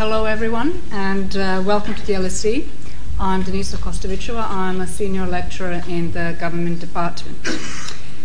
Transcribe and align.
hello 0.00 0.24
everyone, 0.24 0.80
and 0.92 1.36
uh, 1.36 1.62
welcome 1.62 1.94
to 1.94 2.06
the 2.06 2.14
LSE. 2.14 2.66
I'm 3.18 3.42
Denisa 3.42 3.76
Kostovicova. 3.76 4.48
I'm 4.48 4.80
a 4.80 4.86
senior 4.86 5.26
lecturer 5.26 5.82
in 5.86 6.12
the 6.12 6.34
government 6.40 6.80
department. 6.80 7.36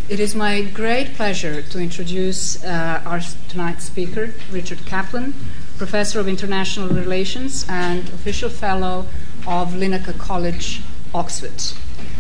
It 0.08 0.22
is 0.22 0.34
my 0.34 0.62
great 0.62 1.16
pleasure 1.16 1.62
to 1.62 1.78
introduce 1.78 2.64
uh, 2.64 3.04
our 3.06 3.20
tonight's 3.50 3.84
speaker, 3.84 4.34
Richard 4.54 4.86
Kaplan, 4.86 5.34
professor 5.78 6.18
of 6.22 6.30
international 6.30 6.88
relations 6.88 7.66
and 7.68 8.08
official 8.08 8.50
fellow 8.50 9.08
of 9.46 9.74
Linacre 9.74 10.18
College, 10.18 10.82
Oxford. 11.14 11.62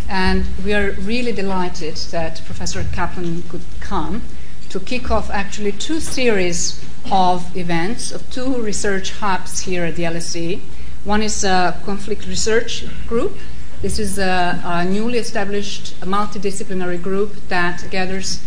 And 0.10 0.44
we 0.66 0.74
are 0.74 0.92
really 1.00 1.32
delighted 1.32 1.96
that 2.12 2.42
Professor 2.44 2.84
Kaplan 2.92 3.44
could 3.44 3.64
come 3.80 4.22
to 4.68 4.82
kick 4.82 5.10
off 5.10 5.30
actually 5.30 5.72
two 5.72 6.02
series 6.02 6.84
of 7.12 7.56
events 7.56 8.12
of 8.12 8.30
two 8.32 8.62
research 8.62 9.12
hubs 9.12 9.60
here 9.60 9.86
at 9.86 9.96
the 9.96 10.04
LSE. 10.04 10.60
One 11.04 11.22
is 11.22 11.44
a 11.44 11.80
conflict 11.86 12.26
research 12.28 12.86
group. 13.08 13.38
This 13.82 14.00
is 14.00 14.18
a, 14.18 14.62
a 14.64 14.86
newly 14.86 15.20
established 15.20 16.00
multidisciplinary 16.02 17.02
group 17.02 17.36
that 17.50 17.88
gathers 17.92 18.44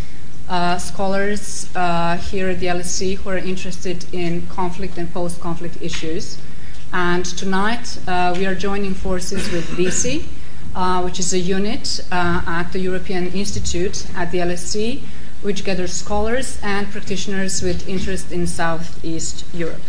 uh, 0.49 0.77
scholars 0.77 1.69
uh, 1.75 2.17
here 2.17 2.49
at 2.49 2.59
the 2.59 2.67
LSE 2.67 3.17
who 3.17 3.29
are 3.29 3.37
interested 3.37 4.05
in 4.13 4.45
conflict 4.47 4.97
and 4.97 5.13
post 5.13 5.39
conflict 5.39 5.81
issues. 5.81 6.37
And 6.91 7.23
tonight 7.23 7.99
uh, 8.07 8.33
we 8.35 8.45
are 8.47 8.55
joining 8.55 8.95
forces 8.95 9.51
with 9.51 9.65
VISI, 9.69 10.25
uh, 10.75 11.01
which 11.03 11.19
is 11.19 11.33
a 11.33 11.39
unit 11.39 12.03
uh, 12.11 12.41
at 12.47 12.71
the 12.73 12.79
European 12.79 13.31
Institute 13.31 14.07
at 14.15 14.31
the 14.31 14.39
LSE 14.39 15.01
which 15.41 15.63
gathers 15.63 15.93
scholars 15.93 16.59
and 16.61 16.89
practitioners 16.91 17.61
with 17.61 17.87
interest 17.87 18.31
in 18.31 18.45
Southeast 18.45 19.45
Europe. 19.53 19.81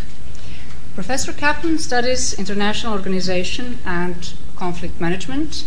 Professor 0.94 1.32
Kaplan 1.32 1.78
studies 1.78 2.34
international 2.38 2.92
organization 2.92 3.78
and 3.84 4.32
conflict 4.56 5.00
management. 5.00 5.64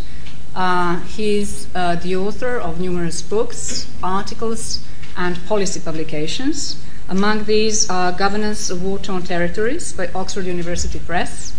Uh, 0.56 1.00
he's 1.02 1.68
uh, 1.76 1.96
the 1.96 2.16
author 2.16 2.58
of 2.58 2.80
numerous 2.80 3.22
books, 3.22 3.90
articles, 4.04 4.86
and 5.18 5.44
policy 5.48 5.80
publications. 5.80 6.84
Among 7.10 7.46
these 7.46 7.90
are 7.90 8.12
Governance 8.12 8.70
of 8.70 8.84
War 8.84 9.00
Torn 9.00 9.24
Territories 9.24 9.94
by 9.94 10.10
Oxford 10.14 10.46
University 10.46 11.00
Press, 11.00 11.54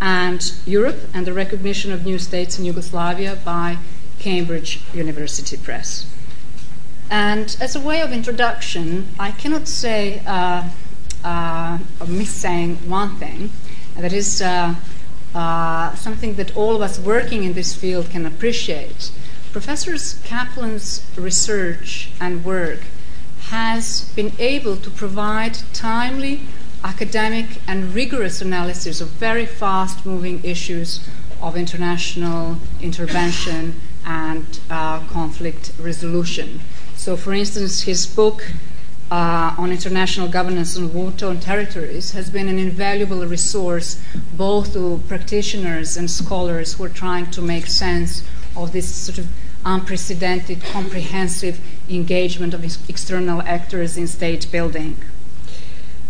and 0.00 0.52
Europe 0.66 1.00
and 1.12 1.26
the 1.26 1.32
Recognition 1.32 1.92
of 1.92 2.04
New 2.06 2.18
States 2.18 2.58
in 2.58 2.64
Yugoslavia 2.64 3.36
by 3.44 3.78
Cambridge 4.18 4.80
University 4.94 5.56
Press. 5.56 6.06
And 7.10 7.56
as 7.60 7.74
a 7.74 7.80
way 7.80 8.00
of 8.00 8.12
introduction, 8.12 9.08
I 9.18 9.32
cannot 9.32 9.66
say 9.66 10.22
uh, 10.24 10.68
uh, 11.24 11.78
or 12.00 12.06
miss 12.06 12.30
saying 12.30 12.88
one 12.88 13.16
thing, 13.16 13.50
and 13.96 14.04
that 14.04 14.12
is 14.12 14.40
uh, 14.40 14.76
uh, 15.34 15.94
something 15.96 16.34
that 16.34 16.56
all 16.56 16.76
of 16.76 16.82
us 16.82 17.00
working 17.00 17.42
in 17.42 17.54
this 17.54 17.74
field 17.74 18.10
can 18.10 18.24
appreciate. 18.26 19.10
Professor 19.50 19.92
Kaplan's 20.22 21.04
research 21.16 22.10
and 22.20 22.44
work 22.44 22.80
has 23.48 24.12
been 24.14 24.32
able 24.38 24.76
to 24.76 24.90
provide 24.90 25.58
timely, 25.72 26.42
academic, 26.84 27.60
and 27.66 27.92
rigorous 27.92 28.40
analysis 28.40 29.00
of 29.00 29.08
very 29.08 29.46
fast 29.46 30.06
moving 30.06 30.40
issues 30.44 31.04
of 31.42 31.56
international 31.56 32.58
intervention 32.80 33.80
and 34.06 34.60
uh, 34.70 35.00
conflict 35.08 35.72
resolution. 35.80 36.60
So, 37.00 37.16
for 37.16 37.32
instance, 37.32 37.80
his 37.80 38.06
book 38.06 38.52
uh, 39.10 39.54
on 39.56 39.72
international 39.72 40.28
governance 40.28 40.76
on 40.76 40.92
war 40.92 41.10
torn 41.12 41.40
territories 41.40 42.12
has 42.12 42.28
been 42.28 42.46
an 42.46 42.58
invaluable 42.58 43.24
resource 43.24 43.98
both 44.36 44.74
to 44.74 45.00
practitioners 45.08 45.96
and 45.96 46.10
scholars 46.10 46.74
who 46.74 46.84
are 46.84 46.90
trying 46.90 47.30
to 47.30 47.40
make 47.40 47.68
sense 47.68 48.22
of 48.54 48.72
this 48.72 48.94
sort 48.94 49.16
of 49.16 49.28
unprecedented, 49.64 50.62
comprehensive 50.62 51.58
engagement 51.88 52.52
of 52.52 52.62
external 52.90 53.40
actors 53.46 53.96
in 53.96 54.06
state 54.06 54.52
building. 54.52 54.98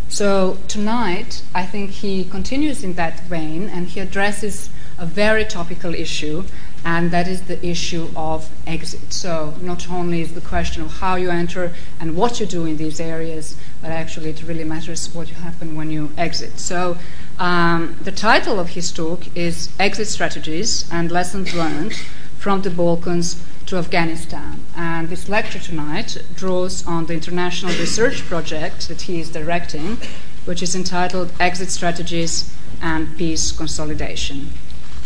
So, 0.08 0.58
tonight, 0.66 1.44
I 1.54 1.66
think 1.66 1.90
he 1.90 2.24
continues 2.24 2.82
in 2.82 2.94
that 2.94 3.20
vein 3.20 3.68
and 3.68 3.86
he 3.86 4.00
addresses 4.00 4.70
a 4.98 5.06
very 5.06 5.44
topical 5.44 5.94
issue 5.94 6.42
and 6.84 7.10
that 7.10 7.28
is 7.28 7.42
the 7.42 7.64
issue 7.66 8.08
of 8.16 8.50
exit. 8.66 9.12
So, 9.12 9.54
not 9.60 9.90
only 9.90 10.22
is 10.22 10.34
the 10.34 10.40
question 10.40 10.82
of 10.82 10.92
how 11.00 11.16
you 11.16 11.30
enter 11.30 11.72
and 12.00 12.16
what 12.16 12.40
you 12.40 12.46
do 12.46 12.64
in 12.64 12.76
these 12.76 13.00
areas, 13.00 13.56
but 13.82 13.90
actually 13.90 14.30
it 14.30 14.42
really 14.42 14.64
matters 14.64 15.14
what 15.14 15.28
happen 15.28 15.76
when 15.76 15.90
you 15.90 16.10
exit. 16.16 16.58
So, 16.58 16.96
um, 17.38 17.96
the 18.02 18.12
title 18.12 18.58
of 18.58 18.70
his 18.70 18.92
talk 18.92 19.36
is 19.36 19.70
Exit 19.78 20.08
Strategies 20.08 20.90
and 20.90 21.10
Lessons 21.10 21.54
Learned 21.54 21.94
from 22.38 22.62
the 22.62 22.70
Balkans 22.70 23.42
to 23.66 23.76
Afghanistan. 23.76 24.64
And 24.74 25.10
this 25.10 25.28
lecture 25.28 25.58
tonight 25.58 26.16
draws 26.34 26.86
on 26.86 27.06
the 27.06 27.14
international 27.14 27.72
research 27.72 28.22
project 28.22 28.88
that 28.88 29.02
he 29.02 29.20
is 29.20 29.30
directing, 29.30 29.98
which 30.46 30.62
is 30.62 30.74
entitled 30.74 31.32
Exit 31.38 31.70
Strategies 31.70 32.54
and 32.80 33.16
Peace 33.18 33.52
Consolidation. 33.52 34.50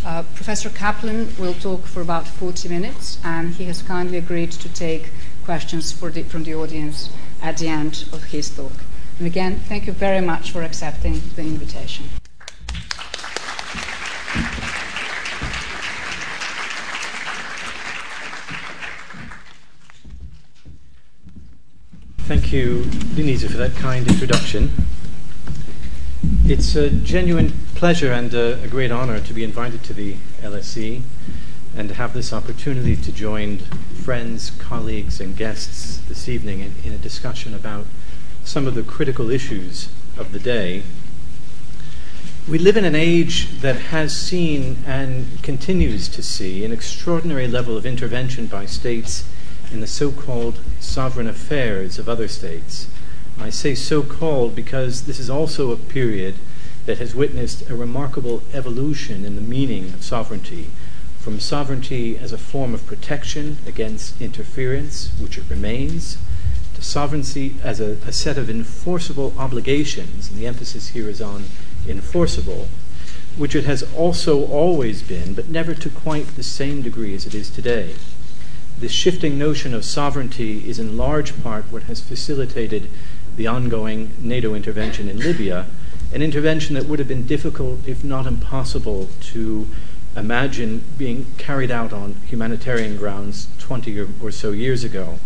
Uh, 0.05 0.23
Professor 0.35 0.69
Kaplan 0.69 1.35
will 1.39 1.55
talk 1.55 1.87
for 1.87 2.03
about 2.03 2.29
40 2.29 2.69
minutes, 2.69 3.19
and 3.25 3.55
he 3.55 3.65
has 3.65 3.81
kindly 3.81 4.19
agreed 4.19 4.53
to 4.53 4.69
take 4.69 5.11
questions 5.45 5.99
the, 5.99 6.23
from 6.25 6.45
the 6.45 6.55
audience 6.55 7.09
at 7.41 7.57
the 7.57 7.69
end 7.69 8.05
of 8.13 8.25
his 8.25 8.55
talk. 8.55 8.73
And 9.19 9.27
again, 9.27 9.61
thank 9.61 9.87
you 9.87 9.95
very 9.95 10.21
much 10.21 10.51
for 10.51 10.63
accepting 10.63 11.23
the 11.37 11.43
invitation. 11.43 12.05
Thank 22.27 22.53
you, 22.53 22.85
Denise, 23.15 23.51
for 23.51 23.57
that 23.57 23.75
kind 23.77 24.07
introduction. 24.07 24.71
It's 26.45 26.77
a 26.77 26.91
genuine 26.91 27.55
pleasure 27.85 28.13
and 28.13 28.33
a, 28.33 28.63
a, 28.63 28.67
great 28.67 28.91
honor 28.91 29.21
to 29.21 29.35
be 29.35 29.45
invited 29.45 29.85
to 29.85 29.93
the 29.93 30.15
LSE 30.41 31.03
and 31.77 31.87
to 31.87 31.95
have 31.95 32.15
this 32.15 32.33
opportunity 32.33 32.97
to 32.97 33.13
join 33.13 33.59
friends, 34.03 34.53
colleagues, 34.53 35.21
and 35.21 35.37
guests 35.37 35.99
this 36.09 36.27
evening 36.27 36.61
in, 36.61 36.73
in 36.83 36.95
a 36.95 36.97
discussion 36.97 37.53
about 37.53 37.85
some 38.43 38.67
of 38.67 38.75
the 38.75 38.83
critical 38.83 39.29
issues 39.29 39.91
of 40.17 40.33
the 40.33 40.39
day. 40.39 40.83
We 42.49 42.57
live 42.57 42.79
in 42.79 42.87
an 42.87 42.95
age 42.95 43.61
that 43.61 43.77
has 43.77 44.17
seen 44.17 44.79
and 44.87 45.43
continues 45.43 46.09
to 46.09 46.23
see 46.23 46.65
an 46.65 46.73
extraordinary 46.73 47.47
level 47.47 47.77
of 47.77 47.85
intervention 47.85 48.47
by 48.47 48.65
states 48.65 49.29
in 49.71 49.81
the 49.81 49.87
so 49.87 50.11
called 50.11 50.59
sovereign 50.81 51.27
affairs 51.27 51.99
of 51.99 52.09
other 52.09 52.29
states. 52.29 52.89
I 53.39 53.51
say 53.51 53.75
so 53.75 54.03
called 54.03 54.57
because 54.57 55.03
this 55.05 55.21
is 55.21 55.29
also 55.29 55.71
a 55.71 55.77
period 55.77 56.37
that 56.87 56.99
has 56.99 57.15
witnessed 57.15 57.69
a 57.71 57.75
remarkable 57.75 58.43
evolution 58.53 59.25
in 59.25 59.37
the 59.37 59.41
meaning 59.41 59.87
of 59.95 60.05
sovereignty 60.05 60.71
from 61.25 61.41
sovereignty 61.41 62.19
as 62.19 62.33
a 62.33 62.39
form 62.39 62.75
of 62.75 62.87
protection 62.87 63.57
against 63.67 64.21
interference, 64.21 65.11
which 65.19 65.39
it 65.39 65.45
remains, 65.49 66.19
to 66.75 66.83
sovereignty 66.83 67.57
as 67.63 67.81
a, 67.81 67.93
a, 68.07 68.13
set 68.13 68.37
of 68.37 68.51
enforceable 68.51 69.33
obligations, 69.39 70.29
and 70.29 70.39
the 70.39 70.47
emphasis 70.47 70.89
here 70.89 71.09
is 71.09 71.23
on 71.23 71.45
enforceable, 71.89 72.69
which 73.39 73.55
it 73.55 73.65
has 73.65 73.83
also 73.95 74.45
always 74.49 75.03
been, 75.03 75.33
but 75.33 75.49
never 75.49 75.75
to 75.75 75.89
quite 75.89 76.27
the 76.37 76.43
same 76.43 76.83
degree 76.83 77.15
as 77.15 77.25
it 77.25 77.35
is 77.35 77.49
today. 77.49 77.95
This 78.79 78.93
shifting 78.93 79.39
notion 79.39 79.73
of 79.73 79.87
sovereignty 79.87 80.69
is 80.69 80.79
in 80.79 80.99
large 80.99 81.43
part 81.43 81.65
what 81.73 81.85
has 81.85 82.03
facilitated 82.03 82.91
the 83.35 83.47
ongoing 83.47 84.11
NATO 84.21 84.55
intervention 84.55 85.09
in 85.09 85.21
Libya, 85.21 85.65
an 86.15 86.23
intervention 86.23 86.77
that 86.77 86.87
would 86.87 87.01
have 87.01 87.09
been 87.09 87.27
difficult, 87.27 87.81
if 87.89 88.05
not 88.05 88.25
impossible, 88.25 89.09
to 89.21 89.69
imagine 90.17 90.85
being 90.97 91.27
carried 91.39 91.73
out 91.73 91.93
on 91.93 92.15
humanitarian 92.27 92.97
grounds 92.97 93.49
20 93.59 93.99
or, 93.99 94.09
or 94.23 94.31
so 94.31 94.53
years 94.53 94.85
ago. 94.85 95.19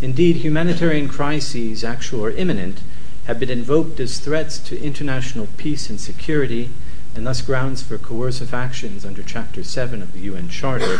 Indeed, 0.00 0.36
humanitarian 0.36 1.06
crises, 1.06 1.84
actual 1.84 2.24
or 2.24 2.30
imminent, 2.30 2.80
have 3.26 3.38
been 3.38 3.50
invoked 3.50 4.00
as 4.00 4.18
threats 4.18 4.58
to 4.60 4.82
international 4.82 5.48
peace 5.58 5.90
and 5.90 6.00
security, 6.00 6.70
and 7.14 7.26
thus 7.26 7.42
grounds 7.42 7.82
for 7.82 7.98
coercive 7.98 8.54
actions 8.54 9.04
under 9.04 9.22
Chapter 9.22 9.62
7 9.62 10.00
of 10.00 10.14
the 10.14 10.20
UN 10.20 10.48
Charter 10.48 10.98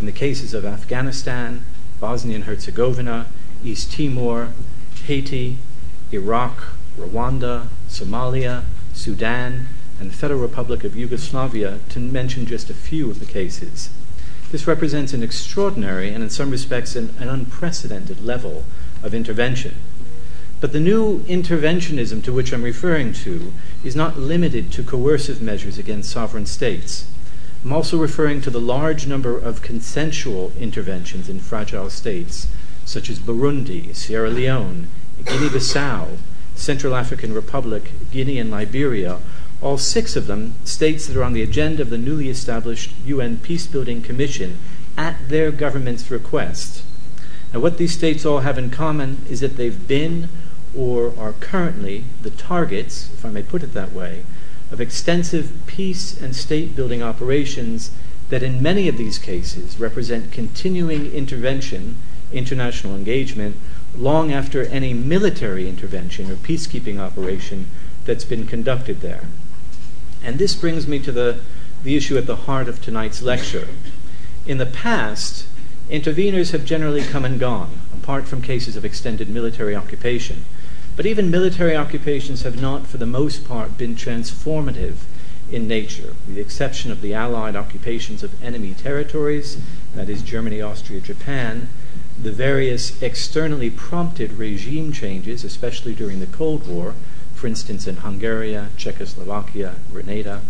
in 0.00 0.06
the 0.06 0.12
cases 0.12 0.54
of 0.54 0.64
Afghanistan, 0.64 1.64
Bosnia 2.00 2.34
and 2.34 2.44
Herzegovina, 2.44 3.26
East 3.64 3.92
Timor, 3.92 4.48
Haiti, 5.06 5.58
Iraq, 6.10 6.74
Rwanda, 6.98 7.68
Somalia, 7.88 8.64
Sudan, 8.92 9.68
and 9.98 10.10
the 10.10 10.16
Federal 10.16 10.40
Republic 10.40 10.84
of 10.84 10.96
Yugoslavia, 10.96 11.78
to 11.90 12.00
mention 12.00 12.46
just 12.46 12.70
a 12.70 12.74
few 12.74 13.10
of 13.10 13.20
the 13.20 13.26
cases. 13.26 13.90
This 14.50 14.66
represents 14.66 15.12
an 15.12 15.22
extraordinary 15.22 16.10
and, 16.10 16.22
in 16.22 16.30
some 16.30 16.50
respects, 16.50 16.94
an, 16.94 17.14
an 17.18 17.28
unprecedented 17.28 18.24
level 18.24 18.64
of 19.02 19.14
intervention. 19.14 19.76
But 20.60 20.72
the 20.72 20.80
new 20.80 21.20
interventionism 21.20 22.22
to 22.22 22.32
which 22.32 22.52
I'm 22.52 22.62
referring 22.62 23.14
to 23.14 23.52
is 23.82 23.96
not 23.96 24.18
limited 24.18 24.70
to 24.72 24.84
coercive 24.84 25.40
measures 25.40 25.78
against 25.78 26.10
sovereign 26.10 26.46
states. 26.46 27.10
I'm 27.64 27.72
also 27.72 27.96
referring 27.96 28.40
to 28.42 28.50
the 28.50 28.60
large 28.60 29.06
number 29.06 29.38
of 29.38 29.62
consensual 29.62 30.52
interventions 30.58 31.28
in 31.28 31.40
fragile 31.40 31.90
states, 31.90 32.48
such 32.84 33.08
as 33.08 33.18
Burundi, 33.18 33.94
Sierra 33.94 34.30
Leone, 34.30 34.88
Guinea 35.24 35.48
Bissau, 35.48 36.18
Central 36.54 36.94
African 36.94 37.32
Republic, 37.32 37.92
Guinea, 38.10 38.38
and 38.38 38.50
Liberia, 38.50 39.18
all 39.60 39.78
six 39.78 40.16
of 40.16 40.26
them 40.26 40.54
states 40.64 41.06
that 41.06 41.16
are 41.16 41.22
on 41.22 41.32
the 41.32 41.42
agenda 41.42 41.82
of 41.82 41.90
the 41.90 41.98
newly 41.98 42.28
established 42.28 42.92
UN 43.04 43.36
Peacebuilding 43.38 44.02
Commission 44.02 44.58
at 44.96 45.28
their 45.28 45.50
government's 45.50 46.10
request. 46.10 46.82
Now, 47.52 47.60
what 47.60 47.78
these 47.78 47.92
states 47.92 48.26
all 48.26 48.40
have 48.40 48.58
in 48.58 48.70
common 48.70 49.24
is 49.28 49.40
that 49.40 49.56
they've 49.56 49.86
been 49.86 50.28
or 50.74 51.14
are 51.18 51.34
currently 51.34 52.04
the 52.22 52.30
targets, 52.30 53.10
if 53.12 53.24
I 53.24 53.30
may 53.30 53.42
put 53.42 53.62
it 53.62 53.74
that 53.74 53.92
way, 53.92 54.24
of 54.70 54.80
extensive 54.80 55.52
peace 55.66 56.18
and 56.20 56.34
state 56.34 56.74
building 56.74 57.02
operations 57.02 57.90
that 58.30 58.42
in 58.42 58.62
many 58.62 58.88
of 58.88 58.96
these 58.96 59.18
cases 59.18 59.78
represent 59.78 60.32
continuing 60.32 61.12
intervention, 61.12 61.96
international 62.32 62.96
engagement, 62.96 63.56
long 63.96 64.32
after 64.32 64.64
any 64.64 64.94
military 64.94 65.68
intervention 65.68 66.30
or 66.30 66.36
peacekeeping 66.36 66.98
operation 66.98 67.66
that's 68.04 68.24
been 68.24 68.46
conducted 68.46 69.00
there. 69.00 69.24
And 70.22 70.38
this 70.38 70.54
brings 70.54 70.86
me 70.86 70.98
to 71.00 71.12
the, 71.12 71.40
the 71.82 71.96
issue 71.96 72.16
at 72.16 72.26
the 72.26 72.36
heart 72.36 72.68
of 72.68 72.80
tonight's 72.80 73.22
lecture. 73.22 73.68
In 74.46 74.58
the 74.58 74.66
past, 74.66 75.46
interveners 75.90 76.52
have 76.52 76.64
generally 76.64 77.02
come 77.02 77.24
and 77.24 77.38
gone, 77.38 77.80
apart 77.94 78.26
from 78.26 78.40
cases 78.40 78.76
of 78.76 78.84
extended 78.84 79.28
military 79.28 79.76
occupation. 79.76 80.44
But 80.96 81.06
even 81.06 81.30
military 81.30 81.76
occupations 81.76 82.42
have 82.42 82.60
not, 82.60 82.86
for 82.86 82.98
the 82.98 83.06
most 83.06 83.44
part, 83.44 83.78
been 83.78 83.94
transformative 83.94 84.96
in 85.50 85.68
nature, 85.68 86.14
with 86.26 86.34
the 86.34 86.40
exception 86.40 86.90
of 86.90 87.02
the 87.02 87.14
Allied 87.14 87.56
occupations 87.56 88.22
of 88.22 88.42
enemy 88.42 88.74
territories, 88.74 89.58
that 89.94 90.08
is, 90.08 90.22
Germany, 90.22 90.60
Austria, 90.60 91.00
Japan, 91.00 91.68
the 92.22 92.32
various 92.32 93.00
externally 93.02 93.68
prompted 93.68 94.32
regime 94.34 94.92
changes, 94.92 95.42
especially 95.44 95.94
during 95.94 96.20
the 96.20 96.26
Cold 96.26 96.66
War, 96.68 96.94
for 97.34 97.48
instance, 97.48 97.88
in 97.88 97.96
Hungary, 97.96 98.56
Czechoslovakia, 98.76 99.74
Grenada, 99.90 100.42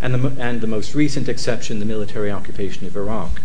and 0.00 0.14
the, 0.14 0.40
and 0.40 0.60
the 0.60 0.68
most 0.68 0.94
recent 0.94 1.28
exception, 1.28 1.80
the 1.80 1.84
military 1.84 2.30
occupation 2.30 2.86
of 2.86 2.96
Iraq. 2.96 3.40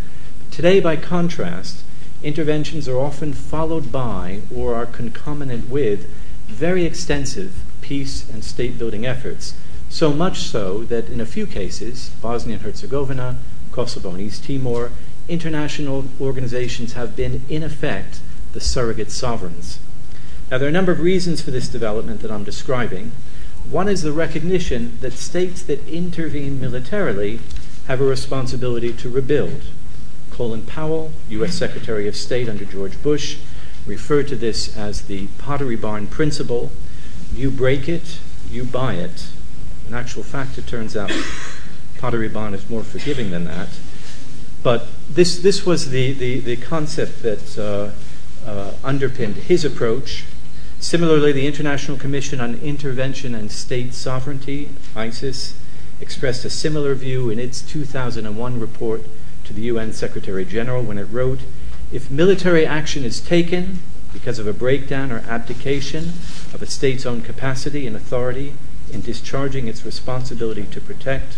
Today, 0.51 0.79
by 0.79 0.95
contrast, 0.95 1.83
interventions 2.21 2.87
are 2.87 2.99
often 2.99 3.33
followed 3.33 3.91
by 3.91 4.41
or 4.55 4.75
are 4.75 4.85
concomitant 4.85 5.67
with 5.67 6.07
very 6.47 6.85
extensive 6.85 7.63
peace 7.81 8.29
and 8.29 8.43
state 8.43 8.77
building 8.77 9.05
efforts, 9.05 9.55
so 9.89 10.13
much 10.13 10.39
so 10.39 10.83
that 10.83 11.09
in 11.09 11.19
a 11.19 11.25
few 11.25 11.47
cases, 11.47 12.11
Bosnia 12.21 12.57
and 12.57 12.63
Herzegovina, 12.63 13.37
Kosovo, 13.71 14.11
and 14.11 14.21
East 14.21 14.43
Timor, 14.43 14.91
international 15.27 16.05
organizations 16.19 16.93
have 16.93 17.15
been, 17.15 17.43
in 17.49 17.63
effect, 17.63 18.19
the 18.53 18.59
surrogate 18.59 19.11
sovereigns. 19.11 19.79
Now, 20.51 20.57
there 20.57 20.67
are 20.67 20.69
a 20.69 20.73
number 20.73 20.91
of 20.91 20.99
reasons 20.99 21.41
for 21.41 21.51
this 21.51 21.67
development 21.67 22.21
that 22.21 22.31
I'm 22.31 22.43
describing. 22.43 23.11
One 23.69 23.87
is 23.87 24.01
the 24.01 24.11
recognition 24.11 24.97
that 25.01 25.13
states 25.13 25.63
that 25.63 25.87
intervene 25.87 26.59
militarily 26.59 27.39
have 27.87 28.01
a 28.01 28.05
responsibility 28.05 28.93
to 28.93 29.09
rebuild. 29.09 29.61
Colin 30.31 30.63
Powell, 30.63 31.11
U.S. 31.29 31.55
Secretary 31.55 32.07
of 32.07 32.15
State 32.15 32.49
under 32.49 32.65
George 32.65 33.01
Bush, 33.01 33.37
referred 33.85 34.27
to 34.29 34.35
this 34.35 34.75
as 34.75 35.03
the 35.03 35.27
pottery 35.37 35.75
barn 35.75 36.07
principle. 36.07 36.71
You 37.33 37.49
break 37.49 37.87
it, 37.87 38.19
you 38.49 38.63
buy 38.63 38.95
it. 38.95 39.27
In 39.87 39.93
actual 39.93 40.23
fact, 40.23 40.57
it 40.57 40.67
turns 40.67 40.95
out 40.95 41.11
pottery 41.97 42.29
barn 42.29 42.53
is 42.53 42.69
more 42.69 42.83
forgiving 42.83 43.31
than 43.31 43.45
that. 43.45 43.69
But 44.61 44.87
this, 45.09 45.39
this 45.39 45.65
was 45.65 45.89
the 45.89 46.57
concept 46.57 47.21
that 47.23 47.57
uh, 47.57 47.91
uh, 48.49 48.73
underpinned 48.83 49.35
his 49.35 49.63
approach. 49.63 50.25
Similarly, 50.79 51.31
the 51.31 51.47
International 51.47 51.97
Commission 51.97 52.41
on 52.41 52.55
Intervention 52.55 53.33
and 53.33 53.51
State 53.51 53.93
Sovereignty, 53.93 54.69
ICISS, 54.95 55.53
expressed 56.01 56.43
a 56.43 56.49
similar 56.49 56.93
view 56.95 57.29
in 57.29 57.39
its 57.39 57.61
2001 57.61 58.59
report 58.59 59.03
to 59.45 59.53
the 59.53 59.61
UN 59.63 59.93
Secretary 59.93 60.43
General 60.43 60.83
when 60.83 60.97
it 60.97 61.05
wrote 61.05 61.39
if 61.93 62.09
military 62.09 62.65
action 62.65 63.03
is 63.03 63.21
taken 63.21 63.79
because 64.11 64.39
of 64.39 64.47
a 64.47 64.53
breakdown 64.53 65.11
or 65.11 65.19
abdication 65.19 66.05
of 66.51 66.61
a 66.61 66.65
state's 66.65 67.05
own 67.05 67.21
capacity 67.21 67.85
and 67.85 67.95
authority 67.95 68.55
in 68.91 69.01
discharging 69.01 69.67
its 69.67 69.85
responsibility 69.85 70.65
to 70.65 70.81
protect, 70.81 71.37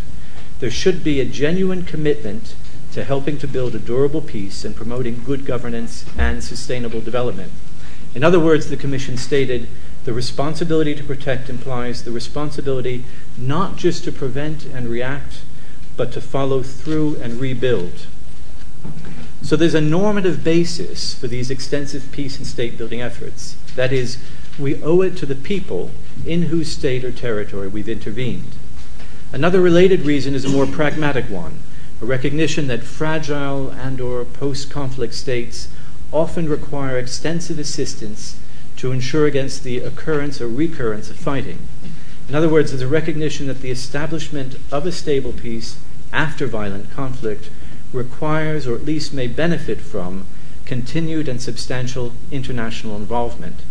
there 0.61 0.71
should 0.71 1.03
be 1.03 1.19
a 1.19 1.25
genuine 1.25 1.83
commitment 1.83 2.55
to 2.95 3.03
helping 3.03 3.37
to 3.37 3.45
build 3.45 3.75
a 3.75 3.79
durable 3.79 4.21
peace 4.21 4.63
and 4.63 4.73
promoting 4.73 5.21
good 5.25 5.45
governance 5.45 6.05
and 6.17 6.41
sustainable 6.41 7.01
development. 7.01 7.51
In 8.15 8.23
other 8.23 8.39
words, 8.39 8.69
the 8.69 8.77
Commission 8.77 9.17
stated 9.17 9.67
the 10.05 10.13
responsibility 10.13 10.95
to 10.95 11.03
protect 11.03 11.49
implies 11.49 12.05
the 12.05 12.11
responsibility 12.11 13.03
not 13.37 13.75
just 13.75 14.05
to 14.05 14.13
prevent 14.13 14.63
and 14.63 14.87
react, 14.87 15.41
but 15.97 16.13
to 16.13 16.21
follow 16.21 16.63
through 16.63 17.17
and 17.17 17.33
rebuild. 17.33 18.07
So 19.41 19.57
there's 19.57 19.75
a 19.75 19.81
normative 19.81 20.41
basis 20.41 21.13
for 21.15 21.27
these 21.27 21.51
extensive 21.51 22.13
peace 22.13 22.37
and 22.37 22.47
state 22.47 22.77
building 22.77 23.01
efforts. 23.01 23.57
That 23.75 23.91
is, 23.91 24.17
we 24.57 24.81
owe 24.81 25.01
it 25.01 25.17
to 25.17 25.25
the 25.25 25.35
people 25.35 25.91
in 26.25 26.43
whose 26.43 26.71
state 26.71 27.03
or 27.03 27.11
territory 27.11 27.67
we've 27.67 27.89
intervened. 27.89 28.55
Another 29.33 29.59
related 29.59 30.03
reason 30.03 30.33
is 30.33 30.45
a 30.45 30.49
more 30.49 30.65
pragmatic 30.65 31.29
one, 31.29 31.59
a 32.01 32.05
recognition 32.05 32.67
that 32.67 32.83
fragile 32.83 33.69
and 33.69 34.01
or 34.01 34.25
post-conflict 34.25 35.13
states 35.13 35.69
often 36.11 36.49
require 36.49 36.97
extensive 36.97 37.57
assistance 37.57 38.37
to 38.75 38.91
ensure 38.91 39.25
against 39.25 39.63
the 39.63 39.79
occurrence 39.79 40.41
or 40.41 40.47
recurrence 40.47 41.09
of 41.09 41.15
fighting. 41.15 41.67
In 42.27 42.35
other 42.35 42.49
words, 42.49 42.71
there's 42.71 42.81
a 42.81 42.87
recognition 42.87 43.47
that 43.47 43.61
the 43.61 43.71
establishment 43.71 44.57
of 44.71 44.85
a 44.85 44.91
stable 44.91 45.31
peace 45.31 45.77
after 46.11 46.47
violent 46.47 46.91
conflict 46.91 47.49
requires, 47.93 48.67
or 48.67 48.75
at 48.75 48.85
least 48.85 49.13
may 49.13 49.27
benefit 49.27 49.79
from, 49.79 50.25
continued 50.65 51.27
and 51.27 51.41
substantial 51.41 52.13
international 52.31 52.97
involvement. 52.97 53.61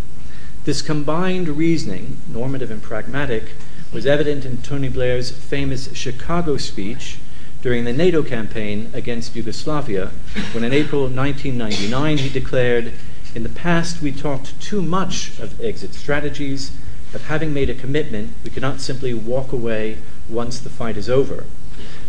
This 0.65 0.81
combined 0.81 1.49
reasoning, 1.49 2.19
normative 2.29 2.71
and 2.71 2.83
pragmatic, 2.83 3.53
was 3.93 4.07
evident 4.07 4.45
in 4.45 4.63
Tony 4.63 4.89
Blair's 4.89 5.31
famous 5.31 5.95
Chicago 5.95 6.57
speech 6.57 7.19
during 7.65 7.85
the 7.85 7.93
NATO 7.95 8.23
campaign 8.23 8.91
against 8.93 9.35
Yugoslavia, 9.35 10.11
when 10.53 10.63
in 10.65 10.75
April 10.75 11.05
1999 11.05 12.19
he 12.19 12.29
declared, 12.29 12.93
In 13.35 13.43
the 13.43 13.49
past 13.49 14.03
we 14.03 14.13
talked 14.13 14.61
too 14.61 14.83
much 14.83 15.41
of 15.41 15.59
exit 15.63 15.95
strategies, 15.95 16.73
but 17.11 17.23
having 17.23 17.55
made 17.55 17.71
a 17.71 17.75
commitment, 17.75 18.35
we 18.45 18.51
cannot 18.51 18.83
simply 18.83 19.15
walk 19.15 19.51
away 19.51 19.97
once 20.29 20.59
the 20.59 20.69
fight 20.69 20.99
is 20.99 21.09
over. 21.09 21.47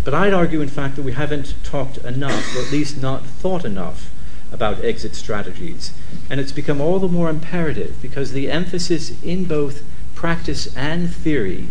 But 0.04 0.14
I'd 0.14 0.34
argue, 0.34 0.60
in 0.60 0.68
fact, 0.68 0.98
that 0.98 1.04
we 1.04 1.14
haven't 1.14 1.56
talked 1.64 2.00
enough, 2.00 2.54
or 2.54 2.64
at 2.64 2.72
least 2.74 3.02
not 3.02 3.26
thought 3.26 3.64
enough, 3.64 4.12
about 4.52 4.84
exit 4.84 5.16
strategies. 5.16 5.94
And 6.30 6.42
it's 6.42 6.52
become 6.52 6.82
all 6.82 7.00
the 7.00 7.08
more 7.08 7.30
imperative 7.30 7.96
because 8.02 8.34
the 8.34 8.52
emphasis 8.52 9.14
in 9.24 9.46
both 9.46 9.84
practice 10.16 10.76
and 10.76 11.10
theory 11.10 11.70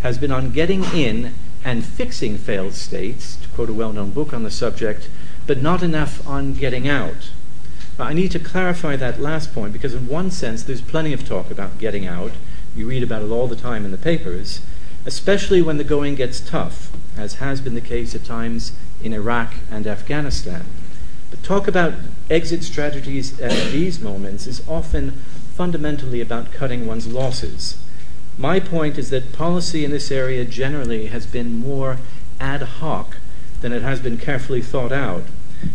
has 0.00 0.16
been 0.16 0.32
on 0.32 0.52
getting 0.52 0.84
in 0.84 1.34
and 1.66 1.84
fixing 1.84 2.38
failed 2.38 2.74
states, 2.74 3.34
to 3.34 3.48
quote 3.48 3.68
a 3.68 3.74
well 3.74 3.92
known 3.92 4.12
book 4.12 4.32
on 4.32 4.44
the 4.44 4.52
subject, 4.52 5.10
but 5.48 5.60
not 5.60 5.82
enough 5.82 6.24
on 6.24 6.54
getting 6.54 6.88
out. 6.88 7.30
I 7.98 8.12
need 8.12 8.30
to 8.30 8.38
clarify 8.38 8.94
that 8.94 9.20
last 9.20 9.52
point 9.52 9.72
because, 9.72 9.92
in 9.92 10.06
one 10.06 10.30
sense, 10.30 10.62
there's 10.62 10.80
plenty 10.80 11.12
of 11.12 11.26
talk 11.26 11.50
about 11.50 11.78
getting 11.78 12.06
out. 12.06 12.30
You 12.76 12.86
read 12.86 13.02
about 13.02 13.22
it 13.22 13.32
all 13.32 13.48
the 13.48 13.56
time 13.56 13.84
in 13.84 13.90
the 13.90 13.98
papers, 13.98 14.60
especially 15.04 15.60
when 15.60 15.76
the 15.76 15.82
going 15.82 16.14
gets 16.14 16.38
tough 16.38 16.92
as 17.16 17.34
has 17.34 17.60
been 17.60 17.74
the 17.74 17.80
case 17.80 18.14
at 18.14 18.24
times 18.24 18.70
in 19.02 19.12
Iraq 19.12 19.54
and 19.68 19.88
Afghanistan. 19.88 20.66
But 21.30 21.42
talk 21.42 21.66
about 21.66 21.94
exit 22.30 22.62
strategies 22.62 23.40
at 23.40 23.72
these 23.72 23.98
moments 23.98 24.46
is 24.46 24.62
often 24.68 25.10
fundamentally 25.56 26.20
about 26.20 26.52
cutting 26.52 26.86
one's 26.86 27.08
losses. 27.08 27.76
My 28.38 28.60
point 28.60 28.98
is 28.98 29.10
that 29.10 29.32
policy 29.32 29.84
in 29.84 29.90
this 29.90 30.10
area 30.10 30.44
generally 30.44 31.06
has 31.06 31.26
been 31.26 31.56
more 31.56 31.98
ad 32.38 32.62
hoc 32.62 33.16
than 33.62 33.72
it 33.72 33.82
has 33.82 34.00
been 34.00 34.18
carefully 34.18 34.60
thought 34.60 34.92
out. 34.92 35.24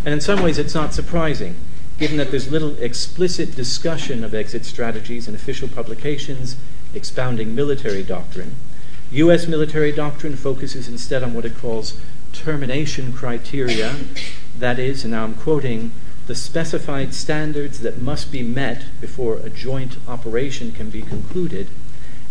And 0.06 0.14
in 0.14 0.22
some 0.22 0.44
ways, 0.44 0.60
it's 0.60 0.76
not 0.76 0.94
surprising, 0.94 1.56
given 1.98 2.18
that 2.18 2.30
there's 2.30 2.52
little 2.52 2.78
explicit 2.78 3.56
discussion 3.56 4.24
of 4.24 4.36
exit 4.36 4.64
strategies 4.66 5.28
in 5.28 5.34
official 5.34 5.68
publications 5.68 6.56
expounding 6.94 7.56
military 7.56 8.04
doctrine. 8.04 8.56
U.S. 9.12 9.48
military 9.48 9.92
doctrine 9.92 10.36
focuses 10.36 10.88
instead 10.88 11.24
on 11.24 11.34
what 11.34 11.46
it 11.46 11.58
calls 11.58 12.00
termination 12.32 13.12
criteria, 13.12 13.96
that 14.58 14.80
is, 14.80 15.04
and 15.04 15.12
now 15.12 15.24
I'm 15.24 15.34
quoting, 15.34 15.92
the 16.28 16.36
specified 16.36 17.14
standards 17.14 17.80
that 17.80 18.02
must 18.02 18.32
be 18.32 18.44
met 18.44 18.86
before 19.02 19.38
a 19.38 19.50
joint 19.50 19.98
operation 20.08 20.72
can 20.72 20.90
be 20.90 21.02
concluded, 21.02 21.68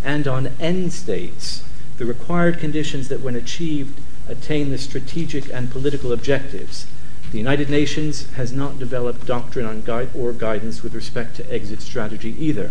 and 0.05 0.27
on 0.27 0.49
end 0.59 0.93
states, 0.93 1.63
the 1.99 2.07
required 2.07 2.59
conditions 2.59 3.09
that, 3.09 3.21
when 3.21 3.37
achieved, 3.37 4.01
attain 4.29 4.71
the 4.71 4.79
strategic 4.79 5.53
and 5.53 5.71
political 5.71 6.13
objectives. 6.13 6.87
The 7.33 7.39
United 7.39 7.71
Nations 7.71 8.29
has 8.33 8.53
not 8.53 8.79
developed 8.79 9.27
doctrine 9.27 9.83
guide 9.83 10.11
or 10.15 10.33
guidance 10.33 10.83
with 10.83 10.95
respect 10.95 11.37
to 11.37 11.53
exit 11.53 11.81
strategy 11.81 12.35
either. 12.39 12.71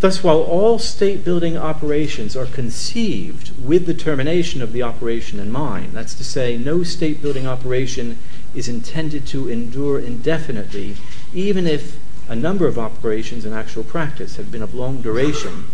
Thus, 0.00 0.22
while 0.22 0.40
all 0.40 0.78
state 0.78 1.24
building 1.24 1.56
operations 1.56 2.36
are 2.36 2.46
conceived 2.46 3.50
with 3.60 3.86
the 3.86 3.94
termination 3.94 4.62
of 4.62 4.72
the 4.72 4.82
operation 4.82 5.40
in 5.40 5.50
mind, 5.50 5.92
that's 5.92 6.14
to 6.14 6.24
say, 6.24 6.56
no 6.56 6.84
state 6.84 7.20
building 7.20 7.48
operation 7.48 8.18
is 8.54 8.68
intended 8.68 9.26
to 9.26 9.50
endure 9.50 9.98
indefinitely, 9.98 10.96
even 11.34 11.66
if 11.66 11.98
a 12.28 12.36
number 12.36 12.66
of 12.66 12.78
operations 12.78 13.44
in 13.44 13.52
actual 13.52 13.82
practice 13.82 14.36
have 14.36 14.52
been 14.52 14.62
of 14.62 14.72
long 14.72 15.02
duration, 15.02 15.64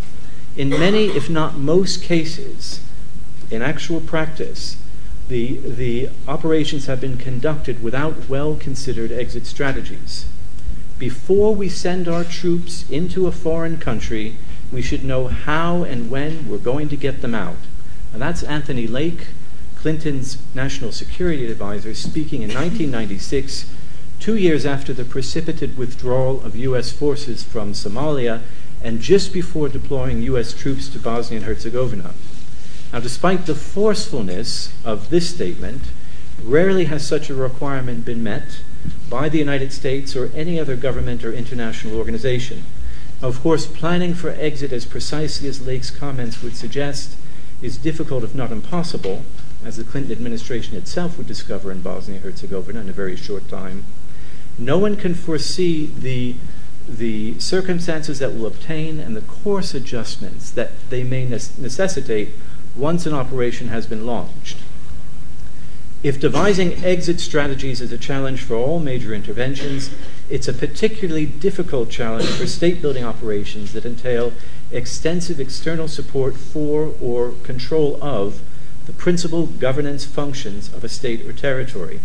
in 0.57 0.71
many, 0.71 1.07
if 1.07 1.29
not 1.29 1.57
most 1.57 2.03
cases, 2.03 2.81
in 3.51 3.63
actual 3.63 4.01
practice, 4.01 4.77
the, 5.29 5.57
the 5.57 6.11
operations 6.29 6.87
have 6.87 7.01
been 7.01 7.17
conducted 7.17 7.83
without 7.83 8.29
well 8.29 8.57
considered 8.57 9.11
exit 9.11 9.47
strategies. 9.47 10.27
Before 10.99 11.55
we 11.55 11.69
send 11.69 12.07
our 12.07 12.25
troops 12.25 12.89
into 12.89 13.27
a 13.27 13.33
foreign 13.33 13.79
country, 13.79 14.37
we 14.71 14.83
should 14.83 15.05
know 15.05 15.29
how 15.29 15.83
and 15.83 16.11
when 16.11 16.49
we're 16.49 16.59
going 16.59 16.89
to 16.89 16.97
get 16.97 17.21
them 17.21 17.35
out. 17.35 17.57
And 18.13 18.23
that's 18.23 18.43
Anthony 18.43 18.87
Lake, 18.87 19.27
Clinton's 19.77 20.39
national 20.55 20.93
security 20.93 21.51
advisor, 21.51 21.95
speaking 21.95 22.43
in 22.43 22.49
1996, 22.49 23.71
two 24.21 24.37
years 24.37 24.65
after 24.65 24.93
the 24.93 25.05
precipitate 25.05 25.77
withdrawal 25.77 26.43
of 26.43 26.57
U.S. 26.57 26.93
forces 26.93 27.43
from 27.43 27.73
Somalia 27.73 28.41
and 28.85 29.01
just 29.01 29.33
before 29.33 29.69
deploying 29.69 30.23
U.S. 30.23 30.53
troops 30.53 30.89
to 30.91 30.99
Bosnia 30.99 31.39
and 31.39 31.47
Herzegovina. 31.47 32.15
Now, 32.93 33.01
despite 33.01 33.47
the 33.47 33.55
forcefulness 33.55 34.73
of 34.85 35.09
this 35.09 35.29
statement, 35.29 35.83
rarely 36.43 36.85
has 36.85 37.05
such 37.05 37.31
a 37.31 37.35
requirement 37.35 38.05
been 38.05 38.23
met 38.23 38.61
by 39.09 39.31
the 39.31 39.39
United 39.39 39.73
States 39.73 40.15
or 40.15 40.31
any 40.35 40.61
other 40.61 40.77
government 40.77 41.25
or 41.25 41.33
international 41.33 41.97
organization. 41.97 42.63
Of 43.23 43.41
course, 43.41 43.67
planning 43.67 44.13
for 44.13 44.31
exit 44.31 44.71
as 44.71 44.85
precisely 44.85 45.49
as 45.49 45.67
Lake's 45.67 45.91
comments 45.91 46.43
would 46.43 46.55
suggest 46.55 47.17
is 47.63 47.79
difficult, 47.79 48.23
if 48.23 48.35
not 48.35 48.53
impossible, 48.53 49.25
as 49.65 49.77
the 49.79 49.85
Clinton 49.85 50.13
administration 50.13 50.77
itself 50.77 51.17
would 51.17 51.27
discover 51.27 51.73
in 51.73 51.81
Bosnia 51.81 52.17
and 52.17 52.25
Herzegovina 52.25 52.81
in 52.81 52.91
a 52.91 52.93
very 52.93 53.17
short 53.17 53.49
time. 53.49 53.85
No 54.59 54.77
one 54.77 54.97
can 54.97 55.15
foresee 55.15 55.87
the 55.87 56.37
the 56.89 57.39
circumstances 57.41 58.19
that 58.19 58.35
will 58.35 58.47
obtain 58.47 59.01
and 59.01 59.17
the 59.17 59.23
course 59.23 59.75
adjustments 59.75 60.51
that 60.51 60.73
they 60.91 61.03
may 61.03 61.25
necessitate 61.27 62.31
once 62.77 63.07
an 63.07 63.15
operation 63.15 63.69
has 63.69 63.87
been 63.87 64.05
launched. 64.05 64.59
If 66.03 66.21
devising 66.21 66.85
exit 66.85 67.19
strategies 67.19 67.81
is 67.81 67.91
a 67.91 67.97
challenge 67.97 68.43
for 68.43 68.57
all 68.57 68.79
major 68.79 69.15
interventions, 69.15 69.89
it's 70.29 70.47
a 70.47 70.53
particularly 70.53 71.25
difficult 71.25 71.89
challenge 71.89 72.29
for 72.29 72.47
state 72.47 72.83
building 72.83 73.05
operations 73.05 73.73
that 73.73 73.87
entail 73.87 74.35
extensive 74.71 75.41
external 75.41 75.89
support 75.89 76.37
for 76.37 76.93
or 77.01 77.33
control 77.43 77.99
of 78.03 78.43
the 78.85 78.93
principal 78.93 79.47
governance 79.47 80.05
functions 80.05 80.69
of 80.75 80.85
a 80.85 80.91
state 80.91 81.25
or 81.27 81.33
territory. 81.33 82.01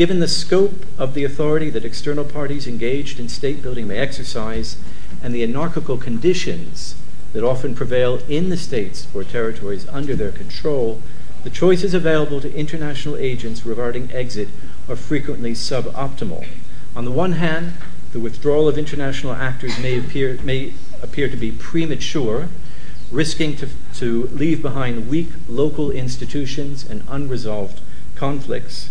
Given 0.00 0.20
the 0.20 0.28
scope 0.28 0.86
of 0.96 1.12
the 1.12 1.24
authority 1.24 1.68
that 1.68 1.84
external 1.84 2.24
parties 2.24 2.66
engaged 2.66 3.20
in 3.20 3.28
state 3.28 3.60
building 3.60 3.86
may 3.86 3.98
exercise, 3.98 4.78
and 5.22 5.34
the 5.34 5.42
anarchical 5.42 5.98
conditions 5.98 6.94
that 7.34 7.44
often 7.44 7.74
prevail 7.74 8.22
in 8.26 8.48
the 8.48 8.56
states 8.56 9.08
or 9.12 9.24
territories 9.24 9.86
under 9.90 10.16
their 10.16 10.32
control, 10.32 11.02
the 11.44 11.50
choices 11.50 11.92
available 11.92 12.40
to 12.40 12.54
international 12.54 13.18
agents 13.18 13.66
regarding 13.66 14.10
exit 14.10 14.48
are 14.88 14.96
frequently 14.96 15.52
suboptimal. 15.52 16.46
On 16.96 17.04
the 17.04 17.10
one 17.10 17.32
hand, 17.32 17.74
the 18.14 18.20
withdrawal 18.20 18.68
of 18.68 18.78
international 18.78 19.34
actors 19.34 19.78
may 19.80 19.98
appear, 19.98 20.38
may 20.42 20.72
appear 21.02 21.28
to 21.28 21.36
be 21.36 21.52
premature, 21.52 22.48
risking 23.10 23.54
to, 23.56 23.68
to 23.96 24.28
leave 24.28 24.62
behind 24.62 25.10
weak 25.10 25.28
local 25.46 25.90
institutions 25.90 26.88
and 26.88 27.04
unresolved 27.06 27.82
conflicts. 28.14 28.88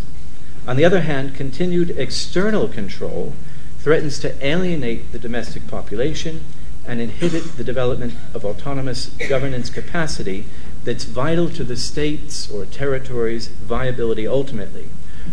On 0.69 0.75
the 0.75 0.85
other 0.85 1.01
hand, 1.01 1.33
continued 1.33 1.97
external 1.97 2.67
control 2.67 3.33
threatens 3.79 4.19
to 4.19 4.45
alienate 4.45 5.11
the 5.11 5.17
domestic 5.17 5.65
population 5.65 6.41
and 6.85 7.01
inhibit 7.01 7.57
the 7.57 7.63
development 7.63 8.13
of 8.35 8.45
autonomous 8.45 9.07
governance 9.27 9.71
capacity 9.71 10.45
that's 10.83 11.05
vital 11.05 11.49
to 11.49 11.63
the 11.63 11.75
state's 11.75 12.51
or 12.51 12.67
territory's 12.67 13.47
viability 13.47 14.27
ultimately. 14.27 14.89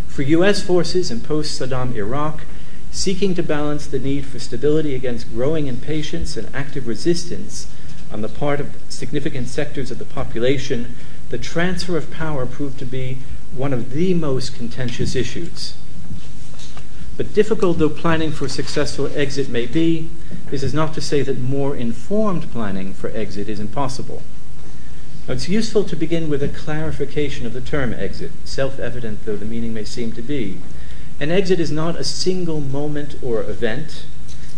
For 0.07 0.23
U.S. 0.23 0.63
forces 0.63 1.11
in 1.11 1.21
post 1.21 1.61
Saddam 1.61 1.93
Iraq, 1.93 2.41
seeking 2.89 3.35
to 3.35 3.43
balance 3.43 3.85
the 3.85 3.99
need 3.99 4.25
for 4.25 4.39
stability 4.39 4.95
against 4.95 5.31
growing 5.31 5.67
impatience 5.67 6.35
and 6.35 6.49
active 6.55 6.87
resistance 6.87 7.71
on 8.11 8.23
the 8.23 8.27
part 8.27 8.59
of 8.59 8.75
significant 8.89 9.49
sectors 9.49 9.91
of 9.91 9.99
the 9.99 10.05
population, 10.05 10.95
the 11.29 11.37
transfer 11.37 11.95
of 11.95 12.09
power 12.09 12.47
proved 12.47 12.79
to 12.79 12.85
be 12.85 13.19
one 13.57 13.73
of 13.73 13.91
the 13.91 14.13
most 14.13 14.55
contentious 14.55 15.15
issues. 15.15 15.75
But 17.17 17.33
difficult 17.33 17.79
though 17.79 17.89
planning 17.89 18.31
for 18.31 18.47
successful 18.47 19.09
exit 19.15 19.49
may 19.49 19.65
be, 19.65 20.09
this 20.51 20.61
is 20.61 20.73
not 20.73 20.93
to 20.93 21.01
say 21.01 21.23
that 21.23 21.39
more 21.39 21.75
informed 21.75 22.51
planning 22.51 22.93
for 22.93 23.09
exit 23.09 23.49
is 23.49 23.59
impossible. 23.59 24.21
Now, 25.27 25.33
it's 25.33 25.49
useful 25.49 25.83
to 25.85 25.95
begin 25.95 26.29
with 26.29 26.43
a 26.43 26.47
clarification 26.47 27.45
of 27.45 27.53
the 27.53 27.61
term 27.61 27.93
exit, 27.93 28.31
self 28.45 28.79
evident 28.79 29.25
though 29.25 29.35
the 29.35 29.45
meaning 29.45 29.73
may 29.73 29.83
seem 29.83 30.11
to 30.13 30.21
be. 30.21 30.59
An 31.19 31.31
exit 31.31 31.59
is 31.59 31.71
not 31.71 31.95
a 31.95 32.03
single 32.03 32.61
moment 32.61 33.15
or 33.23 33.41
event. 33.41 34.05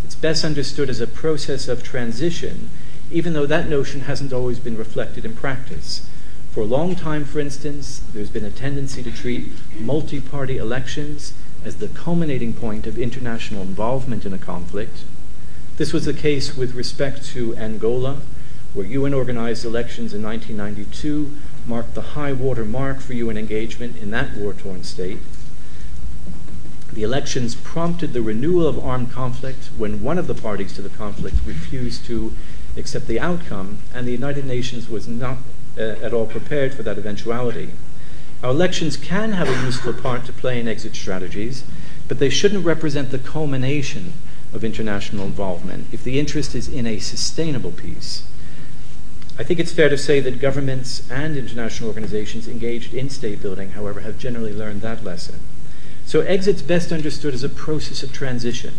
It's 0.04 0.16
best 0.16 0.44
understood 0.44 0.90
as 0.90 1.00
a 1.00 1.08
process 1.08 1.70
of 1.70 1.82
transition, 1.82 2.70
even 3.10 3.32
though 3.32 3.46
that 3.46 3.70
notion 3.70 4.02
hasn't 4.02 4.34
always 4.34 4.60
been 4.60 4.78
reflected 4.78 5.24
in 5.24 5.36
practice. 5.36 6.09
For 6.52 6.62
a 6.62 6.66
long 6.66 6.96
time, 6.96 7.26
for 7.26 7.40
instance, 7.40 8.02
there's 8.12 8.32
been 8.32 8.44
a 8.44 8.50
tendency 8.50 9.04
to 9.04 9.12
treat 9.12 9.52
multi 9.80 10.20
party 10.20 10.58
elections 10.58 11.34
as 11.64 11.76
the 11.76 11.88
culminating 11.90 12.54
point 12.54 12.88
of 12.88 12.98
international 12.98 13.62
involvement 13.62 14.26
in 14.26 14.34
a 14.34 14.40
conflict. 14.40 15.04
This 15.78 15.94
was 15.94 16.06
the 16.06 16.14
case 16.14 16.58
with 16.58 16.74
respect 16.74 17.24
to 17.28 17.56
Angola, 17.56 18.22
where 18.74 18.86
UN 18.86 19.14
organized 19.14 19.64
elections 19.64 20.12
in 20.12 20.24
1992 20.24 21.38
marked 21.68 21.94
the 21.94 22.14
high 22.18 22.34
water 22.34 22.66
mark 22.66 23.00
for 23.00 23.14
UN 23.14 23.38
engagement 23.38 23.98
in 23.98 24.10
that 24.12 24.36
war 24.36 24.54
torn 24.54 24.84
state. 24.84 25.20
The 26.92 27.04
elections 27.04 27.54
prompted 27.54 28.14
the 28.14 28.24
renewal 28.24 28.66
of 28.66 28.80
armed 28.80 29.12
conflict 29.12 29.70
when 29.78 30.02
one 30.02 30.18
of 30.18 30.26
the 30.26 30.34
parties 30.34 30.74
to 30.74 30.82
the 30.82 30.90
conflict 30.90 31.38
refused 31.46 32.06
to 32.06 32.34
accept 32.76 33.06
the 33.06 33.20
outcome, 33.20 33.80
and 33.94 34.08
the 34.08 34.12
United 34.12 34.46
Nations 34.46 34.90
was 34.90 35.08
not 35.08 35.38
Uh, 35.80 35.96
at 36.04 36.12
all 36.12 36.26
prepared 36.26 36.74
for 36.74 36.84
that 36.84 36.98
eventuality. 36.98 37.70
Our 38.44 38.50
elections 38.50 38.98
can 38.98 39.32
have 39.32 39.48
a 39.48 39.66
useful 39.66 39.94
part 39.94 40.26
to 40.26 40.34
play 40.34 40.60
in 40.60 40.68
exit 40.68 40.94
strategies, 40.94 41.64
but 42.10 42.20
they 42.20 42.30
shouldn't 42.30 42.66
represent 42.66 43.12
the 43.12 43.18
culmination 43.18 44.12
of 44.54 44.66
international 44.66 45.26
involvement 45.26 45.88
if 45.94 46.04
the 46.04 46.20
interest 46.20 46.54
is 46.54 46.68
in 46.68 46.86
a 46.86 47.00
sustainable 47.00 47.72
peace. 47.72 48.28
I 49.38 49.44
think 49.44 49.58
it's 49.58 49.72
fair 49.72 49.88
to 49.88 49.98
say 49.98 50.20
that 50.20 50.42
governments 50.42 51.10
and 51.10 51.38
international 51.38 51.88
organizations 51.88 52.50
engaged 52.50 52.94
in 52.94 53.10
state 53.10 53.42
building, 53.42 53.72
however, 53.72 54.02
have 54.02 54.18
generally 54.18 54.54
learned 54.54 54.82
that 54.82 55.06
lesson. 55.06 55.40
So 56.06 56.20
exit's 56.20 56.62
best 56.62 56.92
understood 56.92 57.34
as 57.34 57.44
a 57.46 57.48
process 57.48 58.04
of 58.04 58.12
transition. 58.12 58.74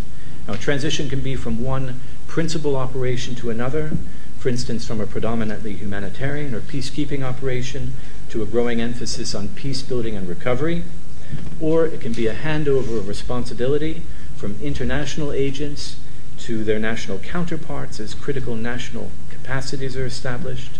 Now, 0.46 0.56
transition 0.56 1.08
can 1.08 1.22
be 1.22 1.34
from 1.34 1.64
one 1.64 2.02
principal 2.26 2.76
operation 2.76 3.34
to 3.36 3.48
another, 3.48 3.92
for 4.40 4.48
instance, 4.48 4.86
from 4.86 5.02
a 5.02 5.06
predominantly 5.06 5.74
humanitarian 5.74 6.54
or 6.54 6.60
peacekeeping 6.60 7.22
operation 7.22 7.92
to 8.30 8.42
a 8.42 8.46
growing 8.46 8.80
emphasis 8.80 9.34
on 9.34 9.48
peace 9.48 9.82
building 9.82 10.16
and 10.16 10.26
recovery, 10.26 10.82
or 11.60 11.84
it 11.84 12.00
can 12.00 12.14
be 12.14 12.26
a 12.26 12.34
handover 12.34 12.98
of 12.98 13.06
responsibility 13.06 14.02
from 14.36 14.58
international 14.62 15.30
agents 15.30 15.96
to 16.38 16.64
their 16.64 16.78
national 16.78 17.18
counterparts 17.18 18.00
as 18.00 18.14
critical 18.14 18.56
national 18.56 19.10
capacities 19.28 19.94
are 19.94 20.06
established. 20.06 20.78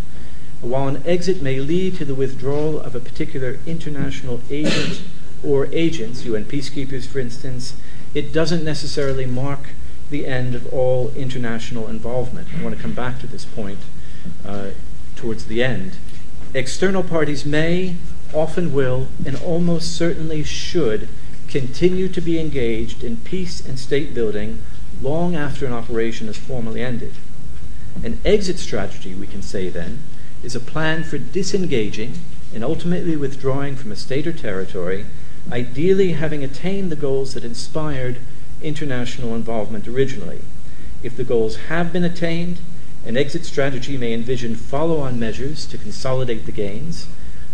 While 0.61 0.87
an 0.87 1.03
exit 1.05 1.43
may 1.43 1.59
lead 1.59 1.95
to 1.97 2.05
the 2.05 2.15
withdrawal 2.15 2.79
of 2.79 2.95
a 2.95 2.99
particular 2.99 3.59
international 3.67 4.41
agent 4.49 5.03
or 5.43 5.67
agents, 5.67 6.25
UN 6.25 6.45
peacekeepers 6.45 7.05
for 7.05 7.19
instance, 7.19 7.75
it 8.15 8.33
doesn't 8.33 8.63
necessarily 8.63 9.27
mark 9.27 9.69
the 10.11 10.27
end 10.27 10.53
of 10.53 10.71
all 10.71 11.09
international 11.15 11.87
involvement. 11.87 12.47
I 12.57 12.63
want 12.63 12.75
to 12.75 12.81
come 12.81 12.93
back 12.93 13.19
to 13.19 13.27
this 13.27 13.45
point 13.45 13.79
uh, 14.45 14.71
towards 15.15 15.45
the 15.45 15.63
end. 15.63 15.97
External 16.53 17.03
parties 17.03 17.45
may, 17.45 17.95
often 18.33 18.73
will, 18.73 19.07
and 19.25 19.35
almost 19.37 19.95
certainly 19.95 20.43
should 20.43 21.07
continue 21.47 22.07
to 22.09 22.21
be 22.21 22.39
engaged 22.39 23.03
in 23.03 23.17
peace 23.17 23.65
and 23.65 23.79
state 23.79 24.13
building 24.13 24.61
long 25.01 25.35
after 25.35 25.65
an 25.65 25.73
operation 25.73 26.27
is 26.27 26.37
formally 26.37 26.81
ended. 26.81 27.13
An 28.03 28.19
exit 28.23 28.59
strategy, 28.59 29.15
we 29.15 29.27
can 29.27 29.41
say 29.41 29.69
then, 29.69 29.99
is 30.43 30.55
a 30.55 30.59
plan 30.59 31.03
for 31.03 31.17
disengaging 31.17 32.13
and 32.53 32.63
ultimately 32.63 33.15
withdrawing 33.15 33.75
from 33.75 33.91
a 33.91 33.95
state 33.95 34.27
or 34.27 34.33
territory, 34.33 35.05
ideally 35.51 36.13
having 36.13 36.43
attained 36.43 36.91
the 36.91 36.95
goals 36.95 37.33
that 37.33 37.43
inspired 37.43 38.17
international 38.61 39.35
involvement 39.35 39.87
originally. 39.87 40.39
If 41.03 41.15
the 41.15 41.23
goals 41.23 41.55
have 41.67 41.91
been 41.91 42.03
attained, 42.03 42.59
an 43.05 43.17
exit 43.17 43.45
strategy 43.45 43.97
may 43.97 44.13
envision 44.13 44.55
follow 44.55 44.99
on 44.99 45.19
measures 45.19 45.65
to 45.67 45.77
consolidate 45.77 46.45
the 46.45 46.51
gains, 46.51 47.07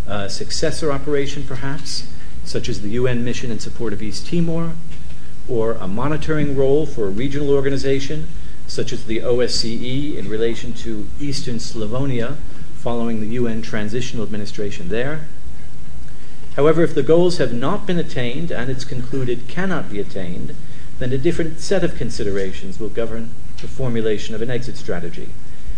a 0.06 0.28
successor 0.28 0.92
operation 0.92 1.44
perhaps, 1.44 2.06
such 2.44 2.68
as 2.68 2.80
the 2.80 2.90
UN 2.90 3.24
mission 3.24 3.50
in 3.50 3.58
support 3.58 3.92
of 3.92 4.02
East 4.02 4.26
Timor, 4.26 4.72
or 5.48 5.72
a 5.72 5.88
monitoring 5.88 6.56
role 6.56 6.84
for 6.84 7.06
a 7.06 7.10
regional 7.10 7.50
organization, 7.50 8.28
such 8.66 8.92
as 8.92 9.04
the 9.06 9.20
OSCE 9.20 10.16
in 10.16 10.28
relation 10.28 10.74
to 10.74 11.06
Eastern 11.18 11.56
Slavonia 11.56 12.36
following 12.74 13.20
the 13.20 13.28
UN 13.28 13.62
transitional 13.62 14.24
administration 14.24 14.88
there. 14.88 15.26
However, 16.56 16.82
if 16.82 16.94
the 16.94 17.02
goals 17.02 17.38
have 17.38 17.52
not 17.52 17.86
been 17.86 17.98
attained 17.98 18.50
and 18.50 18.70
it's 18.70 18.84
concluded 18.84 19.48
cannot 19.48 19.90
be 19.90 20.00
attained, 20.00 20.54
then 20.98 21.12
a 21.12 21.18
different 21.18 21.60
set 21.60 21.84
of 21.84 21.96
considerations 21.96 22.78
will 22.78 22.88
govern 22.88 23.30
the 23.60 23.68
formulation 23.68 24.34
of 24.34 24.42
an 24.42 24.50
exit 24.50 24.76
strategy. 24.76 25.28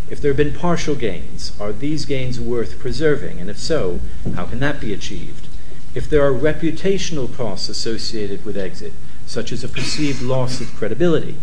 If 0.08 0.20
there 0.20 0.30
have 0.30 0.36
been 0.36 0.54
partial 0.54 0.94
gains, 0.94 1.52
are 1.60 1.72
these 1.72 2.04
gains 2.04 2.40
worth 2.40 2.78
preserving? 2.78 3.38
And 3.38 3.48
if 3.48 3.58
so, 3.58 4.00
how 4.34 4.46
can 4.46 4.58
that 4.60 4.80
be 4.80 4.92
achieved? 4.92 5.46
If 5.94 6.08
there 6.08 6.24
are 6.26 6.32
reputational 6.32 7.34
costs 7.34 7.68
associated 7.68 8.44
with 8.44 8.56
exit, 8.56 8.92
such 9.26 9.52
as 9.52 9.62
a 9.62 9.68
perceived 9.68 10.22
loss 10.22 10.60
of 10.60 10.74
credibility, 10.74 11.36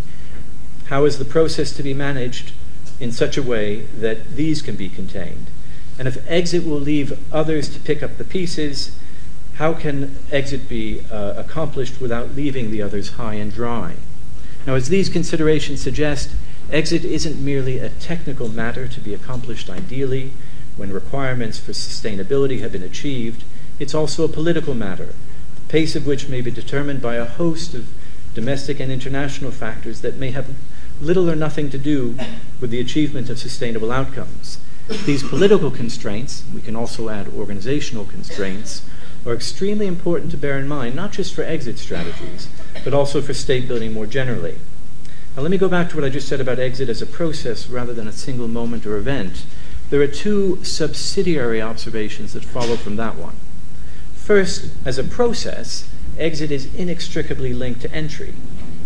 how 0.87 1.05
is 1.05 1.17
the 1.17 1.25
process 1.25 1.71
to 1.73 1.83
be 1.83 1.93
managed 1.93 2.51
in 2.99 3.11
such 3.11 3.37
a 3.37 3.43
way 3.43 3.81
that 3.81 4.35
these 4.35 4.61
can 4.61 4.75
be 4.75 4.89
contained? 4.89 5.47
And 5.99 6.07
if 6.07 6.29
exit 6.29 6.65
will 6.65 6.79
leave 6.79 7.17
others 7.33 7.69
to 7.69 7.79
pick 7.79 8.03
up 8.03 8.17
the 8.17 8.23
pieces, 8.23 8.97
how 9.57 9.73
can 9.73 10.17
exit 10.31 10.69
be 10.69 11.01
uh, 11.11 11.33
accomplished 11.35 11.99
without 11.99 12.35
leaving 12.35 12.71
the 12.71 12.81
others 12.81 13.11
high 13.11 13.35
and 13.35 13.51
dry? 13.51 13.95
Now, 14.65 14.75
as 14.75 14.89
these 14.89 15.09
considerations 15.09 15.81
suggest, 15.81 16.31
exit 16.71 17.03
isn't 17.03 17.43
merely 17.43 17.79
a 17.79 17.89
technical 17.89 18.49
matter 18.49 18.87
to 18.87 18.99
be 18.99 19.13
accomplished 19.13 19.69
ideally 19.69 20.33
when 20.75 20.93
requirements 20.93 21.57
for 21.57 21.71
sustainability 21.71 22.59
have 22.59 22.71
been 22.71 22.83
achieved, 22.83 23.43
it's 23.79 23.95
also 23.95 24.23
a 24.23 24.29
political 24.29 24.75
matter, 24.75 25.15
the 25.55 25.61
pace 25.69 25.95
of 25.95 26.05
which 26.05 26.29
may 26.29 26.41
be 26.41 26.51
determined 26.51 27.01
by 27.01 27.15
a 27.15 27.25
host 27.25 27.73
of 27.73 27.87
domestic 28.35 28.79
and 28.79 28.91
international 28.91 29.51
factors 29.51 30.01
that 30.01 30.17
may 30.17 30.31
have 30.31 30.53
little 31.01 31.29
or 31.29 31.35
nothing 31.35 31.69
to 31.71 31.77
do 31.77 32.15
with 32.61 32.69
the 32.69 32.79
achievement 32.79 33.29
of 33.29 33.39
sustainable 33.39 33.91
outcomes. 33.91 34.59
These 35.05 35.23
political 35.23 35.71
constraints, 35.71 36.43
we 36.53 36.61
can 36.61 36.75
also 36.75 37.09
add 37.09 37.27
organizational 37.29 38.05
constraints, 38.05 38.83
are 39.27 39.33
extremely 39.33 39.87
important 39.87 40.31
to 40.31 40.37
bear 40.37 40.57
in 40.57 40.67
mind, 40.67 40.95
not 40.95 41.11
just 41.11 41.33
for 41.33 41.43
exit 41.43 41.77
strategies, 41.77 42.47
but 42.83 42.93
also 42.93 43.21
for 43.21 43.33
state 43.33 43.67
building 43.67 43.93
more 43.93 44.05
generally. 44.05 44.55
Now, 45.35 45.41
let 45.43 45.51
me 45.51 45.57
go 45.57 45.67
back 45.67 45.89
to 45.89 45.95
what 45.95 46.05
I 46.05 46.09
just 46.09 46.27
said 46.27 46.41
about 46.41 46.59
exit 46.59 46.89
as 46.89 47.01
a 47.01 47.05
process 47.05 47.69
rather 47.69 47.93
than 47.93 48.07
a 48.07 48.13
single 48.13 48.47
moment 48.47 48.85
or 48.85 48.95
event. 48.95 49.43
There 49.89 50.01
are 50.01 50.07
two 50.07 50.63
subsidiary 50.63 51.61
observations 51.61 52.33
that 52.33 52.43
follow 52.43 52.75
from 52.75 52.95
that 52.95 53.15
one. 53.15 53.35
First, 54.15 54.73
as 54.85 54.97
a 54.97 55.03
process, 55.03 55.89
exit 56.17 56.51
is 56.51 56.73
inextricably 56.73 57.53
linked 57.53 57.81
to 57.81 57.91
entry. 57.91 58.33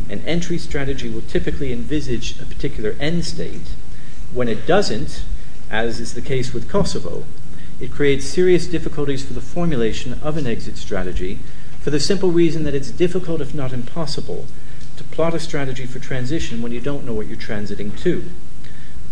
An 0.10 0.20
entry 0.26 0.58
strategy 0.58 1.10
will 1.10 1.22
typically 1.22 1.72
envisage 1.72 2.40
a 2.40 2.46
particular 2.46 2.96
end 3.00 3.26
state. 3.26 3.76
When 4.34 4.48
it 4.48 4.68
doesn't, 4.68 5.24
as 5.70 6.00
is 6.00 6.14
the 6.14 6.22
case 6.22 6.54
with 6.54 6.70
Kosovo, 6.70 7.26
it 7.82 7.92
creates 7.92 8.26
serious 8.26 8.68
difficulties 8.68 9.26
for 9.26 9.34
the 9.34 9.42
formulation 9.42 10.14
of 10.22 10.38
an 10.38 10.46
exit 10.46 10.78
strategy 10.78 11.40
for 11.82 11.90
the 11.90 12.00
simple 12.00 12.30
reason 12.30 12.64
that 12.64 12.76
it's 12.76 12.92
difficult, 12.92 13.42
if 13.42 13.56
not 13.56 13.74
impossible, 13.74 14.46
to 14.98 15.04
plot 15.06 15.34
a 15.34 15.40
strategy 15.40 15.88
for 15.88 15.98
transition 15.98 16.62
when 16.62 16.72
you 16.72 16.80
don't 16.80 17.06
know 17.06 17.14
what 17.14 17.26
you're 17.26 17.36
transiting 17.36 17.98
to. 17.98 18.24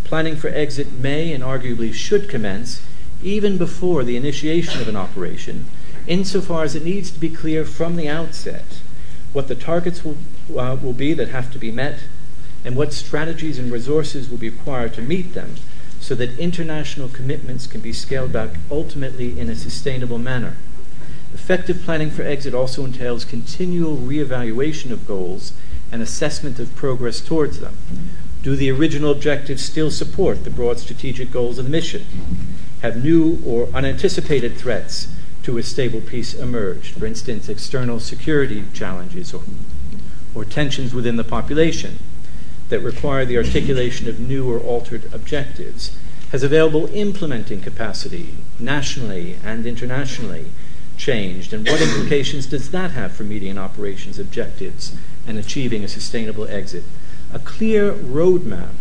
Planning 0.04 0.36
for 0.36 0.50
exit 0.50 0.91
may 0.91 1.34
and 1.34 1.44
arguably 1.44 1.91
should 1.91 2.30
commence 2.30 2.84
even 3.24 3.58
before 3.58 4.04
the 4.04 4.15
initiation 4.15 4.80
of 4.80 4.88
an 4.88 4.96
operation, 4.96 5.65
insofar 6.06 6.63
as 6.63 6.76
it 6.76 6.86
needs 6.86 7.10
to 7.10 7.20
be 7.20 7.30
clear 7.30 7.65
from 7.65 7.96
the 7.96 8.08
outset 8.08 8.82
what 9.34 9.48
the 9.48 9.56
targets 9.56 10.06
will, 10.06 10.17
uh, 10.58 10.78
will 10.82 10.94
be 10.94 11.13
that 11.15 11.30
have 11.30 11.52
to 11.52 11.58
be 11.58 11.72
met 11.72 12.02
and 12.63 12.76
what 12.76 12.94
strategies 12.94 13.58
and 13.58 13.72
resources 13.72 14.30
will 14.30 14.38
be 14.38 14.50
required 14.50 14.94
to 14.94 15.02
meet 15.02 15.34
them 15.34 15.56
so 16.10 16.15
that 16.15 16.39
international 16.39 17.08
commitments 17.08 17.67
can 17.67 17.82
be 17.82 17.93
scaled 17.93 18.34
back 18.34 18.56
ultimately 18.72 19.39
in 19.39 19.48
a 19.48 19.56
sustainable 19.56 20.17
manner. 20.17 20.56
Effective 21.36 21.84
planning 21.84 22.10
for 22.10 22.24
exit 22.24 22.52
also 22.52 22.84
entails 22.84 23.24
continual 23.24 23.95
reevaluation 23.95 24.89
of 24.89 25.06
goals 25.06 25.54
and 25.91 26.02
assessment 26.02 26.58
of 26.58 26.76
progress 26.76 27.22
towards 27.22 27.60
them. 27.60 27.78
Do 28.41 28.56
the 28.56 28.72
original 28.72 29.12
objectives 29.12 29.63
still 29.63 29.91
support 29.91 30.45
the 30.45 30.50
broad 30.50 30.80
strategic 30.80 31.30
goals 31.30 31.60
of 31.60 31.65
the 31.65 31.72
mission? 31.72 32.08
Have 32.82 33.04
new 33.04 33.39
or 33.45 33.67
unanticipated 33.67 34.58
threats 34.58 35.10
to 35.43 35.60
a 35.60 35.63
stable 35.63 36.02
peace 36.02 36.34
emerged? 36.34 36.98
For 36.98 37.06
instance, 37.06 37.48
external 37.50 38.00
security 38.00 38.63
challenges 38.74 39.32
or, 39.32 39.43
or 40.34 40.43
tensions 40.43 40.91
within 40.91 41.17
the 41.17 41.24
population 41.24 42.00
that 42.70 42.80
require 42.80 43.26
the 43.26 43.38
articulation 43.38 44.08
of 44.08 44.20
new 44.20 44.52
or 44.52 44.60
altered 44.60 45.14
objectives? 45.14 45.98
Has 46.32 46.44
available 46.44 46.88
implementing 46.94 47.62
capacity 47.62 48.36
nationally 48.60 49.38
and 49.44 49.66
internationally 49.66 50.46
changed? 50.96 51.54
And 51.54 51.68
what 51.68 51.82
implications 51.82 52.46
does 52.46 52.72
that 52.72 52.92
have 52.92 53.14
for 53.14 53.24
meeting 53.24 53.52
an 53.52 53.58
operations 53.58 54.20
objectives 54.20 54.96
and 55.26 55.38
achieving 55.38 55.84
a 55.84 55.88
sustainable 55.88 56.48
exit? 56.48 56.84
A 57.34 57.40
clear 57.40 57.94
roadmap 57.94 58.74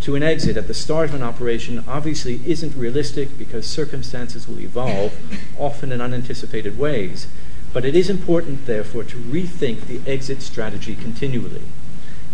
to 0.00 0.16
an 0.16 0.22
exit 0.22 0.56
at 0.56 0.66
the 0.66 0.74
start 0.74 1.08
of 1.08 1.14
an 1.14 1.22
operation 1.22 1.82
obviously 1.88 2.40
isn't 2.46 2.76
realistic 2.76 3.38
because 3.38 3.66
circumstances 3.66 4.46
will 4.46 4.60
evolve, 4.60 5.16
often 5.58 5.92
in 5.92 6.00
unanticipated 6.00 6.78
ways. 6.78 7.26
But 7.72 7.84
it 7.84 7.94
is 7.94 8.10
important, 8.10 8.66
therefore, 8.66 9.04
to 9.04 9.16
rethink 9.16 9.86
the 9.86 10.00
exit 10.10 10.42
strategy 10.42 10.94
continually. 10.94 11.62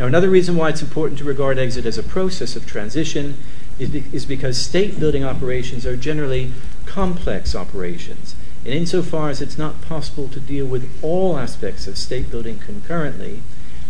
Now, 0.00 0.06
another 0.06 0.30
reason 0.30 0.56
why 0.56 0.70
it's 0.70 0.80
important 0.80 1.18
to 1.18 1.26
regard 1.26 1.58
exit 1.58 1.84
as 1.84 1.98
a 1.98 2.02
process 2.02 2.56
of 2.56 2.64
transition 2.64 3.36
is, 3.78 3.90
be- 3.90 4.04
is 4.14 4.24
because 4.24 4.56
state 4.56 4.98
building 4.98 5.24
operations 5.24 5.84
are 5.84 5.94
generally 5.94 6.54
complex 6.86 7.54
operations. 7.54 8.34
And 8.64 8.72
insofar 8.72 9.28
as 9.28 9.42
it's 9.42 9.58
not 9.58 9.82
possible 9.82 10.26
to 10.28 10.40
deal 10.40 10.64
with 10.64 10.88
all 11.02 11.36
aspects 11.36 11.86
of 11.86 11.98
state 11.98 12.30
building 12.30 12.58
concurrently, 12.58 13.42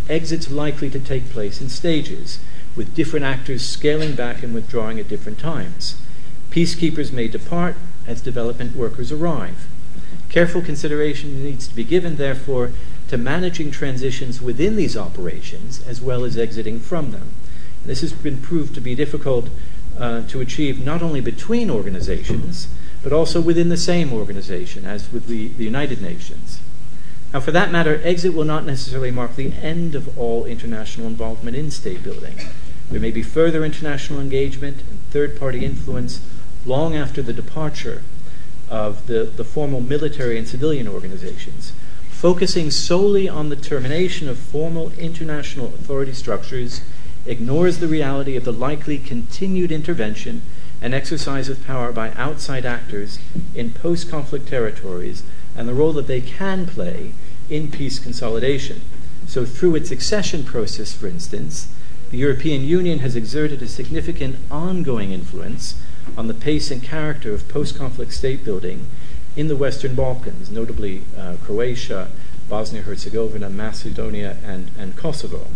exit's 0.09 0.51
likely 0.51 0.91
to 0.91 0.99
take 0.99 1.31
place 1.31 1.61
in 1.61 1.69
stages, 1.69 2.41
with 2.75 2.93
different 2.93 3.25
actors 3.25 3.65
scaling 3.65 4.17
back 4.17 4.43
and 4.43 4.53
withdrawing 4.53 4.99
at 4.99 5.07
different 5.07 5.39
times. 5.39 5.95
Peacekeepers 6.51 7.13
may 7.13 7.29
depart 7.29 7.77
as 8.09 8.21
development 8.21 8.75
workers 8.75 9.13
arrive. 9.13 9.69
Careful 10.29 10.61
consideration 10.61 11.45
needs 11.45 11.69
to 11.69 11.75
be 11.77 11.85
given, 11.85 12.17
therefore, 12.17 12.73
to 13.11 13.19
managing 13.19 13.73
transitions 13.73 14.41
within 14.41 14.77
these 14.77 14.97
operations 14.97 15.83
as 15.83 16.01
well 16.01 16.25
as 16.25 16.39
exiting 16.39 16.79
from 16.79 17.11
them. 17.11 17.33
And 17.83 17.91
this 17.91 18.03
has 18.03 18.13
been 18.13 18.41
proved 18.41 18.73
to 18.77 18.81
be 18.81 18.95
difficult 18.95 19.49
uh, 19.99 20.23
to 20.29 20.41
achieve 20.41 20.85
not 20.85 21.03
only 21.03 21.21
between 21.21 21.71
organizations, 21.71 22.69
but 23.03 23.13
also 23.13 23.41
within 23.41 23.69
the 23.69 23.77
same 23.77 24.13
organization, 24.13 24.85
as 24.85 25.11
with 25.11 25.27
the, 25.27 25.49
the 25.49 25.65
United 25.65 26.01
Nations. 26.01 26.61
Now, 27.33 27.41
for 27.41 27.51
that 27.51 27.73
matter, 27.73 28.01
exit 28.05 28.33
will 28.33 28.45
not 28.45 28.65
necessarily 28.65 29.11
mark 29.11 29.35
the 29.35 29.55
end 29.55 29.97
of 29.97 30.17
all 30.17 30.45
international 30.45 31.09
involvement 31.09 31.57
in 31.57 31.73
state 31.73 32.05
building. 32.05 32.37
There 32.93 33.01
may 33.01 33.11
be 33.11 33.25
further 33.25 33.65
international 33.65 34.21
engagement 34.21 34.83
and 34.89 35.01
third 35.11 35.37
party 35.37 35.65
influence 35.65 36.21
long 36.65 36.95
after 36.95 37.23
the 37.23 37.33
departure 37.33 38.05
of 38.69 39.09
the, 39.09 39.25
the 39.25 39.45
formal 39.45 39.81
military 39.81 40.39
and 40.39 40.47
civilian 40.47 40.87
organizations 40.87 41.73
focusing 42.21 42.71
solely 42.71 43.31
on 43.31 43.49
the 43.49 43.57
termination 43.57 44.29
of 44.29 44.39
formal 44.39 44.93
international 44.99 45.69
authority 45.69 46.13
structures 46.13 46.83
ignores 47.25 47.79
the 47.79 47.89
reality 47.89 48.37
of 48.37 48.45
the 48.45 48.53
likely 48.53 48.99
continued 48.99 49.73
intervention 49.73 50.43
and 50.83 50.93
exercise 50.93 51.49
of 51.49 51.65
power 51.67 51.91
by 51.93 52.11
outside 52.13 52.67
actors 52.67 53.19
in 53.55 53.73
post 53.73 54.11
conflict 54.11 54.47
territories 54.47 55.23
and 55.57 55.67
the 55.67 55.73
role 55.73 55.95
that 55.95 56.09
they 56.09 56.21
can 56.21 56.67
play 56.67 57.15
in 57.49 57.71
peace 57.71 57.99
consolidation. 57.99 58.83
So, 59.27 59.47
through 59.47 59.77
its 59.77 59.91
accession 59.91 60.45
process, 60.45 60.93
for 60.93 61.07
instance, 61.07 61.73
the 62.11 62.19
European 62.19 62.65
Union 62.65 62.99
has 62.99 63.17
exerted 63.17 63.63
a 63.63 63.67
significant 63.67 64.37
ongoing 64.51 65.11
influence 65.11 65.75
on 66.19 66.27
the 66.27 66.35
pace 66.35 66.71
and 66.71 66.83
character 66.83 67.33
of 67.33 67.49
post 67.49 67.79
conflict 67.79 68.13
state 68.13 68.45
building 68.45 68.89
in 69.37 69.49
the 69.49 69.57
Western 69.57 69.95
Balkans, 69.95 70.51
notably 70.51 71.03
uh, 71.17 71.37
Croatia, 71.45 72.09
Bosnia 72.49 72.83
Herzegovina, 72.83 73.49
Macedonia, 73.49 74.37
and, 74.45 74.71
and 74.79 74.97
Kosovo. 74.97 75.47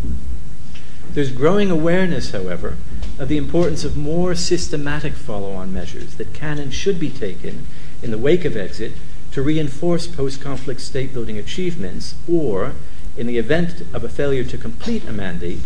There's 1.13 1.33
growing 1.33 1.71
awareness, 1.71 2.31
however, 2.31 2.77
of 3.19 3.29
the 3.29 3.37
importance 3.37 3.85
of 3.85 3.97
more 3.97 4.35
systematic 4.35 5.13
follow 5.13 5.53
on 5.53 5.73
measures 5.73 6.17
that 6.17 6.33
can 6.33 6.59
and 6.59 6.73
should 6.73 6.99
be 6.99 7.11
taken 7.11 7.67
in 8.03 8.11
the 8.11 8.19
wake 8.19 8.45
of 8.45 8.57
exit 8.57 8.93
to 9.33 9.43
reinforce 9.43 10.07
post 10.07 10.41
conflict 10.41 10.81
state 10.81 11.13
building 11.13 11.39
achievements 11.39 12.15
or, 12.31 12.73
in 13.17 13.27
the 13.27 13.39
event 13.39 13.83
of 13.93 14.05
a 14.05 14.09
failure 14.09 14.45
to 14.45 14.59
complete 14.59 15.05
a 15.07 15.13
mandate, 15.13 15.61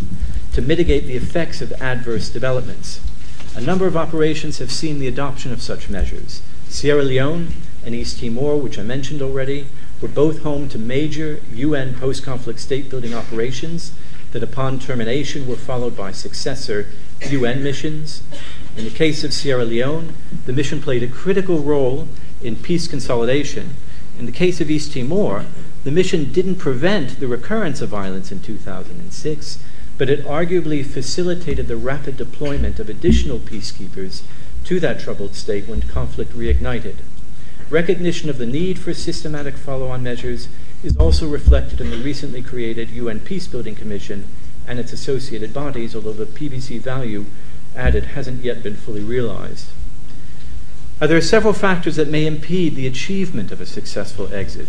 to 0.53 0.61
mitigate 0.61 1.05
the 1.05 1.15
effects 1.15 1.61
of 1.61 1.71
adverse 1.73 2.29
developments. 2.29 2.99
A 3.55 3.61
number 3.61 3.87
of 3.87 3.97
operations 3.97 4.59
have 4.59 4.71
seen 4.71 4.99
the 4.99 5.07
adoption 5.07 5.51
of 5.51 5.61
such 5.61 5.89
measures. 5.89 6.41
Sierra 6.67 7.03
Leone 7.03 7.53
and 7.85 7.95
East 7.95 8.19
Timor, 8.19 8.57
which 8.57 8.77
I 8.77 8.83
mentioned 8.83 9.21
already, 9.21 9.67
were 10.01 10.07
both 10.07 10.43
home 10.43 10.69
to 10.69 10.77
major 10.77 11.41
UN 11.53 11.93
post 11.95 12.23
conflict 12.23 12.59
state 12.59 12.89
building 12.89 13.13
operations 13.13 13.91
that, 14.31 14.43
upon 14.43 14.79
termination, 14.79 15.47
were 15.47 15.55
followed 15.55 15.95
by 15.97 16.11
successor 16.11 16.87
UN 17.27 17.63
missions. 17.63 18.23
In 18.77 18.85
the 18.85 18.91
case 18.91 19.23
of 19.23 19.33
Sierra 19.33 19.65
Leone, 19.65 20.13
the 20.45 20.53
mission 20.53 20.81
played 20.81 21.03
a 21.03 21.07
critical 21.07 21.59
role 21.59 22.07
in 22.41 22.55
peace 22.55 22.87
consolidation. 22.87 23.75
In 24.17 24.25
the 24.25 24.31
case 24.31 24.61
of 24.61 24.69
East 24.69 24.93
Timor, 24.93 25.45
the 25.83 25.91
mission 25.91 26.31
didn't 26.31 26.55
prevent 26.55 27.19
the 27.19 27.27
recurrence 27.27 27.81
of 27.81 27.89
violence 27.89 28.31
in 28.31 28.41
2006, 28.41 29.59
but 29.97 30.09
it 30.09 30.25
arguably 30.25 30.85
facilitated 30.85 31.67
the 31.67 31.77
rapid 31.77 32.17
deployment 32.17 32.79
of 32.79 32.89
additional 32.89 33.39
peacekeepers 33.39 34.21
to 34.63 34.79
that 34.79 34.99
troubled 34.99 35.35
state 35.35 35.67
when 35.67 35.81
conflict 35.81 36.33
reignited. 36.33 36.97
Recognition 37.69 38.29
of 38.29 38.39
the 38.39 38.47
need 38.47 38.79
for 38.79 38.95
systematic 38.95 39.55
follow 39.55 39.89
on 39.89 40.01
measures 40.01 40.47
is 40.83 40.97
also 40.97 41.27
reflected 41.27 41.79
in 41.79 41.91
the 41.91 41.97
recently 41.97 42.41
created 42.41 42.89
UN 42.89 43.19
Peacebuilding 43.19 43.77
Commission 43.77 44.27
and 44.67 44.79
its 44.79 44.91
associated 44.91 45.53
bodies, 45.53 45.95
although 45.95 46.13
the 46.13 46.25
PBC 46.25 46.79
value 46.79 47.25
added 47.75 48.05
hasn't 48.05 48.43
yet 48.43 48.63
been 48.63 48.75
fully 48.75 49.03
realized. 49.03 49.67
There 50.99 51.15
are 51.15 51.21
several 51.21 51.53
factors 51.53 51.95
that 51.95 52.09
may 52.09 52.25
impede 52.25 52.75
the 52.75 52.87
achievement 52.87 53.51
of 53.51 53.61
a 53.61 53.65
successful 53.65 54.33
exit. 54.33 54.67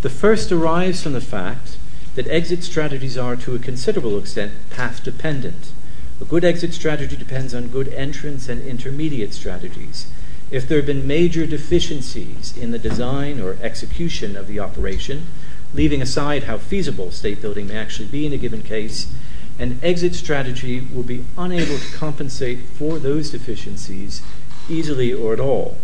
The 0.00 0.10
first 0.10 0.50
arises 0.50 1.02
from 1.02 1.12
the 1.12 1.20
fact 1.20 1.76
that 2.14 2.26
exit 2.28 2.64
strategies 2.64 3.18
are, 3.18 3.36
to 3.36 3.54
a 3.54 3.58
considerable 3.58 4.18
extent, 4.18 4.52
path 4.70 5.04
dependent. 5.04 5.72
A 6.20 6.24
good 6.24 6.44
exit 6.44 6.72
strategy 6.72 7.16
depends 7.16 7.54
on 7.54 7.68
good 7.68 7.88
entrance 7.88 8.48
and 8.48 8.66
intermediate 8.66 9.34
strategies. 9.34 10.06
If 10.50 10.66
there 10.66 10.78
have 10.78 10.86
been 10.86 11.06
major 11.06 11.46
deficiencies 11.46 12.56
in 12.56 12.72
the 12.72 12.78
design 12.78 13.40
or 13.40 13.56
execution 13.62 14.36
of 14.36 14.48
the 14.48 14.58
operation, 14.58 15.28
leaving 15.74 16.02
aside 16.02 16.44
how 16.44 16.58
feasible 16.58 17.12
state 17.12 17.40
building 17.40 17.68
may 17.68 17.76
actually 17.76 18.08
be 18.08 18.26
in 18.26 18.32
a 18.32 18.36
given 18.36 18.62
case, 18.62 19.12
an 19.60 19.78
exit 19.82 20.14
strategy 20.14 20.80
will 20.92 21.04
be 21.04 21.24
unable 21.38 21.78
to 21.78 21.92
compensate 21.92 22.60
for 22.60 22.98
those 22.98 23.30
deficiencies 23.30 24.22
easily 24.68 25.12
or 25.12 25.32
at 25.32 25.40
all. 25.40 25.76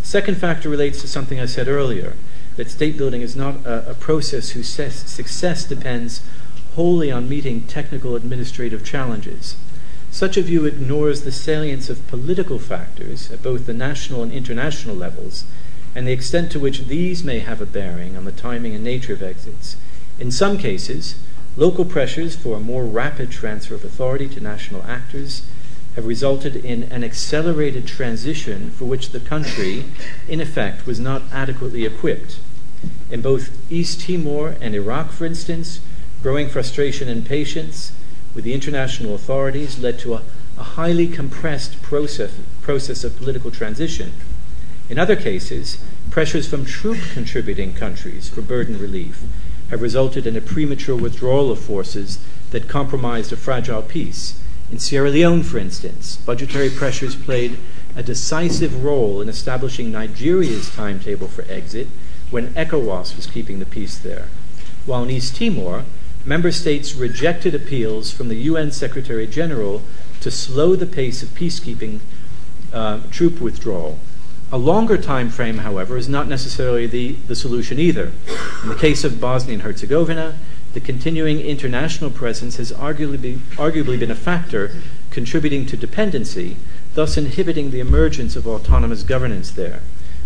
The 0.00 0.06
second 0.06 0.36
factor 0.36 0.68
relates 0.68 1.00
to 1.02 1.08
something 1.08 1.38
I 1.38 1.46
said 1.46 1.68
earlier 1.68 2.14
that 2.56 2.70
state 2.70 2.96
building 2.96 3.22
is 3.22 3.36
not 3.36 3.64
a, 3.64 3.90
a 3.90 3.94
process 3.94 4.50
whose 4.50 4.68
success 4.68 5.64
depends 5.64 6.22
wholly 6.74 7.10
on 7.12 7.28
meeting 7.28 7.62
technical 7.62 8.16
administrative 8.16 8.84
challenges. 8.84 9.56
Such 10.14 10.36
a 10.36 10.42
view 10.42 10.64
ignores 10.64 11.22
the 11.22 11.32
salience 11.32 11.90
of 11.90 12.06
political 12.06 12.60
factors 12.60 13.32
at 13.32 13.42
both 13.42 13.66
the 13.66 13.74
national 13.74 14.22
and 14.22 14.30
international 14.30 14.94
levels 14.94 15.42
and 15.92 16.06
the 16.06 16.12
extent 16.12 16.52
to 16.52 16.60
which 16.60 16.86
these 16.86 17.24
may 17.24 17.40
have 17.40 17.60
a 17.60 17.66
bearing 17.66 18.16
on 18.16 18.24
the 18.24 18.30
timing 18.30 18.76
and 18.76 18.84
nature 18.84 19.14
of 19.14 19.24
exits. 19.24 19.76
In 20.20 20.30
some 20.30 20.56
cases, 20.56 21.16
local 21.56 21.84
pressures 21.84 22.36
for 22.36 22.56
a 22.56 22.60
more 22.60 22.84
rapid 22.84 23.32
transfer 23.32 23.74
of 23.74 23.84
authority 23.84 24.28
to 24.28 24.40
national 24.40 24.84
actors 24.84 25.42
have 25.96 26.06
resulted 26.06 26.54
in 26.54 26.84
an 26.84 27.02
accelerated 27.02 27.84
transition 27.84 28.70
for 28.70 28.84
which 28.84 29.10
the 29.10 29.18
country, 29.18 29.82
in 30.28 30.40
effect, 30.40 30.86
was 30.86 31.00
not 31.00 31.22
adequately 31.32 31.84
equipped. 31.84 32.38
In 33.10 33.20
both 33.20 33.50
East 33.68 34.02
Timor 34.02 34.54
and 34.60 34.76
Iraq, 34.76 35.10
for 35.10 35.26
instance, 35.26 35.80
growing 36.22 36.48
frustration 36.48 37.08
and 37.08 37.22
impatience 37.22 37.90
with 38.34 38.44
the 38.44 38.54
international 38.54 39.14
authorities 39.14 39.78
led 39.78 39.98
to 40.00 40.14
a, 40.14 40.22
a 40.58 40.62
highly 40.62 41.08
compressed 41.08 41.80
process, 41.82 42.32
process 42.62 43.04
of 43.04 43.16
political 43.16 43.50
transition. 43.50 44.12
In 44.88 44.98
other 44.98 45.16
cases, 45.16 45.78
pressures 46.10 46.48
from 46.48 46.64
troop 46.64 46.98
contributing 47.12 47.74
countries 47.74 48.28
for 48.28 48.42
burden 48.42 48.78
relief 48.78 49.22
have 49.70 49.82
resulted 49.82 50.26
in 50.26 50.36
a 50.36 50.40
premature 50.40 50.96
withdrawal 50.96 51.50
of 51.50 51.58
forces 51.58 52.18
that 52.50 52.68
compromised 52.68 53.32
a 53.32 53.36
fragile 53.36 53.82
peace 53.82 54.38
in 54.70 54.78
Sierra 54.78 55.10
Leone, 55.10 55.42
for 55.42 55.58
instance, 55.58 56.16
budgetary 56.16 56.70
pressures 56.70 57.14
played 57.14 57.58
a 57.94 58.02
decisive 58.02 58.82
role 58.82 59.20
in 59.20 59.28
establishing 59.28 59.92
Nigeria's 59.92 60.74
timetable 60.74 61.28
for 61.28 61.44
exit 61.48 61.86
when 62.30 62.52
ECOWAS 62.54 63.14
was 63.14 63.26
keeping 63.26 63.60
the 63.60 63.66
peace 63.66 63.98
there. 63.98 64.28
While 64.86 65.04
in 65.04 65.10
East 65.10 65.36
Timor, 65.36 65.84
member 66.24 66.50
states 66.50 66.94
rejected 66.94 67.54
appeals 67.54 68.10
from 68.10 68.28
the 68.28 68.36
UN 68.36 68.72
Secretary 68.72 69.26
General 69.26 69.82
to 70.20 70.30
slow 70.30 70.74
the 70.74 70.86
pace 70.86 71.22
of 71.22 71.28
peacekeeping 71.30 72.00
uh, 72.72 73.00
troop 73.10 73.40
withdrawal. 73.40 73.98
A 74.50 74.58
longer 74.58 74.96
time 74.96 75.30
frame, 75.30 75.58
however, 75.58 75.96
is 75.96 76.08
not 76.08 76.28
necessarily 76.28 76.86
the, 76.86 77.12
the 77.26 77.36
solution 77.36 77.78
either. 77.78 78.12
In 78.62 78.68
the 78.68 78.76
case 78.76 79.04
of 79.04 79.20
Bosnia 79.20 79.54
and 79.54 79.62
Herzegovina, 79.62 80.38
the 80.74 80.80
continuing 80.80 81.40
international 81.40 82.10
presence 82.10 82.56
has 82.56 82.72
arguably, 82.72 83.38
arguably 83.56 83.98
been 83.98 84.10
a 84.10 84.16
factor 84.16 84.72
contributing 85.10 85.66
to 85.66 85.76
dependency, 85.76 86.56
thus 86.94 87.16
inhibiting 87.16 87.70
the 87.70 87.80
emergence 87.80 88.34
of 88.34 88.46
autonomous 88.46 89.02
governance 89.02 89.50
there. 89.50 89.80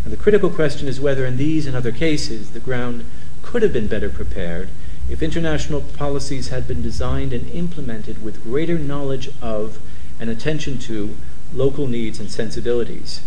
And 0.05 0.13
the 0.13 0.17
critical 0.17 0.49
question 0.49 0.89
is 0.89 1.01
whether, 1.01 1.27
in 1.27 1.37
these 1.37 1.67
and 1.67 1.77
other 1.77 1.93
cases, 1.93 2.51
the 2.51 2.61
ground 2.61 3.05
could 3.43 3.63
have 3.63 3.73
been 3.73 3.89
better 3.89 4.09
prepared 4.09 4.69
if 5.09 5.23
international 5.23 5.81
policies 5.81 6.49
had 6.49 6.69
been 6.69 6.83
designed 6.83 7.33
and 7.33 7.51
implemented 7.51 8.23
with 8.23 8.43
greater 8.43 8.79
knowledge 8.79 9.31
of 9.41 9.79
and 10.21 10.29
attention 10.29 10.79
to 10.79 11.17
local 11.55 11.87
needs 11.87 12.21
and 12.21 12.31
sensibilities. 12.31 13.23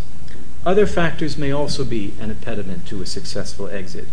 Other 0.65 0.85
factors 0.85 1.37
may 1.37 1.51
also 1.51 1.83
be 1.83 2.13
an 2.19 2.29
impediment 2.29 2.85
to 2.87 3.01
a 3.01 3.05
successful 3.05 3.67
exit. 3.67 4.07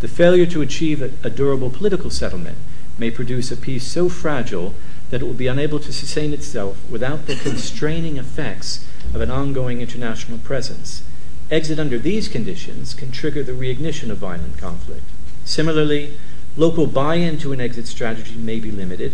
The 0.00 0.08
failure 0.08 0.46
to 0.46 0.62
achieve 0.62 1.00
a, 1.00 1.12
a 1.22 1.30
durable 1.30 1.70
political 1.70 2.10
settlement 2.10 2.58
may 2.98 3.10
produce 3.10 3.52
a 3.52 3.56
peace 3.56 3.86
so 3.86 4.08
fragile 4.08 4.74
that 5.10 5.22
it 5.22 5.24
will 5.24 5.34
be 5.34 5.46
unable 5.46 5.78
to 5.78 5.92
sustain 5.92 6.32
itself 6.32 6.78
without 6.90 7.26
the 7.26 7.36
constraining 7.36 8.16
effects 8.16 8.84
of 9.14 9.20
an 9.20 9.30
ongoing 9.30 9.80
international 9.80 10.38
presence. 10.38 11.04
Exit 11.50 11.78
under 11.78 11.98
these 11.98 12.28
conditions 12.28 12.94
can 12.94 13.12
trigger 13.12 13.44
the 13.44 13.52
reignition 13.52 14.10
of 14.10 14.18
violent 14.18 14.58
conflict. 14.58 15.04
Similarly, 15.44 16.16
local 16.56 16.86
buy 16.86 17.16
in 17.16 17.38
to 17.38 17.52
an 17.52 17.60
exit 17.60 17.86
strategy 17.86 18.36
may 18.36 18.60
be 18.60 18.70
limited, 18.70 19.12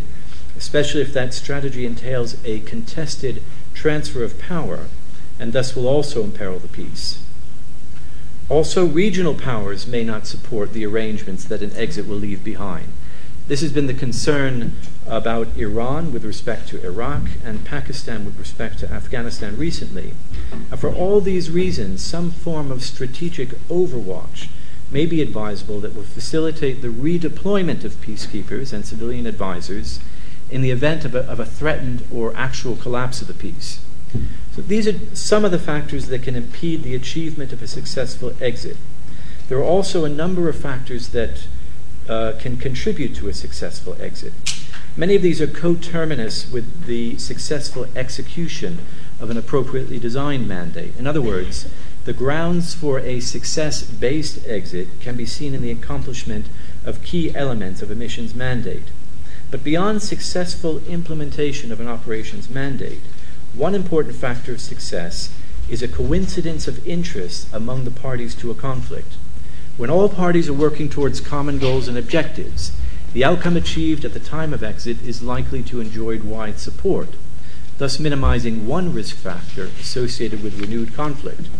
especially 0.56 1.02
if 1.02 1.12
that 1.12 1.34
strategy 1.34 1.86
entails 1.86 2.36
a 2.44 2.60
contested 2.60 3.42
transfer 3.74 4.24
of 4.24 4.38
power 4.38 4.86
and 5.38 5.52
thus 5.52 5.76
will 5.76 5.86
also 5.86 6.24
imperil 6.24 6.58
the 6.58 6.68
peace. 6.68 7.22
Also, 8.48 8.86
regional 8.86 9.34
powers 9.34 9.86
may 9.86 10.02
not 10.02 10.26
support 10.26 10.72
the 10.72 10.84
arrangements 10.84 11.44
that 11.44 11.62
an 11.62 11.72
exit 11.76 12.08
will 12.08 12.16
leave 12.16 12.42
behind. 12.42 12.88
This 13.46 13.60
has 13.60 13.72
been 13.72 13.86
the 13.86 13.94
concern 13.94 14.72
about 15.06 15.56
Iran 15.56 16.12
with 16.12 16.24
respect 16.24 16.68
to 16.68 16.84
Iraq 16.84 17.22
and 17.44 17.64
Pakistan 17.64 18.24
with 18.24 18.38
respect 18.38 18.78
to 18.80 18.92
Afghanistan 18.92 19.56
recently. 19.56 20.12
And 20.52 20.78
for 20.78 20.92
all 20.92 21.20
these 21.20 21.50
reasons, 21.50 22.02
some 22.02 22.30
form 22.30 22.70
of 22.70 22.82
strategic 22.82 23.50
overwatch 23.68 24.48
may 24.90 25.06
be 25.06 25.20
advisable 25.20 25.80
that 25.80 25.94
will 25.94 26.02
facilitate 26.02 26.80
the 26.80 26.88
redeployment 26.88 27.84
of 27.84 28.00
peacekeepers 28.00 28.72
and 28.72 28.86
civilian 28.86 29.26
advisors 29.26 30.00
in 30.50 30.62
the 30.62 30.70
event 30.70 31.04
of 31.04 31.14
a, 31.14 31.20
of 31.20 31.38
a 31.38 31.44
threatened 31.44 32.06
or 32.12 32.34
actual 32.34 32.76
collapse 32.76 33.20
of 33.20 33.28
the 33.28 33.34
peace. 33.34 33.80
So 34.54 34.62
these 34.62 34.88
are 34.88 34.98
some 35.14 35.44
of 35.44 35.50
the 35.50 35.58
factors 35.58 36.06
that 36.08 36.22
can 36.22 36.34
impede 36.34 36.82
the 36.82 36.94
achievement 36.94 37.52
of 37.52 37.62
a 37.62 37.66
successful 37.66 38.34
exit. 38.40 38.76
There 39.48 39.58
are 39.58 39.64
also 39.64 40.04
a 40.04 40.08
number 40.08 40.48
of 40.48 40.56
factors 40.56 41.08
that 41.08 41.46
uh, 42.08 42.32
can 42.38 42.56
contribute 42.56 43.14
to 43.16 43.28
a 43.28 43.34
successful 43.34 43.96
exit. 44.00 44.32
Many 44.96 45.14
of 45.14 45.22
these 45.22 45.40
are 45.40 45.46
coterminous 45.46 46.50
with 46.50 46.86
the 46.86 47.18
successful 47.18 47.86
execution 47.94 48.78
of 49.20 49.30
an 49.30 49.36
appropriately 49.36 49.98
designed 49.98 50.48
mandate. 50.48 50.96
In 50.98 51.06
other 51.06 51.22
words, 51.22 51.68
the 52.08 52.14
grounds 52.14 52.72
for 52.72 52.98
a 53.00 53.20
success 53.20 53.82
based 53.82 54.38
exit 54.46 54.88
can 54.98 55.14
be 55.14 55.26
seen 55.26 55.52
in 55.52 55.60
the 55.60 55.70
accomplishment 55.70 56.46
of 56.86 57.02
key 57.02 57.36
elements 57.36 57.82
of 57.82 57.90
a 57.90 57.94
mission's 57.94 58.34
mandate. 58.34 58.84
But 59.50 59.62
beyond 59.62 60.00
successful 60.00 60.78
implementation 60.86 61.70
of 61.70 61.80
an 61.80 61.86
operations 61.86 62.48
mandate, 62.48 63.02
one 63.52 63.74
important 63.74 64.16
factor 64.16 64.52
of 64.52 64.60
success 64.62 65.30
is 65.68 65.82
a 65.82 65.86
coincidence 65.86 66.66
of 66.66 66.86
interest 66.88 67.46
among 67.52 67.84
the 67.84 67.90
parties 67.90 68.34
to 68.36 68.50
a 68.50 68.54
conflict. 68.54 69.16
When 69.76 69.90
all 69.90 70.08
parties 70.08 70.48
are 70.48 70.54
working 70.54 70.88
towards 70.88 71.20
common 71.20 71.58
goals 71.58 71.88
and 71.88 71.98
objectives, 71.98 72.72
the 73.12 73.22
outcome 73.22 73.54
achieved 73.54 74.06
at 74.06 74.14
the 74.14 74.18
time 74.18 74.54
of 74.54 74.62
exit 74.62 75.02
is 75.02 75.20
likely 75.20 75.62
to 75.64 75.82
enjoy 75.82 76.20
wide 76.20 76.58
support, 76.58 77.10
thus 77.76 78.00
minimizing 78.00 78.66
one 78.66 78.94
risk 78.94 79.14
factor 79.14 79.64
associated 79.78 80.42
with 80.42 80.58
renewed 80.58 80.94
conflict. 80.94 81.50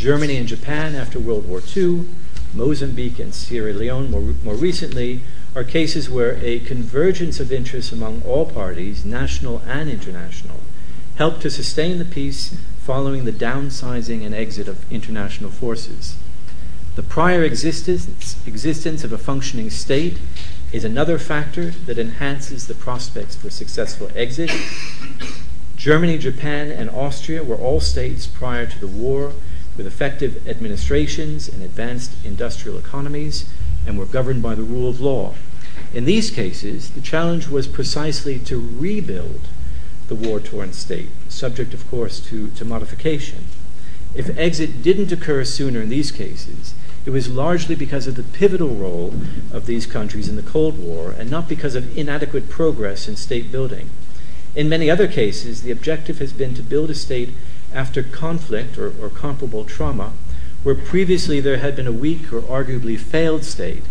Germany 0.00 0.38
and 0.38 0.48
Japan 0.48 0.94
after 0.94 1.20
World 1.20 1.46
War 1.46 1.60
II, 1.76 2.06
Mozambique 2.54 3.18
and 3.18 3.34
Sierra 3.34 3.74
Leone 3.74 4.10
more, 4.10 4.22
more 4.42 4.54
recently, 4.54 5.20
are 5.54 5.62
cases 5.62 6.08
where 6.08 6.38
a 6.42 6.60
convergence 6.60 7.38
of 7.38 7.52
interests 7.52 7.92
among 7.92 8.22
all 8.22 8.46
parties, 8.46 9.04
national 9.04 9.58
and 9.66 9.90
international, 9.90 10.60
helped 11.16 11.42
to 11.42 11.50
sustain 11.50 11.98
the 11.98 12.06
peace 12.06 12.56
following 12.78 13.26
the 13.26 13.30
downsizing 13.30 14.24
and 14.24 14.34
exit 14.34 14.68
of 14.68 14.90
international 14.90 15.50
forces. 15.50 16.16
The 16.96 17.02
prior 17.02 17.44
existence, 17.44 18.38
existence 18.46 19.04
of 19.04 19.12
a 19.12 19.18
functioning 19.18 19.68
state 19.68 20.18
is 20.72 20.82
another 20.82 21.18
factor 21.18 21.72
that 21.72 21.98
enhances 21.98 22.68
the 22.68 22.74
prospects 22.74 23.36
for 23.36 23.50
successful 23.50 24.10
exit. 24.14 24.50
Germany, 25.76 26.16
Japan, 26.16 26.70
and 26.70 26.88
Austria 26.88 27.44
were 27.44 27.56
all 27.56 27.80
states 27.80 28.26
prior 28.26 28.64
to 28.64 28.80
the 28.80 28.88
war 28.88 29.34
with 29.76 29.86
effective 29.86 30.46
administrations 30.48 31.48
and 31.48 31.62
advanced 31.62 32.12
industrial 32.24 32.78
economies 32.78 33.48
and 33.86 33.98
were 33.98 34.06
governed 34.06 34.42
by 34.42 34.54
the 34.54 34.62
rule 34.62 34.88
of 34.88 35.00
law. 35.00 35.34
In 35.94 36.04
these 36.04 36.30
cases, 36.30 36.90
the 36.90 37.00
challenge 37.00 37.48
was 37.48 37.66
precisely 37.66 38.38
to 38.40 38.58
rebuild 38.58 39.40
the 40.08 40.14
war 40.14 40.40
torn 40.40 40.72
state, 40.72 41.08
subject, 41.28 41.72
of 41.72 41.88
course, 41.90 42.20
to, 42.20 42.50
to 42.50 42.64
modification. 42.64 43.46
If 44.14 44.36
exit 44.36 44.82
didn't 44.82 45.12
occur 45.12 45.44
sooner 45.44 45.80
in 45.80 45.88
these 45.88 46.10
cases, 46.10 46.74
it 47.06 47.10
was 47.10 47.28
largely 47.28 47.74
because 47.74 48.06
of 48.06 48.16
the 48.16 48.22
pivotal 48.22 48.74
role 48.74 49.14
of 49.52 49.66
these 49.66 49.86
countries 49.86 50.28
in 50.28 50.36
the 50.36 50.42
Cold 50.42 50.78
War 50.78 51.14
and 51.16 51.30
not 51.30 51.48
because 51.48 51.74
of 51.74 51.96
inadequate 51.96 52.50
progress 52.50 53.08
in 53.08 53.16
state 53.16 53.50
building. 53.50 53.88
In 54.54 54.68
many 54.68 54.90
other 54.90 55.06
cases, 55.06 55.62
the 55.62 55.70
objective 55.70 56.18
has 56.18 56.32
been 56.32 56.54
to 56.54 56.62
build 56.62 56.90
a 56.90 56.94
state 56.94 57.30
after 57.74 58.02
conflict 58.02 58.76
or, 58.76 58.92
or 59.00 59.08
comparable 59.08 59.64
trauma, 59.64 60.12
where 60.62 60.74
previously 60.74 61.40
there 61.40 61.58
had 61.58 61.76
been 61.76 61.86
a 61.86 61.92
weak 61.92 62.32
or 62.32 62.42
arguably 62.42 62.98
failed 62.98 63.44
state, 63.44 63.82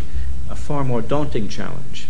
a 0.48 0.54
far 0.54 0.84
more 0.84 1.02
daunting 1.02 1.48
challenge. 1.48 2.06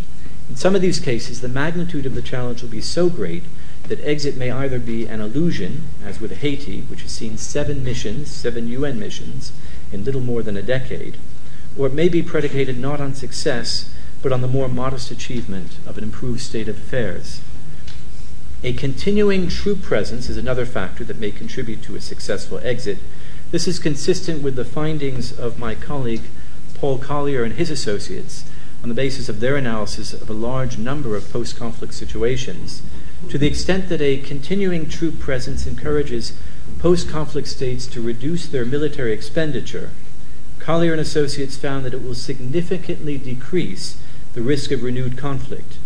In 0.48 0.56
some 0.56 0.74
of 0.74 0.82
these 0.82 0.98
cases, 0.98 1.40
the 1.40 1.48
magnitude 1.48 2.06
of 2.06 2.14
the 2.14 2.22
challenge 2.22 2.60
will 2.60 2.68
be 2.68 2.80
so 2.80 3.08
great 3.08 3.44
that 3.88 4.04
exit 4.04 4.36
may 4.36 4.50
either 4.50 4.78
be 4.78 5.06
an 5.06 5.20
illusion, 5.20 5.84
as 6.04 6.20
with 6.20 6.38
Haiti, 6.38 6.82
which 6.82 7.02
has 7.02 7.12
seen 7.12 7.38
seven 7.38 7.84
missions, 7.84 8.30
seven 8.30 8.68
UN 8.68 8.98
missions, 8.98 9.52
in 9.92 10.04
little 10.04 10.20
more 10.20 10.42
than 10.42 10.56
a 10.56 10.62
decade, 10.62 11.16
or 11.76 11.86
it 11.86 11.94
may 11.94 12.08
be 12.08 12.22
predicated 12.22 12.78
not 12.78 13.00
on 13.00 13.14
success, 13.14 13.92
but 14.22 14.32
on 14.32 14.40
the 14.40 14.48
more 14.48 14.68
modest 14.68 15.10
achievement 15.10 15.78
of 15.86 15.96
an 15.96 16.04
improved 16.04 16.40
state 16.40 16.68
of 16.68 16.76
affairs. 16.76 17.40
A 18.62 18.74
continuing 18.74 19.48
troop 19.48 19.80
presence 19.80 20.28
is 20.28 20.36
another 20.36 20.66
factor 20.66 21.02
that 21.04 21.18
may 21.18 21.30
contribute 21.30 21.82
to 21.84 21.96
a 21.96 22.00
successful 22.00 22.60
exit. 22.62 22.98
This 23.52 23.66
is 23.66 23.78
consistent 23.78 24.42
with 24.42 24.54
the 24.54 24.66
findings 24.66 25.32
of 25.32 25.58
my 25.58 25.74
colleague 25.74 26.24
Paul 26.74 26.98
Collier 26.98 27.42
and 27.42 27.54
his 27.54 27.70
associates 27.70 28.44
on 28.82 28.90
the 28.90 28.94
basis 28.94 29.30
of 29.30 29.40
their 29.40 29.56
analysis 29.56 30.12
of 30.12 30.28
a 30.28 30.34
large 30.34 30.76
number 30.76 31.16
of 31.16 31.32
post 31.32 31.56
conflict 31.56 31.94
situations, 31.94 32.82
to 33.30 33.38
the 33.38 33.46
extent 33.46 33.88
that 33.88 34.02
a 34.02 34.18
continuing 34.18 34.88
troop 34.88 35.18
presence 35.18 35.66
encourages 35.66 36.34
post 36.78 37.08
conflict 37.08 37.48
states 37.48 37.86
to 37.86 38.02
reduce 38.02 38.46
their 38.46 38.66
military 38.66 39.12
expenditure, 39.12 39.90
Collier 40.58 40.92
and 40.92 41.00
Associates 41.00 41.56
found 41.56 41.86
that 41.86 41.94
it 41.94 42.02
will 42.02 42.14
significantly 42.14 43.16
decrease 43.16 43.96
the 44.34 44.42
risk 44.42 44.70
of 44.70 44.82
renewed 44.82 45.16
conflict. 45.16 45.78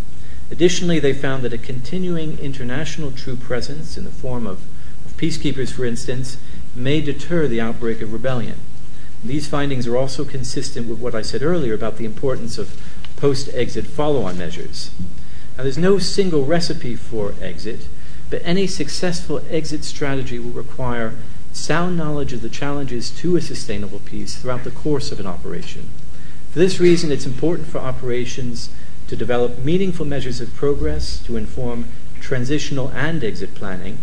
Additionally, 0.50 0.98
they 0.98 1.12
found 1.12 1.42
that 1.42 1.52
a 1.52 1.58
continuing 1.58 2.38
international 2.38 3.10
troop 3.10 3.40
presence 3.40 3.96
in 3.96 4.04
the 4.04 4.10
form 4.10 4.46
of, 4.46 4.62
of 5.04 5.16
peacekeepers, 5.16 5.72
for 5.72 5.84
instance, 5.84 6.36
may 6.74 7.00
deter 7.00 7.46
the 7.46 7.60
outbreak 7.60 8.02
of 8.02 8.12
rebellion. 8.12 8.58
These 9.24 9.48
findings 9.48 9.86
are 9.86 9.96
also 9.96 10.24
consistent 10.24 10.86
with 10.88 10.98
what 10.98 11.14
I 11.14 11.22
said 11.22 11.42
earlier 11.42 11.72
about 11.72 11.96
the 11.96 12.04
importance 12.04 12.58
of 12.58 12.78
post 13.16 13.48
exit 13.54 13.86
follow 13.86 14.22
on 14.22 14.36
measures. 14.36 14.90
Now, 15.56 15.62
there's 15.62 15.78
no 15.78 15.98
single 15.98 16.44
recipe 16.44 16.94
for 16.94 17.34
exit, 17.40 17.88
but 18.28 18.42
any 18.44 18.66
successful 18.66 19.42
exit 19.48 19.84
strategy 19.84 20.38
will 20.38 20.50
require 20.50 21.14
sound 21.52 21.96
knowledge 21.96 22.32
of 22.32 22.42
the 22.42 22.48
challenges 22.48 23.10
to 23.10 23.36
a 23.36 23.40
sustainable 23.40 24.00
peace 24.00 24.36
throughout 24.36 24.64
the 24.64 24.70
course 24.70 25.12
of 25.12 25.20
an 25.20 25.26
operation. 25.26 25.88
For 26.50 26.58
this 26.58 26.80
reason, 26.80 27.10
it's 27.10 27.26
important 27.26 27.68
for 27.68 27.78
operations 27.78 28.68
to 29.08 29.16
develop 29.16 29.58
meaningful 29.58 30.06
measures 30.06 30.40
of 30.40 30.54
progress 30.54 31.22
to 31.24 31.36
inform 31.36 31.86
transitional 32.20 32.88
and 32.90 33.22
exit 33.22 33.54
planning. 33.54 33.98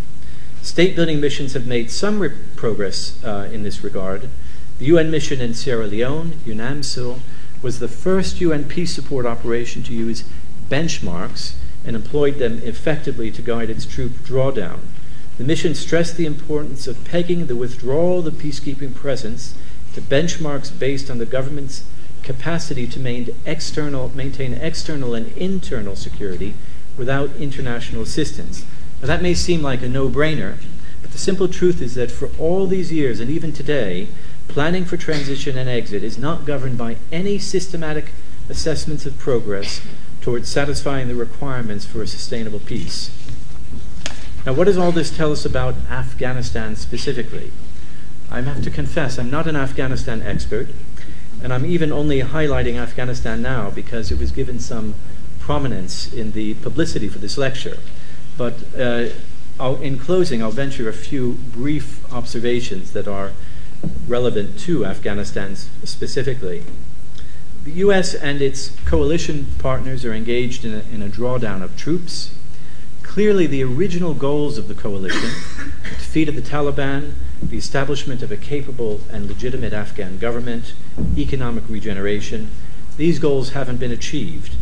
State 0.61 0.95
building 0.95 1.19
missions 1.19 1.53
have 1.53 1.65
made 1.65 1.89
some 1.89 2.19
re- 2.19 2.31
progress 2.55 3.21
uh, 3.23 3.49
in 3.51 3.63
this 3.63 3.83
regard. 3.83 4.29
The 4.77 4.85
UN 4.85 5.09
mission 5.09 5.41
in 5.41 5.53
Sierra 5.53 5.87
Leone, 5.87 6.33
UNAMSIL, 6.45 7.19
was 7.61 7.79
the 7.79 7.87
first 7.87 8.41
UN 8.41 8.65
peace 8.65 8.93
support 8.93 9.25
operation 9.25 9.83
to 9.83 9.93
use 9.93 10.23
benchmarks 10.69 11.53
and 11.83 11.95
employed 11.95 12.37
them 12.37 12.59
effectively 12.63 13.31
to 13.31 13.41
guide 13.41 13.69
its 13.69 13.85
troop 13.85 14.13
drawdown. 14.23 14.79
The 15.37 15.43
mission 15.43 15.73
stressed 15.73 16.17
the 16.17 16.25
importance 16.25 16.87
of 16.87 17.03
pegging 17.05 17.47
the 17.47 17.55
withdrawal 17.55 18.19
of 18.19 18.25
the 18.25 18.31
peacekeeping 18.31 18.93
presence 18.93 19.55
to 19.93 20.01
benchmarks 20.01 20.77
based 20.77 21.09
on 21.09 21.17
the 21.17 21.25
government's 21.25 21.83
capacity 22.23 22.87
to 22.87 22.99
maintain 22.99 23.35
external, 23.45 24.09
maintain 24.15 24.53
external 24.53 25.13
and 25.15 25.35
internal 25.37 25.95
security 25.95 26.53
without 26.97 27.35
international 27.37 28.03
assistance. 28.03 28.65
Now, 29.01 29.07
that 29.07 29.21
may 29.21 29.33
seem 29.33 29.61
like 29.61 29.81
a 29.81 29.89
no 29.89 30.09
brainer, 30.09 30.57
but 31.01 31.11
the 31.11 31.17
simple 31.17 31.47
truth 31.47 31.81
is 31.81 31.95
that 31.95 32.11
for 32.11 32.29
all 32.37 32.67
these 32.67 32.91
years 32.91 33.19
and 33.19 33.29
even 33.29 33.51
today, 33.51 34.07
planning 34.47 34.85
for 34.85 34.97
transition 34.97 35.57
and 35.57 35.69
exit 35.69 36.03
is 36.03 36.17
not 36.17 36.45
governed 36.45 36.77
by 36.77 36.97
any 37.11 37.39
systematic 37.39 38.11
assessments 38.49 39.05
of 39.05 39.17
progress 39.17 39.81
towards 40.21 40.49
satisfying 40.49 41.07
the 41.07 41.15
requirements 41.15 41.85
for 41.85 42.01
a 42.01 42.07
sustainable 42.07 42.59
peace. 42.59 43.09
Now, 44.45 44.53
what 44.53 44.65
does 44.65 44.77
all 44.77 44.91
this 44.91 45.15
tell 45.15 45.31
us 45.31 45.45
about 45.45 45.75
Afghanistan 45.89 46.75
specifically? 46.75 47.51
I 48.29 48.41
have 48.41 48.63
to 48.63 48.69
confess, 48.69 49.17
I'm 49.17 49.29
not 49.29 49.47
an 49.47 49.55
Afghanistan 49.55 50.21
expert, 50.21 50.69
and 51.43 51.53
I'm 51.53 51.65
even 51.65 51.91
only 51.91 52.21
highlighting 52.21 52.75
Afghanistan 52.75 53.41
now 53.41 53.69
because 53.69 54.11
it 54.11 54.19
was 54.19 54.31
given 54.31 54.59
some 54.59 54.95
prominence 55.39 56.11
in 56.13 56.31
the 56.31 56.53
publicity 56.55 57.07
for 57.07 57.19
this 57.19 57.37
lecture. 57.37 57.77
But 58.37 58.55
uh, 58.77 59.09
in 59.81 59.97
closing, 59.97 60.41
I'll 60.41 60.51
venture 60.51 60.87
a 60.87 60.93
few 60.93 61.33
brief 61.33 62.11
observations 62.13 62.93
that 62.93 63.07
are 63.07 63.33
relevant 64.07 64.59
to 64.59 64.85
Afghanistan 64.85 65.55
specifically. 65.55 66.63
The 67.63 67.71
U.S. 67.73 68.15
and 68.15 68.41
its 68.41 68.69
coalition 68.85 69.47
partners 69.59 70.03
are 70.03 70.13
engaged 70.13 70.65
in 70.65 70.73
a, 70.73 70.79
in 70.93 71.01
a 71.03 71.07
drawdown 71.07 71.61
of 71.61 71.77
troops. 71.77 72.33
Clearly, 73.03 73.45
the 73.45 73.63
original 73.63 74.13
goals 74.13 74.57
of 74.57 74.67
the 74.67 74.73
coalition 74.73 75.29
the 75.83 75.89
defeat 75.89 76.29
of 76.29 76.35
the 76.35 76.41
Taliban, 76.41 77.13
the 77.41 77.57
establishment 77.57 78.21
of 78.21 78.31
a 78.31 78.37
capable 78.37 79.01
and 79.11 79.27
legitimate 79.27 79.73
Afghan 79.73 80.17
government, 80.17 80.73
economic 81.17 81.63
regeneration 81.67 82.49
these 82.97 83.19
goals 83.19 83.51
haven't 83.51 83.77
been 83.77 83.91
achieved. 83.91 84.55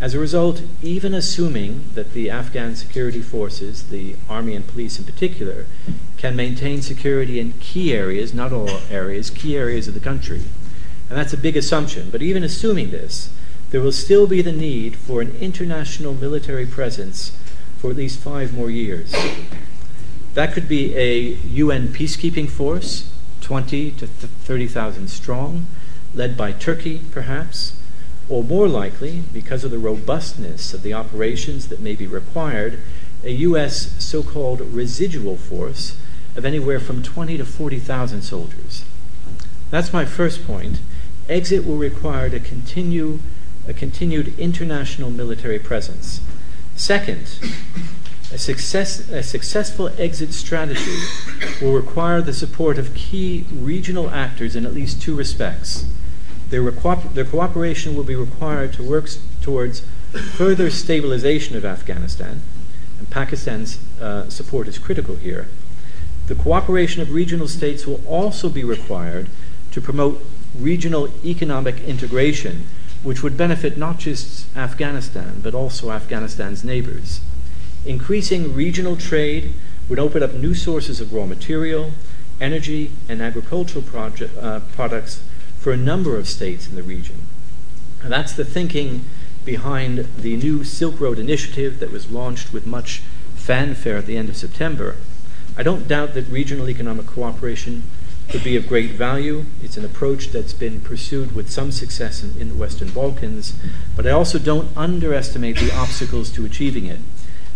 As 0.00 0.14
a 0.14 0.18
result, 0.18 0.62
even 0.82 1.14
assuming 1.14 1.84
that 1.94 2.12
the 2.12 2.30
Afghan 2.30 2.76
security 2.76 3.22
forces, 3.22 3.84
the 3.84 4.16
army 4.28 4.54
and 4.54 4.66
police 4.66 4.98
in 4.98 5.04
particular, 5.04 5.66
can 6.16 6.36
maintain 6.36 6.82
security 6.82 7.40
in 7.40 7.54
key 7.60 7.94
areas, 7.94 8.34
not 8.34 8.52
all 8.52 8.80
areas, 8.90 9.30
key 9.30 9.56
areas 9.56 9.88
of 9.88 9.94
the 9.94 10.00
country, 10.00 10.42
and 11.08 11.18
that's 11.18 11.32
a 11.32 11.38
big 11.38 11.56
assumption. 11.56 12.10
But 12.10 12.22
even 12.22 12.44
assuming 12.44 12.90
this, 12.90 13.30
there 13.70 13.80
will 13.80 13.92
still 13.92 14.26
be 14.26 14.42
the 14.42 14.52
need 14.52 14.96
for 14.96 15.20
an 15.20 15.34
international 15.40 16.14
military 16.14 16.66
presence 16.66 17.36
for 17.78 17.90
at 17.90 17.96
least 17.96 18.18
five 18.20 18.52
more 18.52 18.70
years. 18.70 19.14
That 20.34 20.52
could 20.52 20.68
be 20.68 20.96
a 20.96 21.34
UN 21.34 21.88
peacekeeping 21.88 22.48
force, 22.48 23.10
20 23.40 23.92
to 23.92 24.06
30,000 24.06 25.08
strong, 25.08 25.66
led 26.14 26.36
by 26.36 26.52
Turkey, 26.52 27.02
perhaps, 27.10 27.74
or 28.28 28.44
more 28.44 28.68
likely, 28.68 29.22
because 29.32 29.64
of 29.64 29.70
the 29.70 29.78
robustness 29.78 30.74
of 30.74 30.82
the 30.82 30.92
operations 30.94 31.68
that 31.68 31.80
may 31.80 31.94
be 31.94 32.06
required, 32.06 32.78
a 33.24 33.30
U.S. 33.30 33.94
so 34.04 34.22
called 34.22 34.60
residual 34.60 35.36
force 35.36 35.96
of 36.36 36.44
anywhere 36.44 36.78
from 36.78 37.02
20 37.02 37.36
to 37.38 37.44
40,000 37.44 38.22
soldiers. 38.22 38.84
That's 39.70 39.92
my 39.92 40.04
first 40.04 40.46
point 40.46 40.80
exit 41.28 41.66
will 41.66 41.76
require 41.76 42.30
to 42.30 42.40
continue 42.40 43.18
a 43.66 43.74
continued 43.74 44.38
international 44.38 45.10
military 45.10 45.58
presence. 45.58 46.22
Second, 46.74 47.38
a, 48.32 48.38
success, 48.38 49.08
a 49.10 49.22
successful 49.22 49.88
exit 49.98 50.32
strategy 50.32 50.98
will 51.60 51.72
require 51.72 52.20
the 52.20 52.32
support 52.32 52.78
of 52.78 52.94
key 52.94 53.44
regional 53.52 54.10
actors 54.10 54.54
in 54.54 54.66
at 54.66 54.74
least 54.74 55.00
two 55.00 55.14
respects 55.14 55.86
Their, 56.50 56.62
reco- 56.62 57.12
their 57.12 57.24
cooperation 57.24 57.94
will 57.94 58.04
be 58.04 58.14
required 58.14 58.72
to 58.74 58.82
work 58.82 59.10
towards 59.42 59.82
further 60.32 60.70
stabilization 60.70 61.56
of 61.56 61.64
Afghanistan, 61.64 62.40
and 62.98 63.10
Pakistan's 63.10 63.78
uh, 64.00 64.28
support 64.30 64.66
is 64.66 64.78
critical 64.78 65.16
here. 65.16 65.48
The 66.26 66.34
cooperation 66.34 67.02
of 67.02 67.12
regional 67.12 67.48
states 67.48 67.86
will 67.86 68.02
also 68.06 68.48
be 68.48 68.64
required 68.64 69.28
to 69.72 69.80
promote 69.80 70.24
regional 70.58 71.10
economic 71.24 71.80
integration, 71.80 72.66
which 73.02 73.22
would 73.22 73.36
benefit 73.36 73.76
not 73.76 73.98
just 73.98 74.46
Afghanistan, 74.56 75.40
but 75.42 75.54
also 75.54 75.90
Afghanistan's 75.90 76.64
neighbors. 76.64 77.20
Increasing 77.88 78.54
regional 78.54 78.96
trade 78.96 79.54
would 79.88 79.98
open 79.98 80.22
up 80.22 80.34
new 80.34 80.52
sources 80.52 81.00
of 81.00 81.14
raw 81.14 81.24
material, 81.24 81.92
energy, 82.38 82.92
and 83.08 83.22
agricultural 83.22 83.82
uh, 84.38 84.60
products 84.74 85.22
for 85.58 85.72
a 85.72 85.76
number 85.78 86.18
of 86.18 86.28
states 86.28 86.68
in 86.68 86.76
the 86.76 86.82
region. 86.82 87.26
And 88.02 88.12
that's 88.12 88.34
the 88.34 88.44
thinking 88.44 89.06
behind 89.46 90.00
the 90.18 90.36
new 90.36 90.64
Silk 90.64 91.00
Road 91.00 91.18
initiative 91.18 91.80
that 91.80 91.90
was 91.90 92.10
launched 92.10 92.52
with 92.52 92.66
much 92.66 92.98
fanfare 93.36 93.96
at 93.96 94.04
the 94.04 94.18
end 94.18 94.28
of 94.28 94.36
September. 94.36 94.96
I 95.56 95.62
don't 95.62 95.88
doubt 95.88 96.12
that 96.12 96.28
regional 96.28 96.68
economic 96.68 97.06
cooperation 97.06 97.84
could 98.28 98.44
be 98.44 98.54
of 98.54 98.68
great 98.68 98.90
value. 98.90 99.46
It's 99.62 99.78
an 99.78 99.84
approach 99.86 100.28
that's 100.28 100.52
been 100.52 100.82
pursued 100.82 101.34
with 101.34 101.48
some 101.48 101.72
success 101.72 102.22
in, 102.22 102.38
in, 102.38 102.50
the 102.50 102.54
Western 102.54 102.90
Balkans, 102.90 103.54
but 103.96 104.06
I 104.06 104.10
also 104.10 104.38
don't 104.38 104.76
underestimate 104.76 105.56
the 105.56 105.74
obstacles 105.74 106.30
to 106.32 106.44
achieving 106.44 106.84
it. 106.84 107.00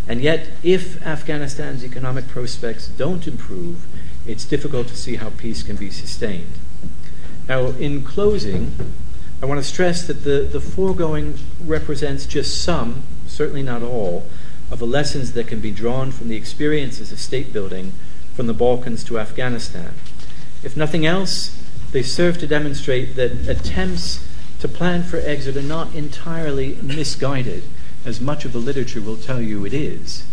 And 0.08 0.20
yet, 0.20 0.48
if 0.62 1.04
Afghanistan's 1.06 1.84
economic 1.84 2.28
prospects 2.28 2.88
don't 2.88 3.26
improve, 3.26 3.86
it's 4.26 4.44
difficult 4.44 4.88
to 4.88 4.96
see 4.96 5.16
how 5.16 5.30
peace 5.30 5.62
can 5.62 5.76
be 5.76 5.90
sustained. 5.90 6.52
Now, 7.48 7.66
in 7.66 8.02
closing, 8.02 8.72
I 9.42 9.46
want 9.46 9.58
to 9.58 9.64
stress 9.64 10.06
that 10.06 10.24
the, 10.24 10.40
the 10.40 10.60
foregoing 10.60 11.38
represents 11.64 12.26
just 12.26 12.62
some, 12.62 13.02
certainly 13.26 13.62
not 13.62 13.82
all, 13.82 14.26
of 14.70 14.78
the 14.78 14.86
lessons 14.86 15.32
that 15.32 15.48
can 15.48 15.60
be 15.60 15.70
drawn 15.70 16.10
from 16.12 16.28
the 16.28 16.36
experiences 16.36 17.12
of 17.12 17.18
state 17.18 17.52
building 17.52 17.92
from 18.34 18.46
the 18.46 18.54
Balkans 18.54 19.04
to 19.04 19.18
Afghanistan. 19.18 19.94
If 20.62 20.76
nothing 20.76 21.04
else, 21.04 21.58
they 21.90 22.02
serve 22.02 22.38
to 22.38 22.46
demonstrate 22.46 23.16
that 23.16 23.48
attempts 23.48 24.26
to 24.60 24.68
plan 24.68 25.02
for 25.02 25.18
exit 25.18 25.56
are 25.56 25.62
not 25.62 25.94
entirely 25.94 26.78
misguided 26.80 27.64
as 28.04 28.20
much 28.20 28.44
of 28.44 28.52
the 28.52 28.58
literature 28.58 29.00
will 29.00 29.16
tell 29.16 29.40
you 29.40 29.64
it 29.64 29.72
is. 29.72 30.24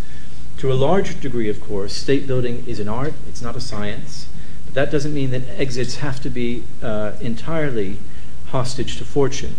To 0.57 0.71
a 0.71 0.73
large 0.73 1.19
degree, 1.21 1.49
of 1.49 1.61
course, 1.61 1.93
state 1.93 2.27
building 2.27 2.63
is 2.67 2.79
an 2.79 2.89
art, 2.89 3.13
it's 3.27 3.41
not 3.41 3.55
a 3.55 3.61
science. 3.61 4.27
But 4.65 4.73
that 4.73 4.91
doesn't 4.91 5.13
mean 5.13 5.31
that 5.31 5.43
exits 5.57 5.95
have 5.95 6.21
to 6.21 6.29
be 6.29 6.63
uh, 6.83 7.13
entirely 7.21 7.97
hostage 8.47 8.97
to 8.97 9.05
fortune. 9.05 9.55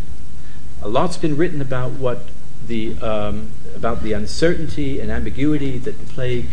A 0.82 0.88
lot's 0.88 1.16
been 1.16 1.36
written 1.36 1.60
about 1.60 1.92
what 1.92 2.28
the, 2.66 2.98
um, 3.00 3.50
about 3.74 4.02
the 4.02 4.12
uncertainty 4.12 5.00
and 5.00 5.10
ambiguity 5.10 5.78
that 5.78 6.08
plague 6.08 6.46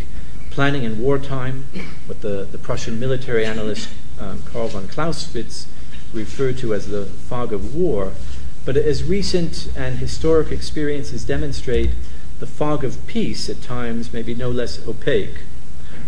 planning 0.50 0.84
in 0.84 1.00
wartime, 1.00 1.66
what 2.08 2.22
the, 2.22 2.48
the 2.52 2.58
Prussian 2.58 3.00
military 3.00 3.46
analyst 3.46 3.90
um, 4.20 4.42
Karl 4.44 4.70
von 4.70 4.88
Clausewitz 4.88 5.68
referred 6.14 6.58
to 6.60 6.74
as 6.74 6.88
the 6.88 7.06
fog 7.06 7.54
of 7.54 7.76
war. 7.76 8.14
But 8.68 8.76
as 8.76 9.06
recent 9.06 9.72
and 9.78 10.00
historic 10.00 10.52
experiences 10.52 11.24
demonstrate, 11.24 11.92
the 12.42 12.46
fog 12.46 12.84
of 12.84 13.08
peace 13.08 13.50
at 13.50 13.62
times 13.62 14.12
may 14.12 14.22
be 14.22 14.36
no 14.36 14.52
less 14.52 14.86
opaque. 14.86 15.44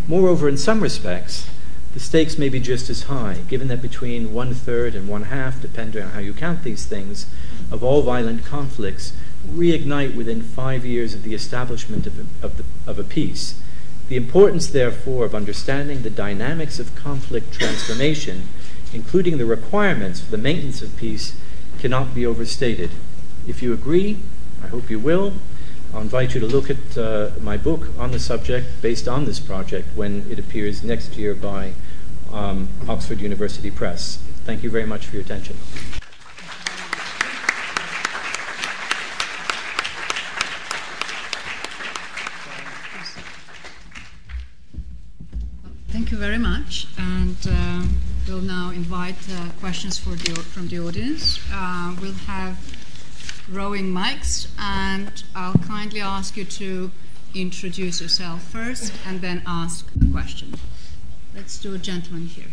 Moreover, 0.10 0.50
in 0.50 0.58
some 0.58 0.82
respects, 0.82 1.50
the 1.94 2.02
stakes 2.02 2.38
may 2.38 2.50
be 2.50 2.60
just 2.60 2.90
as 2.90 3.04
high, 3.04 3.38
given 3.48 3.70
that 3.70 3.82
between 3.82 4.34
one 4.34 4.54
third 4.54 4.94
and 4.94 5.08
one 5.08 5.24
half, 5.32 5.62
depending 5.62 6.04
on 6.04 6.12
how 6.12 6.20
you 6.20 6.34
count 6.34 6.64
these 6.64 6.86
things, 6.86 7.28
of 7.72 7.82
all 7.82 8.02
violent 8.02 8.44
conflicts 8.44 9.14
reignite 9.50 10.14
within 10.14 10.42
five 10.42 10.86
years 10.86 11.14
of 11.14 11.24
the 11.24 11.34
establishment 11.34 12.06
of 12.06 12.20
a, 12.20 12.46
of, 12.46 12.58
the, 12.58 12.66
of 12.86 13.00
a 13.00 13.06
peace. 13.06 13.58
The 14.10 14.18
importance, 14.18 14.68
therefore, 14.68 15.24
of 15.24 15.34
understanding 15.34 16.02
the 16.02 16.10
dynamics 16.10 16.78
of 16.78 16.94
conflict 16.94 17.54
transformation, 17.54 18.50
including 18.92 19.38
the 19.38 19.46
requirements 19.46 20.20
for 20.20 20.32
the 20.32 20.38
maintenance 20.38 20.82
of 20.82 20.98
peace, 20.98 21.36
cannot 21.80 22.14
be 22.14 22.26
overstated. 22.26 22.92
If 23.48 23.64
you 23.64 23.74
agree, 23.74 24.20
I 24.64 24.68
hope 24.68 24.90
you 24.90 25.00
will, 25.00 25.34
I'll 25.94 26.02
invite 26.02 26.36
you 26.36 26.40
to 26.42 26.46
look 26.46 26.70
at 26.70 26.98
uh, 26.98 27.32
my 27.42 27.58
book 27.58 27.88
on 27.98 28.12
the 28.12 28.20
subject 28.20 28.82
based 28.82 29.08
on 29.08 29.26
this 29.26 29.40
project 29.40 29.88
when 29.96 30.30
it 30.30 30.38
appears 30.38 30.84
next 30.84 31.18
year 31.18 31.34
by 31.34 31.74
um, 32.32 32.70
Oxford 32.88 33.20
University 33.22 33.72
Press. 33.72 34.18
Thank 34.46 34.62
you 34.62 34.70
very 34.70 34.86
much 34.86 35.08
for 35.08 35.16
your 35.16 35.24
attention. 35.24 35.56
Thank 45.90 46.12
you 46.12 46.18
very 46.18 46.38
much. 46.38 46.88
And 46.98 47.38
uh, 47.50 47.84
we'll 48.30 48.42
now 48.42 48.70
invite 48.70 49.18
uh, 49.32 49.50
questions 49.60 50.00
the, 50.00 50.36
from 50.54 50.68
the 50.68 50.80
audience. 50.80 51.40
Uh, 51.52 51.96
we'll 52.00 52.14
have 52.14 52.58
rowing 53.52 53.86
mics, 53.86 54.48
and 54.60 55.24
I'll 55.36 55.56
kindly 55.68 56.02
ask 56.02 56.38
you 56.38 56.46
to 56.46 56.92
introduce 57.34 58.02
yourself 58.02 58.44
first 58.44 58.94
and 59.08 59.22
then 59.22 59.42
ask 59.48 59.90
a 60.00 60.12
question. 60.12 60.54
Let's 61.36 61.58
do 61.60 61.74
a 61.74 61.80
gentleman 61.80 62.28
here. 62.28 62.52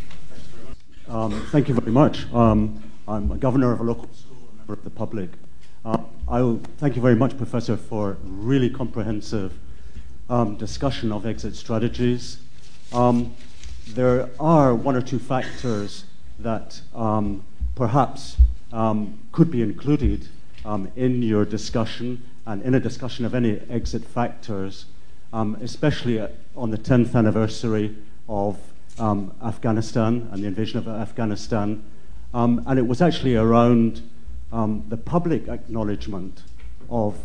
Um, 1.09 1.47
thank 1.53 1.69
you 1.69 1.75
very 1.75 1.93
much. 1.93 2.33
Um, 2.33 2.83
I'm 3.07 3.31
a 3.31 3.37
governor 3.37 3.73
of 3.73 3.81
a 3.81 3.85
local 3.85 4.09
school, 4.15 4.49
a 4.53 4.57
member 4.57 4.73
of 4.73 4.85
the 4.85 4.91
public. 4.91 5.31
Uh, 5.85 5.99
I 6.27 6.41
will 6.41 6.61
thank 6.79 6.97
you 6.97 7.03
very 7.03 7.17
much, 7.17 7.37
Professor, 7.37 7.77
for 7.77 8.17
really 8.25 8.71
comprehensive 8.71 9.53
um, 10.31 10.57
discussion 10.57 11.13
of 11.13 11.27
exit 11.27 11.55
strategies. 11.55 12.39
There 13.89 14.29
are 14.41 14.75
one 14.75 14.97
or 14.97 15.01
two 15.01 15.21
factors 15.21 16.05
that 16.41 16.81
um, 16.95 17.45
perhaps 17.77 18.37
um, 18.73 19.21
could 19.31 19.51
be 19.51 19.63
included 19.63 20.29
um, 20.65 20.91
in 20.97 21.23
your 21.23 21.45
discussion 21.45 22.23
and 22.47 22.63
in 22.63 22.75
a 22.75 22.81
discussion 22.81 23.25
of 23.25 23.35
any 23.35 23.61
exit 23.71 24.05
factors, 24.05 24.87
um, 25.33 25.57
especially 25.61 26.21
on 26.57 26.71
the 26.71 26.79
10th 26.79 27.15
anniversary 27.15 27.97
of 28.29 28.59
um, 28.99 29.33
Afghanistan 29.43 30.29
and 30.33 30.43
the 30.43 30.49
invasion 30.49 30.79
of 30.79 30.89
Afghanistan. 30.89 31.83
And 32.35 32.79
it 32.79 32.87
was 32.87 33.01
actually 33.01 33.37
around 33.37 34.03
the 34.51 34.97
public 34.97 35.49
acknowledgement 35.49 36.43
of 36.91 37.17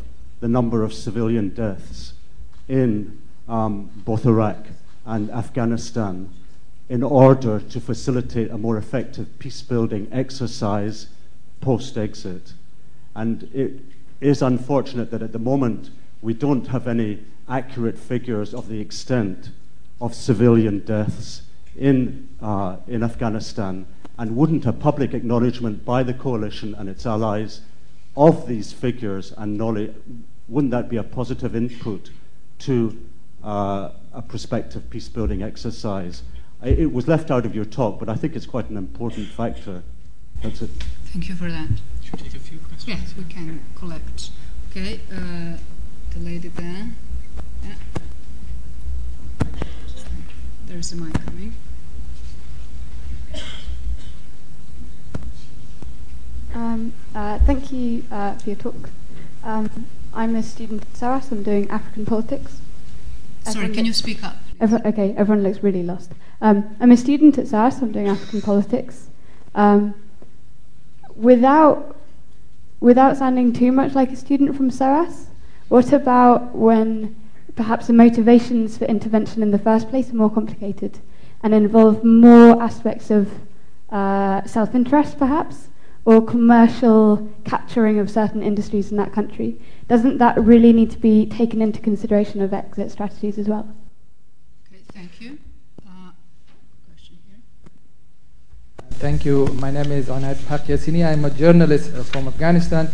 the 0.41 0.47
number 0.47 0.83
of 0.83 0.93
civilian 0.93 1.49
deaths 1.49 2.13
in 2.67 3.19
um, 3.49 3.89
both 4.05 4.25
Iraq 4.25 4.67
and 5.05 5.29
Afghanistan 5.31 6.31
in 6.91 7.03
order 7.03 7.57
to 7.57 7.79
facilitate 7.79 8.51
a 8.51 8.57
more 8.57 8.75
effective 8.75 9.39
peace 9.39 9.61
building 9.61 10.09
exercise 10.11 11.07
post 11.61 11.97
exit. 11.97 12.51
And 13.15 13.43
it 13.53 13.79
is 14.19 14.41
unfortunate 14.41 15.09
that 15.11 15.21
at 15.21 15.31
the 15.31 15.39
moment 15.39 15.89
we 16.21 16.33
don't 16.33 16.67
have 16.67 16.89
any 16.89 17.23
accurate 17.47 17.97
figures 17.97 18.53
of 18.53 18.67
the 18.67 18.81
extent 18.81 19.51
of 20.01 20.13
civilian 20.13 20.79
deaths 20.79 21.43
in, 21.77 22.27
uh, 22.41 22.75
in 22.89 23.03
Afghanistan. 23.03 23.85
And 24.17 24.35
wouldn't 24.35 24.65
a 24.65 24.73
public 24.73 25.13
acknowledgement 25.13 25.85
by 25.85 26.03
the 26.03 26.13
coalition 26.13 26.75
and 26.75 26.89
its 26.89 27.05
allies 27.05 27.61
of 28.17 28.49
these 28.49 28.73
figures 28.73 29.31
and 29.37 29.57
knowledge, 29.57 29.93
wouldn't 30.49 30.71
that 30.71 30.89
be 30.89 30.97
a 30.97 31.03
positive 31.03 31.55
input 31.55 32.09
to 32.59 33.01
uh, 33.45 33.91
a 34.11 34.21
prospective 34.21 34.89
peace 34.89 35.07
building 35.07 35.41
exercise? 35.41 36.23
It 36.63 36.93
was 36.93 37.07
left 37.07 37.31
out 37.31 37.45
of 37.45 37.55
your 37.55 37.65
talk, 37.65 37.99
but 37.99 38.07
I 38.07 38.15
think 38.15 38.35
it's 38.35 38.45
quite 38.45 38.69
an 38.69 38.77
important 38.77 39.27
factor. 39.29 39.81
That's 40.43 40.61
it. 40.61 40.69
Thank 41.05 41.27
you 41.27 41.35
for 41.35 41.49
that. 41.49 41.69
Should 42.03 42.21
we 42.21 42.29
take 42.29 42.35
a 42.35 42.39
few 42.39 42.59
questions? 42.59 42.87
Yes, 42.87 43.15
we 43.17 43.23
can 43.23 43.61
collect. 43.75 44.29
Okay, 44.69 44.99
uh, 45.11 45.57
the 46.11 46.19
lady 46.19 46.49
there. 46.49 46.89
Yeah. 47.63 47.75
There's 50.67 50.91
a 50.91 50.95
mic 50.97 51.13
coming. 51.25 51.53
Um, 56.53 56.93
uh, 57.15 57.39
thank 57.39 57.71
you 57.71 58.03
uh, 58.11 58.35
for 58.35 58.49
your 58.49 58.57
talk. 58.57 58.89
Um, 59.43 59.87
I'm 60.13 60.35
a 60.35 60.43
student 60.43 60.83
at 60.83 60.97
SOAS. 60.97 61.31
I'm 61.31 61.43
doing 61.43 61.69
African 61.69 62.05
politics. 62.05 62.59
Sorry, 63.45 63.69
can 63.69 63.85
you 63.85 63.93
speak 63.93 64.23
up? 64.23 64.35
Everyone, 64.61 64.85
okay, 64.85 65.15
everyone 65.17 65.43
looks 65.43 65.63
really 65.63 65.81
lost. 65.81 66.11
Um, 66.39 66.75
I'm 66.79 66.91
a 66.91 66.97
student 66.97 67.39
at 67.39 67.47
SOAS. 67.47 67.81
I'm 67.81 67.91
doing 67.91 68.07
African 68.07 68.43
politics. 68.43 69.09
Um, 69.55 69.95
without 71.15 71.97
without 72.79 73.17
sounding 73.17 73.53
too 73.53 73.71
much 73.71 73.95
like 73.95 74.11
a 74.11 74.15
student 74.15 74.55
from 74.55 74.69
SOAS, 74.69 75.27
what 75.69 75.91
about 75.91 76.55
when 76.55 77.15
perhaps 77.55 77.87
the 77.87 77.93
motivations 77.93 78.77
for 78.77 78.85
intervention 78.85 79.41
in 79.41 79.49
the 79.49 79.57
first 79.57 79.89
place 79.89 80.11
are 80.11 80.15
more 80.15 80.29
complicated 80.29 80.99
and 81.41 81.55
involve 81.55 82.03
more 82.03 82.61
aspects 82.61 83.09
of 83.09 83.31
uh, 83.89 84.43
self 84.45 84.75
interest, 84.75 85.17
perhaps, 85.17 85.69
or 86.05 86.23
commercial 86.23 87.27
capturing 87.45 87.97
of 87.97 88.11
certain 88.11 88.43
industries 88.43 88.91
in 88.91 88.97
that 88.97 89.11
country. 89.11 89.59
Doesn't 89.87 90.19
that 90.19 90.39
really 90.39 90.71
need 90.71 90.91
to 90.91 90.99
be 90.99 91.25
taken 91.25 91.63
into 91.63 91.79
consideration 91.79 92.43
of 92.43 92.53
exit 92.53 92.91
strategies 92.91 93.39
as 93.39 93.47
well? 93.47 93.67
Thank 94.93 95.21
you. 95.21 95.37
Uh, 95.87 96.11
question 96.85 97.17
here. 97.27 97.39
Thank 98.99 99.23
you. 99.23 99.47
My 99.47 99.71
name 99.71 99.91
is 99.91 100.07
Anad 100.07 100.35
Pakyasini. 100.35 101.05
I'm 101.05 101.23
a 101.23 101.29
journalist 101.29 101.93
uh, 101.95 102.03
from 102.03 102.27
Afghanistan. 102.27 102.89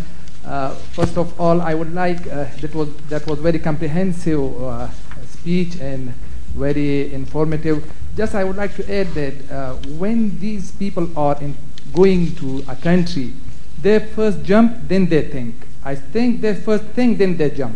Uh, 0.46 0.76
first 0.94 1.18
of 1.18 1.40
all, 1.42 1.60
I 1.60 1.74
would 1.74 1.94
like 1.96 2.28
uh, 2.28 2.46
that 2.62 2.76
was 2.76 2.96
that 3.10 3.26
was 3.26 3.40
very 3.40 3.58
comprehensive 3.58 4.62
uh, 4.62 4.90
speech 5.26 5.80
and 5.80 6.14
very 6.54 7.12
informative. 7.14 7.84
Just 8.16 8.36
I 8.36 8.44
would 8.44 8.58
like 8.58 8.76
to 8.76 8.84
add 8.94 9.08
that 9.16 9.52
uh, 9.52 9.74
when 9.98 10.40
these 10.40 10.72
people 10.72 11.10
are 11.18 11.42
in 11.42 11.56
going 11.94 12.36
to 12.36 12.64
a 12.68 12.76
country, 12.76 13.34
they 13.82 14.00
first 14.00 14.44
jump, 14.44 14.88
then 14.88 15.08
they 15.08 15.24
think. 15.24 15.56
I 15.84 15.96
think 15.96 16.42
they 16.42 16.54
first 16.54 16.84
think, 16.94 17.18
then 17.18 17.38
they 17.38 17.50
jump. 17.50 17.76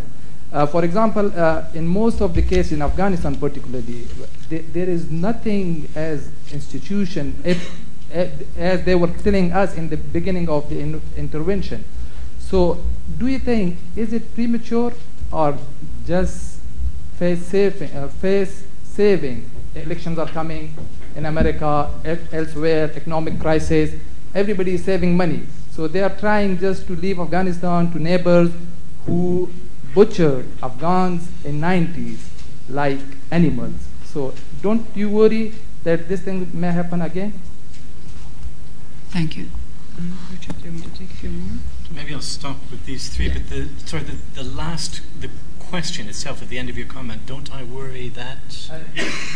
Uh, 0.52 0.66
for 0.66 0.84
example, 0.84 1.32
uh, 1.34 1.64
in 1.74 1.86
most 1.86 2.20
of 2.20 2.34
the 2.34 2.42
cases 2.42 2.72
in 2.72 2.82
Afghanistan, 2.82 3.34
particularly, 3.34 4.06
th- 4.50 4.64
there 4.72 4.88
is 4.88 5.10
nothing 5.10 5.88
as 5.94 6.28
institution 6.52 7.34
if, 7.44 7.74
as 8.12 8.84
they 8.84 8.94
were 8.94 9.08
telling 9.08 9.50
us 9.52 9.74
in 9.76 9.88
the 9.88 9.96
beginning 9.96 10.48
of 10.50 10.68
the 10.68 10.78
in- 10.78 11.00
intervention. 11.16 11.82
So, 12.38 12.84
do 13.18 13.28
you 13.28 13.38
think 13.38 13.78
is 13.96 14.12
it 14.12 14.34
premature 14.34 14.92
or 15.32 15.56
just 16.06 16.58
face 17.18 17.46
saving? 17.46 17.96
Uh, 17.96 18.08
face 18.08 18.64
saving. 18.84 19.50
Elections 19.74 20.18
are 20.18 20.26
coming 20.28 20.74
in 21.16 21.24
America, 21.24 21.90
elsewhere, 22.30 22.90
economic 22.94 23.40
crisis. 23.40 23.94
Everybody 24.34 24.74
is 24.74 24.84
saving 24.84 25.16
money. 25.16 25.46
So 25.70 25.88
they 25.88 26.02
are 26.02 26.14
trying 26.14 26.58
just 26.58 26.86
to 26.88 26.96
leave 26.96 27.18
Afghanistan 27.18 27.90
to 27.92 27.98
neighbors 27.98 28.50
who 29.06 29.48
butchered 29.94 30.46
Afghans 30.62 31.28
in 31.44 31.60
90s 31.60 32.18
like 32.68 33.00
animals. 33.30 33.74
So 34.04 34.34
don't 34.62 34.86
you 34.94 35.08
worry 35.10 35.52
that 35.84 36.08
this 36.08 36.20
thing 36.22 36.48
may 36.52 36.70
happen 36.72 37.02
again? 37.02 37.32
Thank 39.10 39.36
you. 39.36 39.48
Um, 39.98 40.18
Richard, 40.30 40.56
do 40.62 40.68
you 40.70 40.80
want 40.80 40.92
to 40.94 40.98
take 40.98 41.10
a 41.10 41.14
few 41.14 41.30
more? 41.30 41.58
Maybe 41.94 42.14
I'll 42.14 42.20
stop 42.22 42.56
with 42.70 42.86
these 42.86 43.08
three, 43.10 43.26
Yeah. 43.26 43.34
but 43.34 43.48
the 43.50 43.68
sorry, 43.84 44.04
the, 44.04 44.16
the 44.34 44.44
last 44.44 45.02
the 45.20 45.28
question 45.58 46.08
itself 46.08 46.40
at 46.42 46.48
the 46.48 46.58
end 46.58 46.70
of 46.70 46.78
your 46.78 46.86
comment, 46.86 47.26
don't 47.26 47.52
I 47.54 47.62
worry 47.64 48.08
that 48.10 48.38
Uh, 48.70 48.78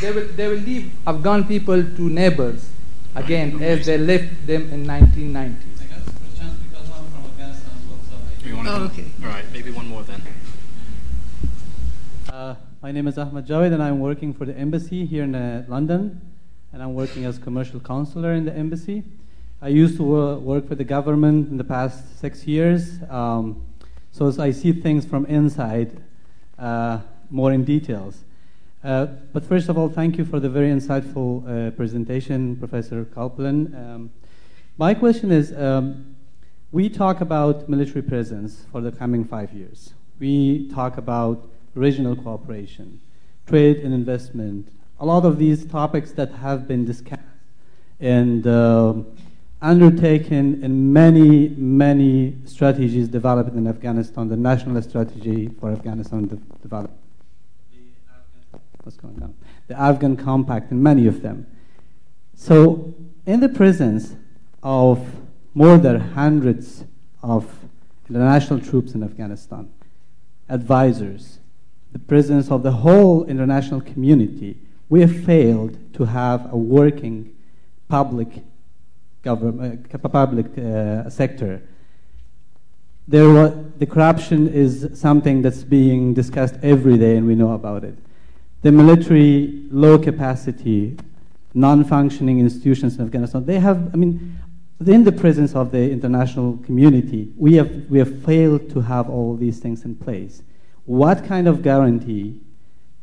they, 0.01 0.13
will, 0.13 0.27
they 0.37 0.49
will 0.49 0.57
leave 0.71 0.91
Afghan 1.07 1.45
people 1.45 1.83
to 1.83 2.09
neighbors 2.09 2.69
again 3.15 3.63
as 3.63 3.87
they 3.87 3.99
left 3.99 4.47
them 4.47 4.69
in 4.73 4.87
1990s. 4.87 5.55
you 8.45 8.57
want 8.57 8.69
Oh, 8.69 8.85
okay. 8.85 9.07
All 9.23 9.29
right, 9.29 9.45
maybe 9.53 9.71
one 9.71 9.89
more 9.89 10.03
then. 10.05 10.23
My 12.87 12.93
name 12.93 13.09
is 13.09 13.18
Ahmed 13.18 13.45
Javed, 13.49 13.72
and 13.72 13.82
I'm 13.82 13.99
working 13.99 14.32
for 14.32 14.45
the 14.45 14.57
embassy 14.57 15.07
here 15.07 15.24
in 15.24 15.34
uh, 15.34 15.64
London, 15.66 16.20
and 16.72 16.80
I'm 16.80 16.95
working 16.95 17.24
as 17.24 17.37
commercial 17.37 17.80
counselor 17.80 18.32
in 18.32 18.45
the 18.45 18.53
embassy. 18.53 19.03
I 19.61 19.70
used 19.70 19.97
to 19.97 20.05
wo- 20.05 20.39
work 20.39 20.68
for 20.68 20.76
the 20.76 20.84
government 20.84 21.49
in 21.51 21.57
the 21.57 21.64
past 21.64 22.20
six 22.20 22.47
years, 22.47 23.01
um, 23.11 23.66
so 24.12 24.32
I 24.41 24.53
see 24.53 24.70
things 24.70 25.05
from 25.05 25.26
inside 25.26 26.01
uh, 26.61 27.01
more 27.28 27.53
in 27.53 27.64
details. 27.64 28.22
Uh, 28.84 29.07
but 29.32 29.45
first 29.45 29.68
of 29.68 29.76
all, 29.76 29.89
thank 29.89 30.16
you 30.16 30.24
for 30.24 30.39
the 30.39 30.49
very 30.49 30.68
insightful 30.68 31.43
uh, 31.43 31.72
presentation, 31.72 32.55
Professor 32.55 33.05
Caplan. 33.05 33.74
Um, 33.74 34.11
my 34.78 34.95
question 34.95 35.32
is 35.32 35.53
um, 35.59 36.14
we 36.70 36.89
talk 36.89 37.20
about 37.20 37.68
military 37.68 38.03
presence 38.03 38.64
for 38.70 38.80
the 38.80 38.93
coming 38.93 39.24
five 39.24 39.53
years. 39.53 39.93
We 40.20 40.68
talk 40.68 40.97
about 40.99 41.49
regional 41.77 42.16
cooperation, 42.16 43.01
trade 43.47 43.79
and 43.79 43.93
investment, 43.93 44.68
a 44.99 45.07
lot 45.07 45.24
of 45.24 45.39
these 45.39 45.64
topics 45.66 46.12
that 46.12 46.33
have 46.33 46.66
been 46.66 46.85
discussed 46.85 47.20
and 48.01 48.47
uh, 48.47 48.95
undertaken 49.61 50.62
in 50.64 50.93
many, 50.93 51.49
many 51.51 52.37
strategies 52.45 53.09
developed 53.09 53.55
in 53.55 53.66
Afghanistan, 53.66 54.29
the 54.29 54.37
national 54.37 54.81
strategy 54.83 55.49
for 55.61 55.70
Afghanistan 55.70 56.27
de- 56.27 56.37
developed. 56.62 56.95
What's 58.83 58.97
going 58.97 59.22
on? 59.22 59.35
The 59.66 59.79
Afghan 59.79 60.16
Compact, 60.16 60.70
and 60.70 60.83
many 60.83 61.07
of 61.07 61.22
them. 61.22 61.47
So, 62.35 62.95
in 63.27 63.41
the 63.41 63.49
presence 63.49 64.14
of 64.62 65.05
more 65.55 65.79
than 65.79 65.99
hundreds 66.01 66.85
of 67.22 67.53
international 68.09 68.61
troops 68.61 68.93
in 68.93 69.03
Afghanistan, 69.03 69.68
advisors, 70.49 71.41
the 71.97 72.05
presence 72.05 72.51
of 72.51 72.62
the 72.62 72.70
whole 72.70 73.24
international 73.24 73.80
community, 73.80 74.59
we 74.90 75.01
have 75.01 75.24
failed 75.24 75.78
to 75.94 76.05
have 76.05 76.53
a 76.53 76.57
working 76.57 77.34
public 77.88 78.28
government, 79.22 79.86
uh, 79.94 80.09
public 80.09 80.47
uh, 80.59 81.09
sector. 81.09 81.62
There 83.09 83.49
the 83.78 83.86
corruption 83.86 84.47
is 84.47 84.90
something 84.92 85.40
that's 85.40 85.64
being 85.64 86.12
discussed 86.12 86.57
every 86.62 86.99
day, 86.99 87.16
and 87.16 87.26
we 87.26 87.34
know 87.34 87.53
about 87.53 87.82
it. 87.82 87.97
The 88.61 88.72
military, 88.72 89.64
low 89.70 89.99
capacity, 89.99 90.99
non-functioning 91.55 92.40
institutions 92.40 92.99
in 92.99 93.07
Afghanistan, 93.07 93.47
they 93.47 93.59
have, 93.59 93.78
I 93.94 93.97
mean, 93.97 94.38
in 94.86 95.05
the 95.05 95.12
presence 95.12 95.55
of 95.55 95.70
the 95.70 95.90
international 95.90 96.59
community, 96.59 97.32
we 97.38 97.55
have, 97.55 97.70
we 97.88 97.99
have 98.01 98.22
failed 98.22 98.68
to 98.70 98.82
have 98.82 99.09
all 99.09 99.34
these 99.34 99.61
things 99.61 99.86
in 99.86 99.94
place. 99.94 100.42
What 100.87 101.24
kind 101.24 101.49
of 101.49 101.62
guarantee 101.62 102.41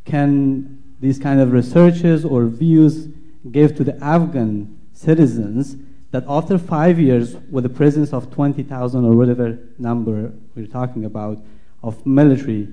can 0.05 0.81
these 0.99 1.19
kind 1.19 1.39
of 1.39 1.51
researches 1.51 2.23
or 2.23 2.45
views 2.45 3.07
give 3.51 3.75
to 3.75 3.83
the 3.83 4.01
Afghan 4.01 4.79
citizens 4.93 5.75
that 6.11 6.23
after 6.27 6.57
five 6.57 6.99
years, 6.99 7.35
with 7.51 7.63
the 7.63 7.69
presence 7.69 8.13
of 8.13 8.31
20,000 8.31 9.03
or 9.03 9.15
whatever 9.15 9.59
number 9.77 10.31
we're 10.55 10.67
talking 10.67 11.05
about 11.05 11.39
of 11.81 12.05
military, 12.05 12.69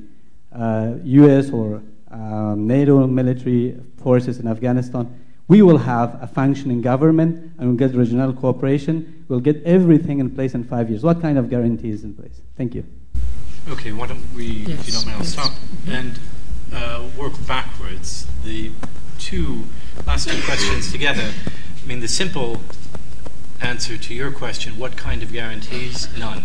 uh, 0.54 0.94
US 1.02 1.50
or 1.50 1.82
um, 2.10 2.66
NATO 2.66 3.06
military 3.06 3.80
forces 3.96 4.38
in 4.38 4.46
Afghanistan, 4.46 5.18
we 5.48 5.62
will 5.62 5.78
have 5.78 6.22
a 6.22 6.26
functioning 6.28 6.82
government 6.82 7.52
and 7.58 7.68
we'll 7.68 7.76
get 7.76 7.96
regional 7.96 8.32
cooperation. 8.32 9.24
We'll 9.26 9.40
get 9.40 9.60
everything 9.64 10.20
in 10.20 10.30
place 10.30 10.54
in 10.54 10.62
five 10.62 10.88
years. 10.88 11.02
What 11.02 11.20
kind 11.20 11.38
of 11.38 11.50
guarantee 11.50 11.90
is 11.90 12.04
in 12.04 12.14
place? 12.14 12.40
Thank 12.56 12.76
you. 12.76 12.84
Okay, 13.68 13.92
why 13.92 14.06
don't 14.06 14.34
we, 14.34 14.66
if 14.66 14.86
you 14.86 14.92
don't 14.92 15.04
mind, 15.06 15.16
I'll 15.16 15.22
yes. 15.22 15.32
stop 15.32 15.52
and 15.86 16.18
uh, 16.72 17.08
work 17.16 17.34
backwards. 17.46 18.26
The 18.44 18.72
two 19.18 19.64
last 20.06 20.28
two 20.28 20.42
questions 20.42 20.90
together. 20.90 21.32
I 21.82 21.86
mean, 21.86 22.00
the 22.00 22.08
simple 22.08 22.62
answer 23.60 23.96
to 23.96 24.14
your 24.14 24.30
question, 24.30 24.78
what 24.78 24.96
kind 24.96 25.22
of 25.22 25.32
guarantees? 25.32 26.08
None. 26.16 26.44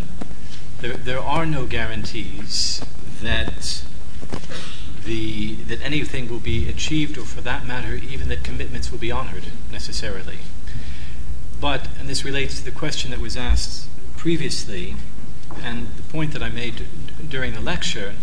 There, 0.81 0.93
there 0.93 1.19
are 1.19 1.45
no 1.45 1.65
guarantees 1.65 2.83
that 3.21 3.83
the 5.05 5.55
that 5.55 5.81
anything 5.81 6.27
will 6.29 6.39
be 6.39 6.67
achieved, 6.67 7.17
or 7.17 7.25
for 7.25 7.41
that 7.41 7.65
matter, 7.65 7.95
even 7.95 8.27
that 8.29 8.43
commitments 8.43 8.91
will 8.91 8.99
be 8.99 9.11
honored 9.11 9.45
necessarily. 9.71 10.39
But, 11.61 11.87
and 11.99 12.09
this 12.09 12.25
relates 12.25 12.59
to 12.59 12.65
the 12.65 12.71
question 12.71 13.11
that 13.11 13.19
was 13.19 13.37
asked 13.37 13.87
previously, 14.17 14.95
and 15.63 15.87
the 15.95 16.03
point 16.03 16.33
that 16.33 16.43
I 16.43 16.49
made 16.49 16.77
d- 16.77 16.85
during 17.29 17.53
the 17.53 17.61
lecture, 17.61 18.13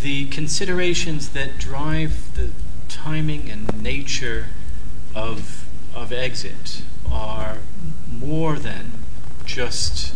the 0.00 0.26
considerations 0.26 1.30
that 1.30 1.58
drive 1.58 2.34
the 2.34 2.50
timing 2.88 3.50
and 3.50 3.82
nature 3.82 4.46
of, 5.14 5.68
of 5.94 6.12
exit 6.12 6.82
are 7.10 7.58
more 8.10 8.58
than 8.58 8.92
just 9.44 10.14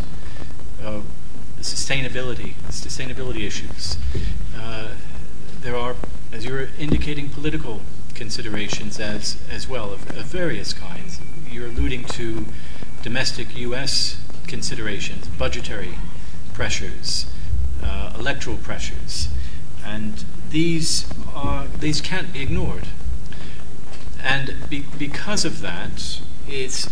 uh, 0.81 1.01
sustainability, 1.59 2.53
sustainability 2.69 3.41
issues. 3.45 3.97
Uh, 4.55 4.89
there 5.61 5.75
are, 5.75 5.95
as 6.31 6.45
you're 6.45 6.69
indicating, 6.77 7.29
political 7.29 7.81
considerations 8.13 8.99
as, 8.99 9.41
as 9.49 9.67
well 9.67 9.91
of, 9.91 10.09
of 10.17 10.25
various 10.25 10.73
kinds. 10.73 11.19
You're 11.49 11.67
alluding 11.67 12.05
to 12.05 12.45
domestic 13.01 13.55
U.S. 13.57 14.21
considerations, 14.47 15.27
budgetary 15.27 15.95
pressures, 16.53 17.25
uh, 17.81 18.13
electoral 18.17 18.57
pressures, 18.57 19.29
and 19.85 20.25
these 20.49 21.05
are 21.33 21.67
these 21.79 22.01
can't 22.01 22.31
be 22.31 22.41
ignored. 22.41 22.87
And 24.23 24.55
be, 24.69 24.85
because 24.97 25.43
of 25.43 25.59
that, 25.61 26.21
it's 26.47 26.89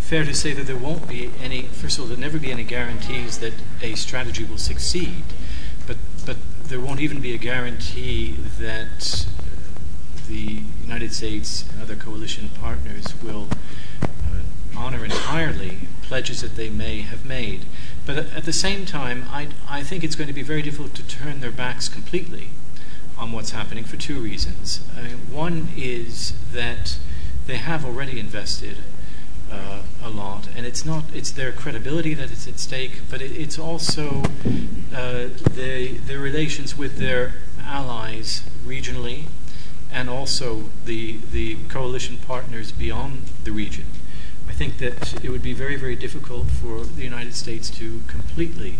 fair 0.00 0.24
to 0.24 0.34
say 0.34 0.52
that 0.52 0.66
there 0.66 0.76
won't 0.76 1.08
be 1.08 1.30
any. 1.42 1.62
First 1.62 1.98
of 1.98 2.02
all, 2.02 2.08
there'll 2.08 2.20
never 2.20 2.38
be 2.38 2.50
any 2.50 2.64
guarantees 2.64 3.38
that 3.38 3.54
a 3.82 3.94
strategy 3.94 4.44
will 4.44 4.58
succeed, 4.58 5.24
but 5.86 5.96
but 6.24 6.36
there 6.64 6.80
won't 6.80 7.00
even 7.00 7.20
be 7.20 7.34
a 7.34 7.38
guarantee 7.38 8.36
that 8.58 9.26
the 10.28 10.62
United 10.82 11.12
States 11.12 11.64
and 11.70 11.80
other 11.80 11.94
coalition 11.94 12.50
partners 12.60 13.14
will 13.22 13.48
uh, 14.02 14.06
honor 14.76 15.04
entirely 15.04 15.78
pledges 16.02 16.40
that 16.40 16.56
they 16.56 16.68
may 16.68 17.00
have 17.02 17.24
made. 17.24 17.64
But 18.06 18.18
at 18.18 18.44
the 18.44 18.52
same 18.52 18.86
time, 18.86 19.24
I, 19.30 19.48
I 19.68 19.82
think 19.82 20.04
it's 20.04 20.14
going 20.14 20.28
to 20.28 20.32
be 20.32 20.42
very 20.42 20.62
difficult 20.62 20.94
to 20.94 21.02
turn 21.02 21.40
their 21.40 21.50
backs 21.50 21.88
completely 21.88 22.50
on 23.18 23.32
what's 23.32 23.50
happening 23.50 23.82
for 23.84 23.96
two 23.96 24.20
reasons. 24.20 24.80
Uh, 24.96 25.16
one 25.30 25.68
is 25.76 26.34
that 26.52 26.98
they 27.46 27.56
have 27.56 27.84
already 27.84 28.20
invested 28.20 28.76
uh, 29.50 29.82
a 30.02 30.08
lot, 30.08 30.48
and 30.56 30.66
it's 30.66 30.84
not 30.84 31.04
it's 31.12 31.32
their 31.32 31.50
credibility 31.50 32.14
that 32.14 32.30
is 32.30 32.46
at 32.46 32.60
stake, 32.60 33.00
but 33.10 33.20
it, 33.20 33.32
it's 33.32 33.58
also 33.58 34.22
uh, 34.94 35.28
the 35.54 35.98
the 36.06 36.16
relations 36.18 36.76
with 36.76 36.98
their 36.98 37.34
allies 37.64 38.42
regionally, 38.64 39.24
and 39.92 40.08
also 40.08 40.64
the 40.84 41.18
the 41.32 41.56
coalition 41.68 42.18
partners 42.18 42.70
beyond 42.70 43.22
the 43.44 43.50
region. 43.50 43.86
Think 44.56 44.78
that 44.78 45.22
it 45.22 45.30
would 45.30 45.42
be 45.42 45.52
very 45.52 45.76
very 45.76 45.96
difficult 45.96 46.46
for 46.48 46.84
the 46.84 47.04
United 47.04 47.34
States 47.34 47.68
to 47.70 48.00
completely 48.06 48.76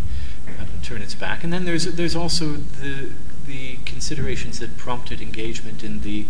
uh, 0.48 0.64
turn 0.82 1.02
its 1.02 1.14
back, 1.14 1.44
and 1.44 1.52
then 1.52 1.64
there's 1.64 1.84
there's 1.84 2.16
also 2.16 2.54
the 2.54 3.10
the 3.46 3.76
considerations 3.84 4.58
that 4.58 4.76
prompted 4.76 5.20
engagement 5.20 5.84
in 5.84 6.00
the 6.00 6.26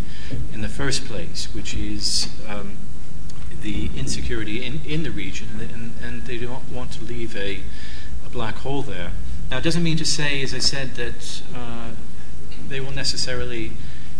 in 0.53 0.63
the 0.63 0.69
first 0.69 1.05
place, 1.05 1.49
which 1.55 1.75
is 1.75 2.29
um, 2.49 2.77
the 3.63 3.91
insecurity 3.97 4.65
in, 4.65 4.81
in 4.85 5.03
the 5.03 5.11
region, 5.11 5.49
and, 5.61 5.71
and, 5.71 5.93
and, 6.03 6.23
they 6.25 6.39
don't 6.39 6.71
want 6.71 6.93
to 6.93 7.05
leave 7.05 7.37
a, 7.37 7.61
a 8.25 8.29
black 8.31 8.57
hole 8.57 8.83
there. 8.83 9.13
Now, 9.51 9.59
it 9.59 9.65
doesn't 9.65 9.83
mean 9.83 9.97
to 9.97 10.05
say, 10.05 10.43
as 10.43 10.55
I 10.55 10.59
said, 10.59 10.95
that 10.95 11.43
uh, 11.55 11.91
they 12.69 12.81
will 12.81 12.93
necessarily 12.93 13.73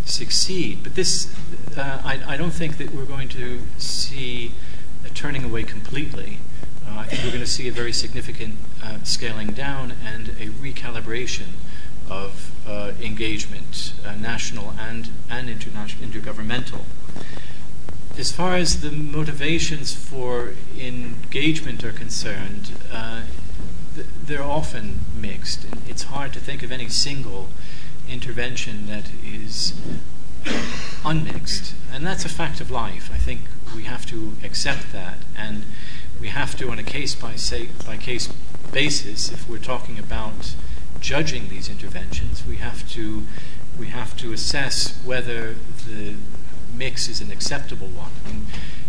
succeed, 0.05 0.81
but 0.83 0.95
this, 0.95 1.33
uh, 1.77 2.01
I, 2.05 2.35
I, 2.35 2.37
don't 2.37 2.53
think 2.53 2.79
that 2.79 2.93
we're 2.93 3.05
going 3.05 3.29
to 3.31 3.61
see 3.77 4.53
turning 5.17 5.43
away 5.43 5.65
completely. 5.65 6.39
Uh, 6.87 6.99
I 6.99 7.05
think 7.07 7.25
we're 7.25 7.31
going 7.31 7.41
to 7.41 7.51
see 7.51 7.67
a 7.67 7.73
very 7.73 7.93
significant 7.93 8.57
uh, 8.83 8.99
scaling 9.03 9.49
down 9.49 9.95
and 10.05 10.29
a 10.29 10.49
recalibration 10.49 11.55
of 12.09 12.53
uh, 12.69 12.93
engagement, 13.01 13.95
uh, 14.07 14.15
national 14.15 14.75
and, 14.79 15.09
and 15.29 15.49
international, 15.49 16.09
intergovernmental. 16.09 16.83
As 18.19 18.31
far 18.31 18.55
as 18.55 18.83
the 18.83 18.91
motivations 18.91 19.95
for 19.95 20.53
engagement 20.79 21.83
are 21.83 21.93
concerned, 21.93 22.73
uh, 22.93 23.23
th- 23.95 24.07
they're 24.25 24.43
often 24.43 25.01
mixed. 25.19 25.67
It's 25.89 26.05
hard 26.05 26.33
to 26.35 26.41
think 26.41 26.63
of 26.63 26.71
any 26.71 26.89
single 26.89 27.49
intervention 28.09 28.87
that 28.87 29.07
is 29.25 29.75
unmixed, 31.05 31.75
and 31.93 32.07
that's 32.07 32.25
a 32.25 32.29
fact 32.29 32.61
of 32.61 32.71
life. 32.71 33.11
I 33.13 33.19
think 33.19 33.41
we 33.77 33.85
have 33.85 34.07
to 34.07 34.33
accept 34.43 34.93
that, 34.93 35.19
and 35.37 35.65
we 36.21 36.29
have 36.29 36.57
to, 36.57 36.71
on 36.71 36.79
a 36.79 36.83
case 36.83 37.15
by, 37.15 37.37
say, 37.37 37.69
by 37.87 37.99
case 37.99 38.29
basis, 38.73 39.31
if 39.31 39.49
we're 39.49 39.59
talking 39.59 39.99
about 39.99 40.55
judging 41.01 41.49
these 41.51 41.69
interventions, 41.69 42.45
we 42.47 42.57
have 42.57 42.89
to 42.91 43.23
we 43.79 43.89
have 43.89 44.17
to 44.17 44.33
assess 44.33 44.99
whether 45.05 45.55
the 45.87 46.15
mix 46.75 47.09
is 47.09 47.21
an 47.21 47.31
acceptable 47.31 47.89
one. 47.89 48.11
In, 48.25 48.47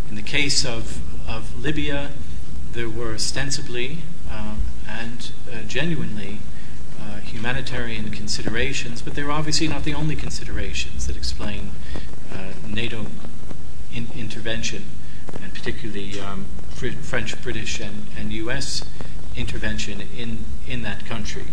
in 0.10 0.16
the 0.16 0.22
case 0.22 0.66
of, 0.66 1.02
of 1.28 1.62
Libya, 1.62 2.12
there 2.72 2.90
were 2.90 3.14
ostensibly 3.14 3.98
uh, 4.32 4.56
and 4.88 5.32
uh, 5.52 5.64
genuinely 5.64 6.40
uh, 7.02 7.18
humanitarian 7.18 8.12
considerations, 8.12 9.02
but 9.02 9.14
they're 9.14 9.30
obviously 9.30 9.68
not 9.68 9.84
the 9.84 9.94
only 9.94 10.16
considerations 10.16 11.06
that 11.08 11.18
explain 11.18 11.72
uh, 12.34 12.54
NATO 12.66 13.08
in- 13.94 14.10
intervention, 14.16 14.86
and 15.42 15.54
particularly 15.54 16.20
um, 16.20 16.46
French, 16.70 17.42
British, 17.42 17.80
and, 17.80 18.08
and 18.18 18.32
U.S. 18.34 18.88
intervention 19.36 20.02
in, 20.16 20.46
in 20.68 20.84
that 20.84 21.06
country. 21.06 21.46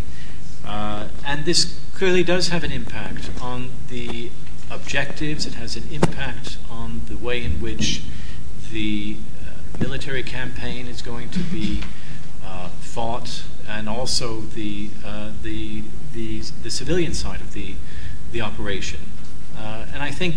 Uh, 0.65 1.07
and 1.25 1.45
this 1.45 1.79
clearly 1.93 2.23
does 2.23 2.49
have 2.49 2.63
an 2.63 2.71
impact 2.71 3.29
on 3.41 3.69
the 3.89 4.29
objectives, 4.69 5.45
it 5.45 5.53
has 5.53 5.75
an 5.75 5.87
impact 5.91 6.57
on 6.69 7.01
the 7.07 7.17
way 7.17 7.43
in 7.43 7.61
which 7.61 8.01
the 8.71 9.17
uh, 9.41 9.79
military 9.79 10.23
campaign 10.23 10.87
is 10.87 11.01
going 11.01 11.29
to 11.29 11.39
be 11.39 11.81
uh, 12.43 12.69
fought, 12.81 13.43
and 13.67 13.87
also 13.87 14.41
the, 14.41 14.89
uh, 15.03 15.31
the, 15.41 15.83
the, 16.13 16.39
the, 16.63 16.69
civilian 16.69 17.13
side 17.13 17.41
of 17.41 17.53
the, 17.53 17.75
the 18.31 18.41
operation. 18.41 18.99
Uh, 19.57 19.85
and 19.93 20.03
I 20.03 20.11
think 20.11 20.35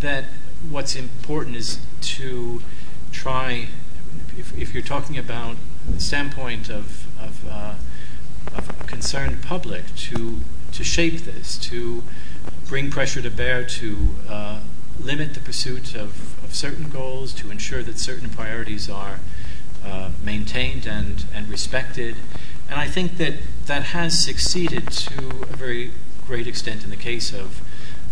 that 0.00 0.26
what's 0.70 0.96
important 0.96 1.56
is 1.56 1.78
to 2.00 2.62
try, 3.12 3.68
if, 4.36 4.56
if 4.56 4.74
you're 4.74 4.82
talking 4.82 5.18
about 5.18 5.56
the 5.88 6.00
standpoint 6.00 6.68
of, 6.68 7.06
of 7.20 7.44
of 8.54 8.68
a 8.80 8.84
concerned 8.84 9.42
public 9.42 9.84
to 9.96 10.40
to 10.72 10.84
shape 10.84 11.24
this, 11.24 11.56
to 11.58 12.02
bring 12.66 12.90
pressure 12.90 13.22
to 13.22 13.30
bear 13.30 13.64
to 13.64 14.14
uh, 14.28 14.60
limit 15.00 15.34
the 15.34 15.40
pursuit 15.40 15.94
of, 15.94 16.42
of 16.44 16.54
certain 16.54 16.90
goals, 16.90 17.32
to 17.32 17.50
ensure 17.50 17.82
that 17.82 17.98
certain 17.98 18.28
priorities 18.28 18.90
are 18.90 19.20
uh, 19.84 20.10
maintained 20.22 20.86
and, 20.86 21.24
and 21.34 21.48
respected. 21.48 22.16
And 22.68 22.78
I 22.78 22.86
think 22.86 23.16
that 23.16 23.34
that 23.66 23.82
has 23.84 24.22
succeeded 24.22 24.90
to 24.90 25.28
a 25.42 25.56
very 25.56 25.92
great 26.26 26.46
extent 26.46 26.84
in 26.84 26.90
the 26.90 26.96
case 26.96 27.32
of, 27.32 27.62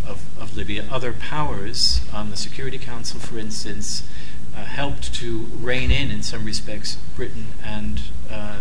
of, 0.07 0.25
of 0.41 0.57
Libya. 0.57 0.85
Other 0.91 1.13
powers, 1.13 2.01
on 2.13 2.31
the 2.31 2.37
Security 2.37 2.79
Council, 2.79 3.21
for 3.21 3.39
instance, 3.39 4.09
uh, 4.57 4.65
helped 4.65 5.15
to 5.15 5.49
rein 5.61 5.91
in, 5.91 6.11
in 6.11 6.23
some 6.23 6.45
respects, 6.45 6.99
Britain 7.15 7.47
and 7.63 8.01
uh, 8.31 8.61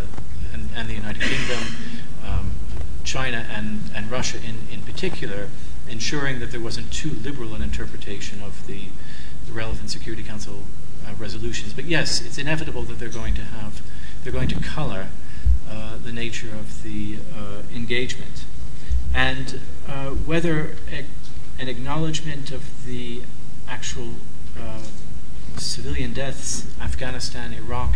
and, 0.55 0.69
and 0.75 0.89
the 0.89 0.93
United 0.93 1.21
Kingdom, 1.21 1.63
um, 2.25 2.51
China, 3.03 3.45
and, 3.51 3.81
and 3.93 4.09
Russia 4.09 4.37
in, 4.37 4.67
in 4.71 4.81
particular, 4.81 5.49
ensuring 5.87 6.39
that 6.39 6.51
there 6.51 6.61
wasn't 6.61 6.91
too 6.91 7.11
liberal 7.11 7.53
an 7.53 7.61
interpretation 7.61 8.41
of 8.41 8.65
the, 8.67 8.85
the 9.45 9.51
relevant 9.51 9.89
Security 9.89 10.23
Council 10.23 10.63
uh, 11.05 11.13
resolutions. 11.19 11.73
But 11.73 11.85
yes, 11.85 12.21
it's 12.21 12.37
inevitable 12.37 12.83
that 12.83 12.99
they're 12.99 13.09
going 13.09 13.35
to 13.35 13.43
have, 13.43 13.81
they're 14.23 14.33
going 14.33 14.47
to 14.49 14.59
color 14.61 15.09
uh, 15.69 15.97
the 15.97 16.13
nature 16.13 16.53
of 16.55 16.83
the 16.83 17.17
uh, 17.35 17.63
engagement. 17.73 18.45
And 19.13 19.59
uh, 19.87 20.09
whether 20.09 20.75
an 21.59 21.67
acknowledgement 21.67 22.51
of 22.51 22.85
the 22.85 23.21
actual 23.67 24.13
uh, 24.59 24.83
civilian 25.57 26.13
deaths, 26.13 26.65
Afghanistan, 26.81 27.53
Iraq, 27.53 27.95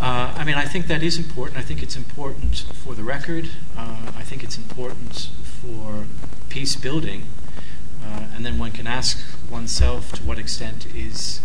uh, 0.00 0.32
I 0.36 0.44
mean, 0.44 0.54
I 0.54 0.64
think 0.64 0.86
that 0.86 1.02
is 1.02 1.18
important. 1.18 1.58
I 1.58 1.62
think 1.62 1.82
it's 1.82 1.96
important 1.96 2.66
for 2.72 2.94
the 2.94 3.02
record. 3.02 3.50
Uh, 3.76 4.12
I 4.16 4.22
think 4.22 4.44
it's 4.44 4.56
important 4.56 5.30
for 5.42 6.06
peace 6.48 6.76
building. 6.76 7.24
Uh, 8.04 8.26
and 8.34 8.46
then 8.46 8.58
one 8.58 8.70
can 8.70 8.86
ask 8.86 9.18
oneself 9.50 10.12
to 10.12 10.22
what 10.22 10.38
extent 10.38 10.86
is 10.94 11.40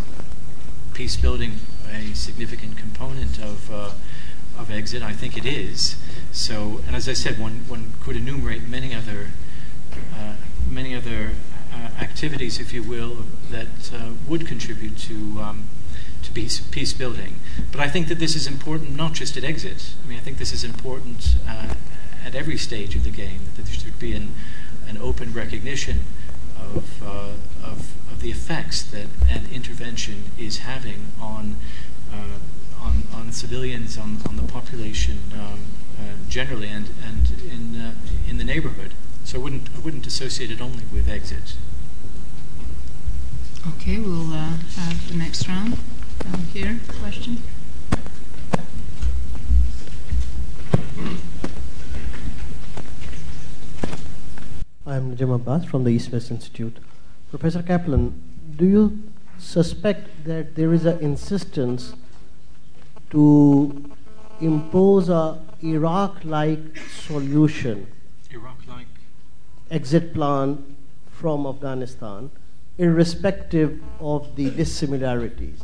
peace 0.92 1.16
building 1.16 1.58
a 1.92 2.14
significant 2.14 2.78
component 2.78 3.40
of, 3.40 3.72
uh, 3.72 3.90
of 4.56 4.70
exit. 4.70 5.02
I 5.02 5.12
think 5.12 5.36
it 5.36 5.44
is. 5.44 5.96
So, 6.30 6.80
and 6.86 6.94
as 6.94 7.08
I 7.08 7.12
said, 7.12 7.40
one, 7.40 7.64
one 7.66 7.94
could 8.00 8.16
enumerate 8.16 8.68
many 8.68 8.94
other, 8.94 9.30
uh, 10.16 10.34
many 10.70 10.94
other 10.94 11.32
uh, 11.72 11.88
activities, 12.14 12.60
if 12.60 12.72
you 12.72 12.82
will, 12.82 13.26
that 13.50 13.66
would 14.28 14.46
contribute 14.46 14.96
to. 14.98 15.40
Um, 15.40 15.68
peace, 16.34 16.60
peace 16.60 16.92
building. 16.92 17.36
But 17.70 17.80
I 17.80 17.88
think 17.88 18.08
that 18.08 18.18
this 18.18 18.34
is 18.34 18.46
important 18.46 18.96
not 18.96 19.12
just 19.14 19.36
at 19.36 19.44
exit. 19.44 19.94
I 20.02 20.08
mean, 20.08 20.18
I 20.18 20.20
think 20.20 20.38
this 20.38 20.52
is 20.52 20.64
important 20.64 21.36
uh, 21.48 21.74
at 22.24 22.34
every 22.34 22.58
stage 22.58 22.96
of 22.96 23.04
the 23.04 23.10
game, 23.10 23.40
that 23.56 23.64
there 23.64 23.74
should 23.74 23.98
be 23.98 24.12
an, 24.14 24.34
an 24.88 24.98
open 24.98 25.32
recognition 25.32 26.00
of, 26.58 27.02
uh, 27.02 27.32
of, 27.62 27.94
of, 28.10 28.20
the 28.20 28.30
effects 28.30 28.82
that 28.82 29.06
an 29.28 29.46
intervention 29.52 30.24
is 30.38 30.58
having 30.58 31.12
on, 31.20 31.56
uh, 32.12 32.38
on, 32.80 33.04
on 33.12 33.32
civilians, 33.32 33.98
on, 33.98 34.18
on 34.28 34.36
the 34.36 34.42
population 34.42 35.18
um, 35.34 35.60
uh, 35.98 36.02
generally, 36.28 36.68
and, 36.68 36.88
and 37.06 37.30
in, 37.42 37.80
uh, 37.80 37.94
in 38.28 38.38
the 38.38 38.44
neighborhood. 38.44 38.92
So 39.24 39.38
I 39.38 39.42
wouldn't, 39.42 39.68
I 39.76 39.80
wouldn't 39.80 40.06
associate 40.06 40.50
it 40.50 40.60
only 40.60 40.84
with 40.92 41.08
exit. 41.08 41.54
Okay, 43.66 43.98
we'll 43.98 44.30
uh, 44.30 44.50
have 44.76 45.08
the 45.08 45.16
next 45.16 45.48
round. 45.48 45.78
Down 46.18 46.40
here, 46.52 46.78
question? 47.00 47.38
I'm 54.86 55.16
Najim 55.16 55.34
Abbas 55.34 55.64
from 55.64 55.84
the 55.84 55.90
East 55.90 56.12
West 56.12 56.30
Institute. 56.30 56.76
Professor 57.30 57.62
Caplan, 57.62 58.12
do 58.54 58.66
you 58.66 59.02
suspect 59.38 60.10
that 60.26 60.56
there 60.56 60.74
is 60.74 60.84
an 60.84 60.98
insistence 60.98 61.94
to 63.12 63.90
impose 64.42 65.08
a 65.08 65.38
Iraq-like 65.62 66.76
solution, 66.76 67.86
Iraq-like 68.30 68.88
exit 69.70 70.12
plan 70.12 70.76
from 71.10 71.46
Afghanistan, 71.46 72.30
irrespective 72.78 73.80
of 74.00 74.36
the 74.36 74.50
dissimilarities? 74.50 75.60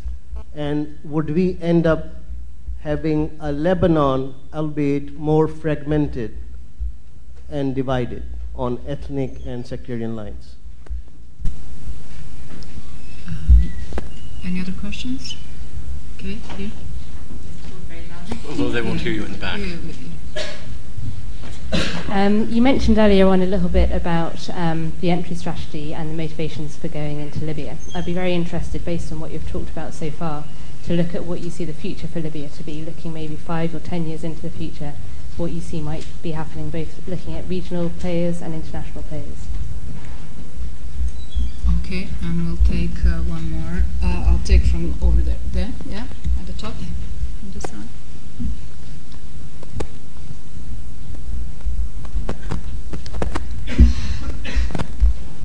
And 0.54 0.98
would 1.04 1.30
we 1.30 1.58
end 1.60 1.86
up 1.86 2.20
having 2.80 3.36
a 3.40 3.52
Lebanon, 3.52 4.34
albeit 4.54 5.12
more 5.14 5.46
fragmented 5.46 6.36
and 7.50 7.74
divided 7.74 8.22
on 8.54 8.80
ethnic 8.86 9.44
and 9.44 9.66
sectarian 9.66 10.16
lines. 10.16 10.56
Um, 13.26 13.72
any 14.44 14.60
other 14.60 14.72
questions? 14.72 15.36
Okay, 16.16 16.38
here. 16.56 16.70
Although 18.48 18.70
they 18.70 18.82
won't 18.82 19.00
hear 19.00 19.12
you 19.12 19.24
in 19.24 19.32
the 19.32 19.38
back. 19.38 19.60
Um, 22.08 22.48
you 22.50 22.60
mentioned 22.60 22.98
earlier 22.98 23.26
on 23.28 23.40
a 23.40 23.46
little 23.46 23.68
bit 23.68 23.92
about 23.92 24.50
um, 24.50 24.92
the 25.00 25.10
entry 25.10 25.36
strategy 25.36 25.94
and 25.94 26.10
the 26.10 26.14
motivations 26.14 26.76
for 26.76 26.88
going 26.88 27.20
into 27.20 27.44
Libya. 27.44 27.76
I'd 27.94 28.04
be 28.04 28.12
very 28.12 28.34
interested, 28.34 28.84
based 28.84 29.12
on 29.12 29.20
what 29.20 29.30
you've 29.30 29.48
talked 29.48 29.70
about 29.70 29.94
so 29.94 30.10
far, 30.10 30.44
to 30.86 30.94
look 30.94 31.14
at 31.14 31.24
what 31.24 31.40
you 31.40 31.50
see 31.50 31.64
the 31.64 31.72
future 31.72 32.08
for 32.08 32.20
Libya 32.20 32.48
to 32.48 32.64
be, 32.64 32.84
looking 32.84 33.12
maybe 33.12 33.36
five 33.36 33.74
or 33.74 33.78
ten 33.78 34.06
years 34.06 34.24
into 34.24 34.42
the 34.42 34.50
future, 34.50 34.94
what 35.36 35.52
you 35.52 35.60
see 35.60 35.80
might 35.80 36.04
be 36.22 36.32
happening, 36.32 36.70
both 36.70 37.06
looking 37.06 37.36
at 37.36 37.48
regional 37.48 37.90
players 37.90 38.42
and 38.42 38.54
international 38.54 39.04
players. 39.04 39.46
Okay, 41.84 42.08
and 42.22 42.46
we'll 42.46 42.56
take 42.66 43.04
uh, 43.06 43.22
one 43.22 43.50
more. 43.52 43.84
Uh, 44.02 44.24
I'll 44.26 44.40
take 44.44 44.62
from 44.62 44.96
over 45.00 45.20
there. 45.20 45.38
There, 45.52 45.72
yeah, 45.86 46.06
at 46.40 46.46
the 46.46 46.52
top, 46.54 46.74
on 46.74 47.52
this 47.52 47.62
side. 47.62 47.86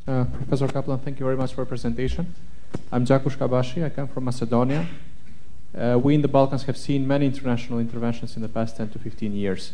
Uh, 0.07 0.23
Professor 0.25 0.67
Caplan, 0.67 1.01
thank 1.01 1.19
you 1.19 1.25
very 1.25 1.36
much 1.36 1.53
for 1.53 1.61
your 1.61 1.65
presentation. 1.65 2.33
I'm 2.91 3.05
Jakush 3.05 3.38
Kabashi. 3.38 3.83
I 3.83 3.89
come 3.89 4.07
from 4.07 4.25
Macedonia. 4.25 4.88
Uh, 5.75 5.99
we 6.01 6.15
in 6.15 6.21
the 6.21 6.27
Balkans 6.27 6.63
have 6.63 6.77
seen 6.77 7.07
many 7.07 7.25
international 7.25 7.79
interventions 7.79 8.36
in 8.36 8.41
the 8.41 8.47
past 8.47 8.77
10 8.77 8.89
to 8.91 8.99
15 8.99 9.33
years. 9.33 9.73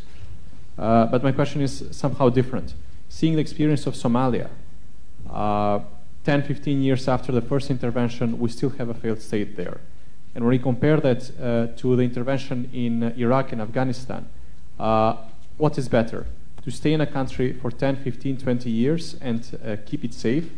Uh, 0.77 1.05
but 1.07 1.21
my 1.21 1.31
question 1.31 1.61
is 1.61 1.83
somehow 1.91 2.29
different. 2.29 2.73
Seeing 3.09 3.35
the 3.35 3.41
experience 3.41 3.85
of 3.85 3.93
Somalia, 3.93 4.49
uh, 5.29 5.79
10, 6.23 6.43
15 6.43 6.81
years 6.81 7.07
after 7.07 7.31
the 7.31 7.41
first 7.41 7.69
intervention, 7.69 8.39
we 8.39 8.49
still 8.49 8.69
have 8.71 8.89
a 8.89 8.93
failed 8.93 9.21
state 9.21 9.57
there. 9.57 9.81
And 10.33 10.45
when 10.45 10.51
we 10.51 10.59
compare 10.59 10.99
that 11.01 11.31
uh, 11.39 11.77
to 11.77 11.95
the 11.95 12.03
intervention 12.03 12.69
in 12.73 13.03
Iraq 13.17 13.51
and 13.51 13.61
Afghanistan, 13.61 14.27
uh, 14.79 15.17
what 15.57 15.77
is 15.77 15.89
better? 15.89 16.25
To 16.63 16.71
stay 16.71 16.93
in 16.93 17.01
a 17.01 17.07
country 17.07 17.53
for 17.53 17.71
10, 17.71 17.97
15, 17.97 18.37
20 18.37 18.69
years 18.69 19.15
and 19.19 19.59
uh, 19.65 19.77
keep 19.85 20.03
it 20.03 20.13
safe, 20.13 20.51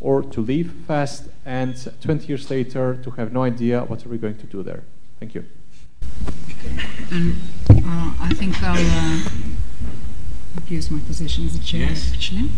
or 0.00 0.22
to 0.22 0.40
leave 0.40 0.72
fast 0.86 1.28
and 1.46 1.76
20 2.02 2.26
years 2.26 2.50
later 2.50 2.98
to 3.02 3.10
have 3.12 3.32
no 3.32 3.42
idea 3.42 3.82
what 3.82 4.04
are 4.04 4.08
we 4.08 4.18
going 4.18 4.36
to 4.36 4.46
do 4.46 4.62
there? 4.62 4.82
Thank 5.20 5.34
you. 5.34 5.44
And 7.10 7.36
uh, 7.70 8.14
I 8.20 8.32
think 8.34 8.62
I'll 8.62 8.76
uh, 8.76 9.28
abuse 10.56 10.90
my 10.90 11.00
position 11.00 11.46
as 11.46 11.54
a 11.54 11.60
chair, 11.60 11.88
yes. 11.88 12.12
actually. 12.12 12.50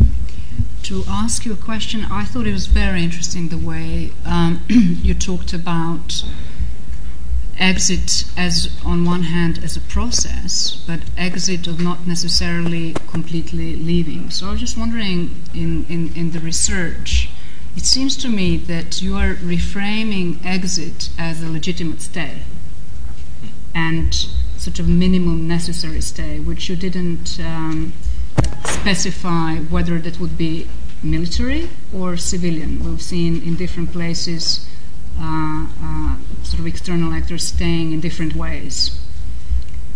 To 0.85 1.03
ask 1.09 1.45
you 1.45 1.53
a 1.53 1.57
question, 1.57 2.05
I 2.11 2.25
thought 2.25 2.47
it 2.47 2.53
was 2.53 2.67
very 2.67 3.03
interesting 3.03 3.49
the 3.49 3.59
way 3.59 4.13
um, 4.25 4.65
you 4.69 5.15
talked 5.15 5.53
about 5.53 6.25
exit 7.59 8.25
as 8.37 8.71
on 8.85 9.05
one 9.05 9.25
hand 9.25 9.61
as 9.63 9.77
a 9.77 9.81
process, 9.81 10.83
but 10.87 11.01
exit 11.17 11.67
of 11.67 11.81
not 11.81 12.07
necessarily 12.07 12.95
completely 13.09 13.77
leaving. 13.77 14.31
So 14.31 14.49
I 14.49 14.51
was 14.53 14.61
just 14.61 14.77
wondering 14.77 15.43
in, 15.55 15.87
in, 15.89 16.13
in 16.15 16.31
the 16.33 16.41
research, 16.41 17.31
it 17.77 17.85
seems 17.85 18.17
to 18.19 18.29
me 18.29 18.57
that 18.57 19.03
you 19.03 19.17
are 19.17 19.35
reframing 19.35 20.45
exit 20.45 21.11
as 21.19 21.43
a 21.43 21.49
legitimate 21.49 22.01
stay 22.01 22.43
and 23.75 24.15
sort 24.57 24.79
of 24.79 24.89
minimum 24.89 25.47
necessary 25.47 26.01
stay, 26.01 26.41
which 26.41 26.69
you 26.69 26.77
didn't 26.77 27.39
um, 27.41 27.93
specify 28.65 29.57
whether 29.57 29.99
that 29.99 30.19
would 30.19 30.39
be 30.39 30.67
military 31.03 31.69
or 31.95 32.17
civilian. 32.17 32.83
We've 32.83 33.03
seen 33.03 33.43
in 33.43 33.57
different 33.57 33.93
places 33.93 34.67
sort 36.43 36.61
of 36.61 36.67
external 36.67 37.13
actors 37.13 37.45
staying 37.45 37.93
in 37.93 38.01
different 38.01 38.35
ways. 38.35 38.99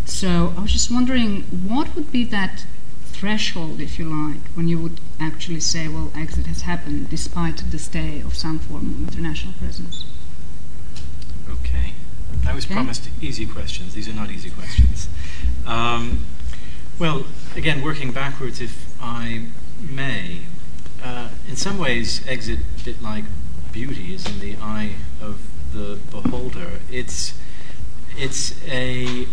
So 0.05 0.53
I 0.57 0.63
was 0.63 0.73
just 0.73 0.91
wondering 0.91 1.43
what 1.43 1.95
would 1.95 2.11
be 2.11 2.25
that 2.25 2.67
threshold, 3.05 3.81
if 3.81 3.99
you 3.99 4.07
like, 4.07 4.43
when 4.55 4.67
you 4.67 4.79
would 4.79 5.01
actually 5.21 5.61
say, 5.61 5.89
well, 5.89 6.11
exit 6.17 6.47
has 6.47 6.63
happened 6.63 7.11
despite 7.11 7.71
the 7.71 7.79
stay 7.79 8.21
of 8.21 8.35
some 8.35 8.59
form 8.59 8.91
of 8.91 9.09
international 9.09 9.53
presence? 9.55 10.05
Okay. 11.49 11.93
I 12.47 12.55
was 12.55 12.65
okay. 12.65 12.75
promised 12.75 13.09
easy 13.21 13.47
questions. 13.47 13.95
These 13.95 14.09
are 14.09 14.15
not 14.15 14.31
easy 14.31 14.51
questions. 14.51 15.09
Um, 15.67 16.25
well, 16.99 17.27
again, 17.55 17.83
working 17.83 18.13
backwards, 18.13 18.61
if 18.61 18.93
I 19.01 19.47
may, 19.79 20.41
uh, 21.03 21.29
in 21.49 21.57
some 21.57 21.79
ways, 21.79 22.27
exit, 22.27 22.61
a 22.81 22.85
bit 22.85 23.03
like 23.03 23.25
beauty, 23.73 24.15
is 24.15 24.27
in 24.27 24.41
the 24.41 24.57
eye 24.57 24.95
of 25.21 25.41
the 25.73 25.99
beholder. 26.11 26.81
It's 26.91 27.35
it's 28.17 28.55
a 28.67 29.27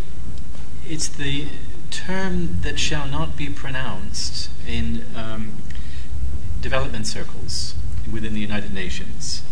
it's 0.87 1.07
the 1.07 1.47
term 1.91 2.61
that 2.61 2.79
shall 2.79 3.07
not 3.07 3.35
be 3.35 3.49
pronounced 3.49 4.49
in 4.67 5.03
um, 5.15 5.53
development 6.61 7.07
circles 7.07 7.75
within 8.11 8.33
the 8.33 8.39
United 8.39 8.73
Nations. 8.73 9.43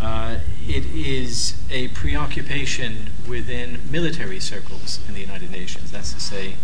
Uh, 0.00 0.38
it 0.66 0.86
is 0.86 1.60
a 1.70 1.88
preoccupation 1.88 3.10
within 3.28 3.80
military 3.90 4.38
circles 4.38 5.00
in 5.08 5.14
the 5.14 5.20
United 5.20 5.50
Nations, 5.50 5.90
that's 5.90 6.12
to 6.12 6.20
say, 6.20 6.54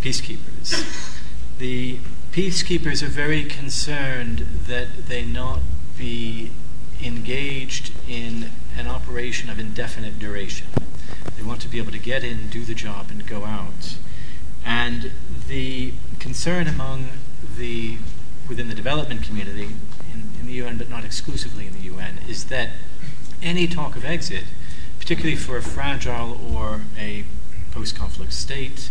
peacekeepers. 0.00 1.12
The 1.58 1.98
peacekeepers 2.32 3.02
are 3.02 3.06
very 3.06 3.44
concerned 3.44 4.46
that 4.66 5.08
they 5.08 5.24
not 5.24 5.60
be 5.98 6.52
engaged 7.02 7.92
in 8.08 8.50
an 8.76 8.86
operation 8.86 9.50
of 9.50 9.58
indefinite 9.58 10.18
duration. 10.18 10.66
They 11.36 11.42
want 11.42 11.60
to 11.62 11.68
be 11.68 11.78
able 11.78 11.92
to 11.92 11.98
get 11.98 12.24
in, 12.24 12.48
do 12.48 12.64
the 12.64 12.74
job, 12.74 13.06
and 13.10 13.26
go 13.26 13.44
out. 13.44 13.96
And 14.64 15.12
the 15.48 15.92
concern 16.18 16.66
among 16.66 17.08
the 17.56 17.98
within 18.48 18.68
the 18.68 18.74
development 18.74 19.22
community 19.22 19.70
in, 20.12 20.30
in 20.40 20.46
the 20.46 20.52
UN, 20.54 20.78
but 20.78 20.88
not 20.88 21.04
exclusively 21.04 21.66
in 21.66 21.72
the 21.72 21.80
UN, 21.80 22.20
is 22.28 22.44
that 22.46 22.70
any 23.42 23.66
talk 23.66 23.96
of 23.96 24.04
exit, 24.04 24.44
particularly 24.98 25.36
for 25.36 25.56
a 25.56 25.62
fragile 25.62 26.40
or 26.54 26.82
a 26.98 27.24
post-conflict 27.72 28.32
state, 28.32 28.90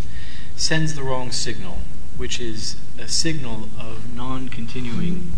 sends 0.55 0.95
the 0.95 1.03
wrong 1.03 1.31
signal, 1.31 1.79
which 2.17 2.39
is 2.39 2.75
a 2.99 3.07
signal 3.07 3.69
of 3.79 4.13
non-continuing 4.15 5.31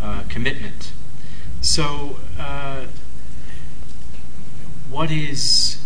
uh, 0.00 0.24
commitment. 0.28 0.92
So, 1.62 2.16
uh, 2.40 2.86
what 4.90 5.12
is 5.12 5.80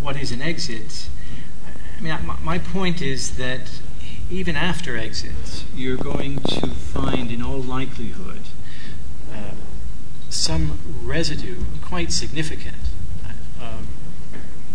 what 0.00 0.16
is 0.16 0.32
an 0.32 0.42
exit? 0.42 1.08
I 1.96 2.00
mean, 2.00 2.18
my, 2.42 2.58
point 2.58 3.00
is 3.00 3.36
that 3.36 3.70
even 4.28 4.56
after 4.56 4.96
exit, 4.96 5.64
you're 5.74 5.96
going 5.96 6.40
to 6.40 6.66
find, 6.66 7.30
in 7.30 7.40
all 7.40 7.60
likelihood, 7.62 8.42
uh, 9.32 9.52
some 10.28 10.80
residue, 11.04 11.62
quite 11.82 12.10
significant 12.10 12.76
uh, 13.60 13.78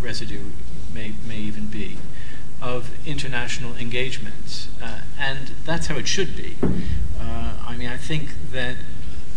residue, 0.02 0.46
may 0.94 1.14
may 1.28 1.40
even 1.40 1.68
be, 1.68 1.98
of 2.62 2.90
international 3.06 3.76
engagement, 3.76 4.70
uh, 4.82 5.02
and 5.20 5.52
that's 5.66 5.88
how 5.88 5.98
it 5.98 6.08
should 6.08 6.38
be. 6.38 6.56
Uh, 7.20 7.58
I 7.68 7.76
mean, 7.76 7.90
I 7.90 7.98
think 7.98 8.52
that 8.54 8.78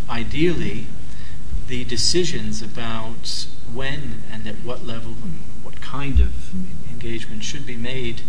ideally, 0.08 0.86
the 1.66 1.84
decisions 1.84 2.62
about 2.62 3.46
when 3.72 4.22
and 4.30 4.46
at 4.46 4.56
what 4.56 4.84
level 4.84 5.12
and 5.22 5.40
what 5.62 5.80
kind 5.80 6.20
of 6.20 6.32
engagement 6.90 7.42
should 7.42 7.66
be 7.66 7.76
made 7.76 8.22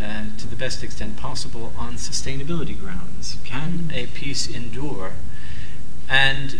uh, 0.00 0.24
to 0.38 0.46
the 0.46 0.56
best 0.56 0.82
extent 0.82 1.16
possible 1.16 1.72
on 1.76 1.94
sustainability 1.94 2.78
grounds. 2.78 3.36
Can 3.44 3.90
a 3.92 4.06
peace 4.06 4.48
endure? 4.48 5.12
And 6.08 6.56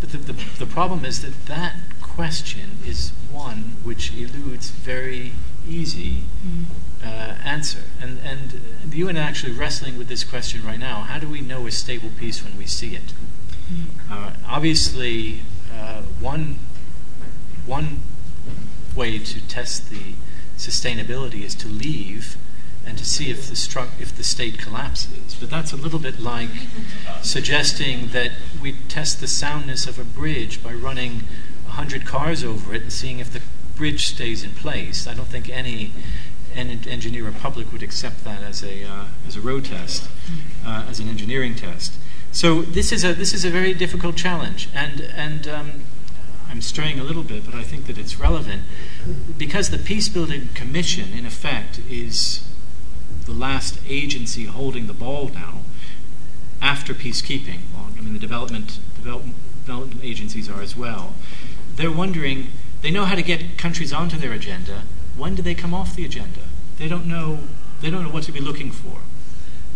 but 0.00 0.10
the, 0.10 0.18
the, 0.18 0.32
the 0.58 0.66
problem 0.66 1.04
is 1.04 1.22
that 1.22 1.46
that 1.46 1.74
question 2.00 2.78
is 2.86 3.10
one 3.30 3.76
which 3.82 4.12
eludes 4.12 4.70
very 4.70 5.32
easy 5.68 6.22
uh, 7.04 7.34
answer. 7.44 7.82
And, 8.00 8.18
and 8.24 8.60
the 8.84 8.98
UN 8.98 9.16
are 9.16 9.20
actually 9.20 9.52
wrestling 9.52 9.98
with 9.98 10.08
this 10.08 10.24
question 10.24 10.64
right 10.64 10.78
now. 10.78 11.02
How 11.02 11.18
do 11.18 11.28
we 11.28 11.40
know 11.40 11.66
a 11.66 11.70
stable 11.70 12.10
peace 12.18 12.42
when 12.42 12.56
we 12.56 12.66
see 12.66 12.94
it? 12.94 13.12
Uh, 14.10 14.32
obviously, 14.46 15.40
uh, 15.74 16.02
one 16.20 16.58
one 17.66 18.00
way 18.96 19.18
to 19.18 19.46
test 19.46 19.90
the 19.90 20.14
sustainability 20.56 21.42
is 21.42 21.54
to 21.54 21.68
leave 21.68 22.36
and 22.86 22.96
to 22.98 23.04
see 23.04 23.30
if 23.30 23.46
the 23.48 23.54
stru- 23.54 23.90
if 24.00 24.16
the 24.16 24.24
state 24.24 24.58
collapses. 24.58 25.34
But 25.38 25.50
that's 25.50 25.72
a 25.72 25.76
little 25.76 25.98
bit 25.98 26.18
like 26.20 26.48
suggesting 27.22 28.08
that 28.08 28.32
we 28.60 28.72
test 28.88 29.20
the 29.20 29.28
soundness 29.28 29.86
of 29.86 29.98
a 29.98 30.04
bridge 30.04 30.62
by 30.62 30.72
running 30.72 31.24
hundred 31.66 32.06
cars 32.06 32.42
over 32.42 32.74
it 32.74 32.82
and 32.82 32.92
seeing 32.92 33.18
if 33.18 33.30
the 33.32 33.42
bridge 33.76 34.06
stays 34.06 34.42
in 34.42 34.50
place. 34.50 35.06
I 35.06 35.14
don't 35.14 35.28
think 35.28 35.48
any 35.48 35.92
en- 36.54 36.80
engineer 36.88 37.28
or 37.28 37.32
public 37.32 37.70
would 37.72 37.82
accept 37.82 38.24
that 38.24 38.42
as 38.42 38.64
a 38.64 38.84
uh, 38.84 39.04
as 39.26 39.36
a 39.36 39.40
road 39.40 39.66
test, 39.66 40.08
uh, 40.64 40.86
as 40.88 40.98
an 40.98 41.08
engineering 41.08 41.54
test. 41.54 41.94
So 42.32 42.62
this 42.62 42.92
is 42.92 43.04
a 43.04 43.14
this 43.14 43.32
is 43.34 43.44
a 43.44 43.50
very 43.50 43.74
difficult 43.74 44.16
challenge, 44.16 44.68
and 44.74 45.00
and 45.00 45.48
um, 45.48 45.72
I'm 46.48 46.62
straying 46.62 46.98
a 46.98 47.04
little 47.04 47.22
bit, 47.22 47.44
but 47.44 47.54
I 47.54 47.62
think 47.62 47.86
that 47.86 47.98
it's 47.98 48.18
relevant 48.18 48.62
because 49.36 49.70
the 49.70 49.78
Peace 49.78 50.08
Building 50.08 50.48
Commission, 50.54 51.12
in 51.12 51.26
effect, 51.26 51.80
is 51.90 52.48
the 53.26 53.32
last 53.32 53.78
agency 53.86 54.46
holding 54.46 54.86
the 54.86 54.94
ball 54.94 55.28
now 55.28 55.60
after 56.60 56.94
peacekeeping. 56.94 57.60
Well, 57.74 57.88
I 57.96 58.00
mean, 58.00 58.14
the 58.14 58.18
development, 58.18 58.78
development, 58.96 59.36
development 59.64 60.00
agencies 60.02 60.48
are 60.48 60.62
as 60.62 60.76
well. 60.76 61.14
They're 61.76 61.92
wondering, 61.92 62.48
they 62.82 62.90
know 62.90 63.04
how 63.04 63.14
to 63.14 63.22
get 63.22 63.58
countries 63.58 63.92
onto 63.92 64.16
their 64.16 64.32
agenda. 64.32 64.82
When 65.16 65.34
do 65.34 65.42
they 65.42 65.54
come 65.54 65.74
off 65.74 65.94
the 65.94 66.04
agenda? 66.04 66.40
They 66.78 66.88
don't 66.88 67.06
know, 67.06 67.40
they 67.80 67.90
don't 67.90 68.02
know 68.02 68.10
what 68.10 68.24
to 68.24 68.32
be 68.32 68.40
looking 68.40 68.72
for. 68.72 69.00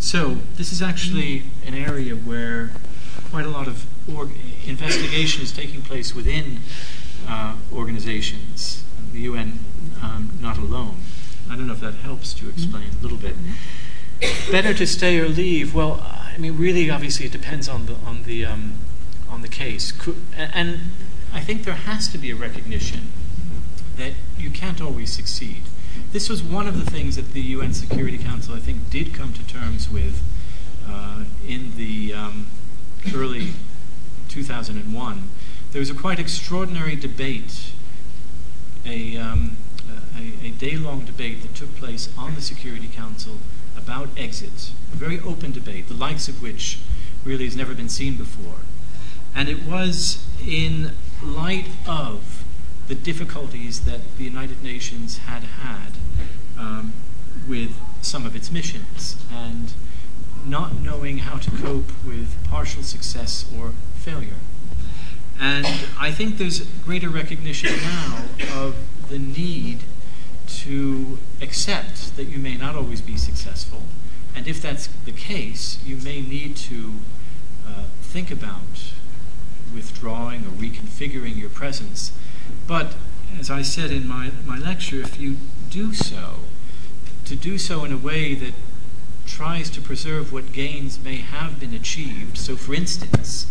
So 0.03 0.39
this 0.57 0.73
is 0.73 0.83
actually 0.83 1.45
an 1.65 1.75
area 1.75 2.17
where 2.17 2.73
quite 3.31 3.47
a 3.47 3.49
lot 3.49 3.69
of 3.69 3.87
org- 4.13 4.33
investigation 4.67 5.45
is 5.45 5.53
taking 5.53 5.81
place 5.81 6.13
within 6.13 6.59
uh, 7.29 7.55
organizations, 7.73 8.83
the 9.13 9.21
UN 9.21 9.61
um, 10.03 10.37
not 10.41 10.59
alone. 10.59 10.97
I 11.49 11.55
don't 11.55 11.69
know 11.69 11.73
if 11.73 11.81
that 11.81 11.95
helps 11.95 12.35
to 12.35 12.49
explain 12.49 12.89
a 12.99 13.03
little 13.03 13.17
bit. 13.17 13.37
Better 14.51 14.75
to 14.75 14.89
stay 14.89 15.21
or 15.21 15.29
leave? 15.29 15.73
Well, 15.73 16.01
I 16.03 16.37
mean, 16.37 16.59
really, 16.59 16.91
obviously, 16.91 17.27
it 17.27 17.33
depends 17.33 17.69
on 17.69 17.87
the 17.87 17.95
on 18.05 18.25
the 18.25 18.45
um, 18.45 18.75
on 19.31 19.43
the 19.43 19.49
case, 19.49 19.93
and 20.37 20.81
I 21.33 21.41
think 21.41 21.63
there 21.63 21.75
has 21.75 22.09
to 22.09 22.19
be 22.19 22.33
a 22.33 22.37
recognition 22.37 23.13
that 23.97 24.15
you 24.37 24.51
can't 24.51 24.81
always 24.81 25.13
succeed. 25.13 25.63
This 26.13 26.29
was 26.29 26.43
one 26.43 26.67
of 26.67 26.83
the 26.83 26.91
things 26.91 27.17
that 27.17 27.33
the 27.33 27.41
UN 27.41 27.73
Security 27.73 28.19
Council, 28.19 28.55
I 28.55 28.59
think, 28.59 28.91
did 28.91 29.15
come 29.15 29.33
to 29.33 29.47
terms 29.47 29.91
with 29.91 30.23
uh, 30.89 31.25
in 31.47 31.77
the 31.77 32.13
um, 32.13 32.47
early 33.15 33.53
2001. 34.29 35.29
There 35.73 35.81
was 35.81 35.91
a 35.91 35.95
quite 35.95 36.19
extraordinary 36.19 36.97
debate, 36.97 37.73
a, 38.85 39.17
um, 39.17 39.57
a, 40.17 40.47
a 40.47 40.51
day-long 40.51 41.05
debate 41.05 41.43
that 41.43 41.55
took 41.55 41.75
place 41.77 42.09
on 42.19 42.35
the 42.35 42.43
Security 42.43 42.89
Council 42.89 43.39
about 43.77 44.09
exit, 44.17 44.71
a 44.93 44.97
very 44.97 45.19
open 45.21 45.53
debate, 45.53 45.89
the 45.89 45.95
likes 45.95 46.29
of 46.29 46.43
which 46.43 46.79
really 47.25 47.45
has 47.45 47.57
never 47.57 47.75
been 47.75 47.89
seen 47.89 48.17
before. 48.17 48.61
And 49.35 49.49
it 49.49 49.65
was 49.65 50.27
in 50.47 50.93
light 51.23 51.69
of 51.87 52.32
the 52.89 52.95
difficulties 52.95 53.81
that 53.83 54.01
the 54.17 54.25
United 54.25 54.63
Nations 54.63 55.19
had 55.19 55.43
had 55.45 55.93
um, 56.59 56.93
with 57.49 57.75
some 58.01 58.27
of 58.27 58.35
its 58.35 58.51
missions 58.51 59.17
and 59.33 59.75
not 60.45 60.81
knowing 60.81 61.19
how 61.19 61.39
to 61.39 61.51
cope 61.51 61.91
with 62.05 62.37
partial 62.49 62.83
success 62.83 63.47
or 63.57 63.73
failure. 63.97 64.41
And 65.41 65.67
I 65.99 66.11
think 66.13 66.39
there's 66.39 66.61
greater 66.85 67.09
recognition 67.09 67.75
now 67.83 68.25
of 68.55 68.77
the 69.09 69.19
need 69.19 69.81
to 70.47 71.19
accept 71.41 72.17
that 72.17 72.25
you 72.25 72.39
may 72.39 72.57
not 72.57 72.77
always 72.77 73.01
be 73.01 73.17
successful. 73.17 73.83
And 74.35 74.47
if 74.47 74.61
that's 74.61 74.87
the 75.05 75.13
case, 75.13 75.79
you 75.85 75.97
may 75.97 76.21
need 76.21 76.57
to 76.57 76.93
uh, 77.67 77.85
think 78.03 78.31
about 78.31 78.93
withdrawing 79.75 80.43
or 80.43 80.51
reconfiguring 80.51 81.37
your 81.37 81.51
presence. 81.51 82.13
But 82.67 82.95
as 83.39 83.51
I 83.51 83.63
said 83.63 83.91
in 83.91 84.07
my, 84.07 84.31
my 84.47 84.59
lecture, 84.59 85.01
if 85.01 85.19
you 85.19 85.37
do 85.71 85.93
so, 85.93 86.37
to 87.25 87.37
do 87.37 87.59
so 87.59 87.85
in 87.85 87.93
a 87.93 87.97
way 87.97 88.35
that 88.35 88.55
tries 89.27 89.71
to 89.71 89.81
preserve 89.81 90.33
what 90.33 90.53
gains 90.53 90.99
may 91.03 91.17
have 91.17 91.59
been 91.59 91.75
achieved. 91.75 92.37
So, 92.37 92.57
for 92.57 92.75
instance, 92.75 93.47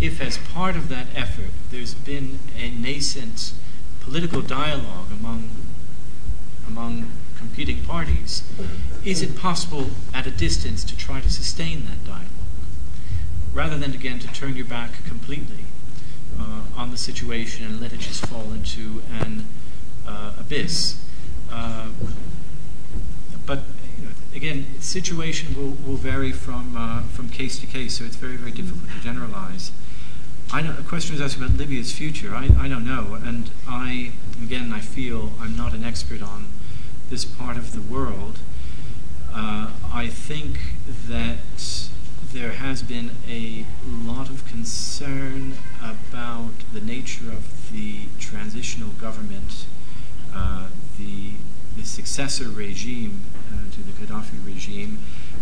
if 0.00 0.20
as 0.20 0.36
part 0.38 0.76
of 0.76 0.88
that 0.88 1.06
effort 1.14 1.50
there's 1.70 1.94
been 1.94 2.38
a 2.56 2.70
nascent 2.70 3.54
political 4.00 4.42
dialogue 4.42 5.10
among, 5.10 5.50
among 6.66 7.10
competing 7.36 7.82
parties, 7.82 8.42
is 9.04 9.22
it 9.22 9.36
possible 9.36 9.90
at 10.12 10.26
a 10.26 10.30
distance 10.30 10.84
to 10.84 10.96
try 10.96 11.20
to 11.20 11.30
sustain 11.30 11.86
that 11.86 12.04
dialogue? 12.04 12.28
Rather 13.54 13.78
than 13.78 13.94
again 13.94 14.18
to 14.18 14.28
turn 14.28 14.56
your 14.56 14.66
back 14.66 15.04
completely 15.04 15.64
on 16.76 16.90
the 16.90 16.96
situation 16.96 17.66
and 17.66 17.80
let 17.80 17.92
it 17.92 18.00
just 18.00 18.24
fall 18.26 18.52
into 18.52 19.02
an 19.20 19.44
uh, 20.06 20.32
abyss. 20.38 21.00
Uh, 21.50 21.88
but 23.46 23.60
you 23.98 24.06
know, 24.06 24.10
again, 24.34 24.66
situation 24.80 25.54
will, 25.54 25.76
will 25.86 25.96
vary 25.96 26.32
from 26.32 26.76
uh, 26.76 27.02
from 27.02 27.28
case 27.28 27.58
to 27.60 27.66
case, 27.66 27.98
so 27.98 28.04
it's 28.04 28.16
very 28.16 28.36
very 28.36 28.52
difficult 28.52 28.90
to 28.90 29.00
generalize. 29.00 29.72
I 30.52 30.60
know, 30.60 30.74
a 30.78 30.82
question 30.82 31.14
was 31.14 31.22
asked 31.22 31.36
about 31.36 31.56
Libya's 31.56 31.92
future. 31.92 32.34
I, 32.34 32.50
I 32.58 32.68
don't 32.68 32.84
know, 32.84 33.14
and 33.14 33.50
I 33.66 34.12
again 34.42 34.72
I 34.72 34.80
feel 34.80 35.32
I'm 35.40 35.56
not 35.56 35.72
an 35.72 35.84
expert 35.84 36.22
on 36.22 36.46
this 37.10 37.24
part 37.24 37.56
of 37.56 37.72
the 37.72 37.80
world. 37.80 38.38
Uh, 39.32 39.70
I 39.92 40.08
think 40.08 40.58
that 41.08 41.38
there 42.32 42.52
has 42.52 42.82
been 42.82 43.10
a 43.28 43.66
lot 43.84 44.30
of 44.30 44.46
concern 44.46 45.54
about 45.82 46.52
the 46.72 46.80
nature 46.80 47.30
of 47.30 47.72
the 47.72 48.06
transitional 48.18 48.90
government, 49.00 49.66
uh, 50.34 50.68
the 50.98 51.32
the 51.76 51.84
successor 51.84 52.50
regime 52.50 53.22
uh, 53.50 53.70
to 53.72 53.82
the 53.82 53.92
Gaddafi 53.92 54.44
regime, 54.44 54.98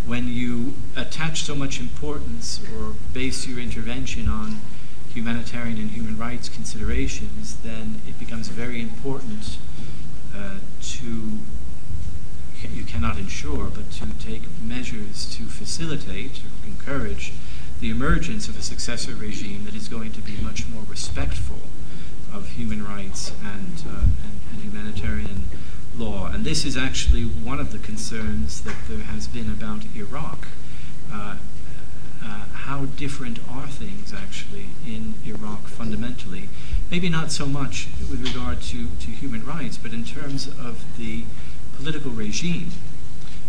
when 0.06 0.28
you 0.28 0.74
attach 0.96 1.42
so 1.42 1.56
much 1.56 1.80
importance 1.80 2.60
or 2.72 2.94
base 3.12 3.48
your 3.48 3.58
intervention 3.58 4.28
on 4.28 4.60
humanitarian 5.12 5.78
and 5.78 5.90
human 5.90 6.16
rights 6.16 6.48
considerations, 6.48 7.56
then 7.64 8.00
it 8.06 8.16
becomes 8.20 8.46
very 8.46 8.80
important 8.80 9.58
uh, 10.34 10.58
to 10.80 11.40
you 12.74 12.84
cannot 12.84 13.18
ensure, 13.18 13.70
but 13.74 13.90
to 13.90 14.06
take 14.24 14.42
measures 14.62 15.34
to 15.34 15.44
facilitate 15.44 16.42
or 16.44 16.66
encourage 16.66 17.32
the 17.80 17.90
emergence 17.90 18.48
of 18.48 18.58
a 18.58 18.62
successor 18.62 19.14
regime 19.14 19.64
that 19.64 19.74
is 19.74 19.88
going 19.88 20.12
to 20.12 20.20
be 20.20 20.36
much 20.42 20.68
more 20.68 20.82
respectful 20.88 21.60
of 22.32 22.48
human 22.50 22.84
rights 22.86 23.32
and, 23.42 23.82
uh, 23.88 24.00
and, 24.00 24.40
and 24.52 24.62
humanitarian 24.62 25.44
law. 25.96 26.26
And 26.26 26.44
this 26.44 26.64
is 26.64 26.76
actually 26.76 27.24
one 27.24 27.58
of 27.58 27.72
the 27.72 27.78
concerns 27.78 28.60
that 28.62 28.76
there 28.88 29.04
has 29.04 29.26
been 29.26 29.50
about 29.50 29.84
Iraq. 29.96 30.48
Uh, 31.12 31.36
uh, 32.22 32.44
how 32.52 32.84
different 32.84 33.38
are 33.50 33.66
things 33.66 34.12
actually 34.12 34.66
in 34.86 35.14
Iraq 35.24 35.66
fundamentally? 35.66 36.50
Maybe 36.90 37.08
not 37.08 37.32
so 37.32 37.46
much 37.46 37.88
with 38.10 38.22
regard 38.22 38.60
to, 38.62 38.88
to 38.88 39.10
human 39.10 39.44
rights, 39.44 39.78
but 39.78 39.92
in 39.92 40.04
terms 40.04 40.46
of 40.46 40.84
the 40.98 41.24
political 41.76 42.10
regime. 42.10 42.70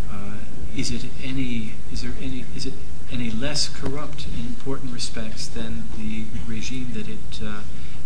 Uh, 0.10 0.36
is 0.76 0.90
it 0.92 1.06
any? 1.24 1.74
Is 1.92 2.02
there 2.02 2.14
any? 2.22 2.46
Is 2.56 2.66
it 2.66 2.74
any 3.12 3.30
less 3.30 3.68
corrupt 3.68 4.26
in 4.38 4.46
important 4.46 4.94
respects 4.94 5.48
than 5.48 5.84
the 5.98 6.26
regime 6.48 6.92
that 6.94 7.08
it 7.08 7.40
uh, 7.44 7.62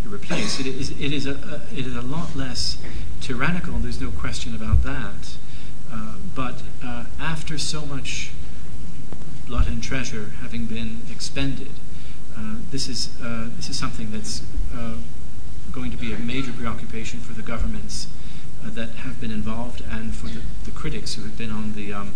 replace. 0.08 0.60
It 0.60 0.68
is, 0.68 0.92
it, 0.92 1.14
is 1.14 1.26
a, 1.26 1.34
a, 1.34 1.78
it 1.78 1.86
is 1.86 1.96
a 1.96 2.02
lot 2.02 2.36
less 2.36 2.78
tyrannical, 3.22 3.78
there's 3.80 4.02
no 4.02 4.12
question 4.12 4.56
about 4.56 4.84
that. 4.84 5.38
Uh, 5.92 6.16
but 6.36 6.62
uh, 6.84 7.06
after 7.20 7.58
so 7.58 7.86
much 7.86 8.32
blood 9.48 9.68
and 9.68 9.82
treasure 9.82 10.32
having 10.42 10.66
been 10.66 11.02
expended, 11.12 11.72
uh, 12.38 12.56
this, 12.72 12.88
is, 12.88 13.10
uh, 13.24 13.50
this 13.56 13.70
is 13.70 13.78
something 13.78 14.12
that's 14.12 14.42
uh, 14.76 14.96
going 15.72 15.92
to 15.92 15.98
be 15.98 16.14
a 16.14 16.18
major 16.18 16.52
preoccupation 16.52 17.20
for 17.20 17.34
the 17.34 17.42
governments 17.42 18.08
that 18.64 18.90
have 18.90 19.22
been 19.22 19.32
involved 19.32 19.84
and 19.90 20.16
for 20.16 20.28
the, 20.28 20.42
the, 20.64 20.72
critics 20.72 21.14
who 21.14 21.22
have 21.22 21.38
been 21.38 21.52
on 21.52 21.74
the, 21.74 21.94
um, 21.94 22.16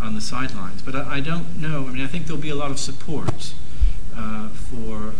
on 0.00 0.14
the 0.14 0.20
sidelines. 0.20 0.82
But 0.82 0.94
I, 0.94 1.16
I, 1.16 1.20
don't 1.20 1.60
know. 1.60 1.86
I 1.86 1.92
mean, 1.92 2.02
I 2.02 2.06
think 2.06 2.26
there'll 2.26 2.40
be 2.40 2.50
a 2.50 2.54
lot 2.54 2.70
of 2.70 2.78
support 2.78 3.54
for 4.70 5.14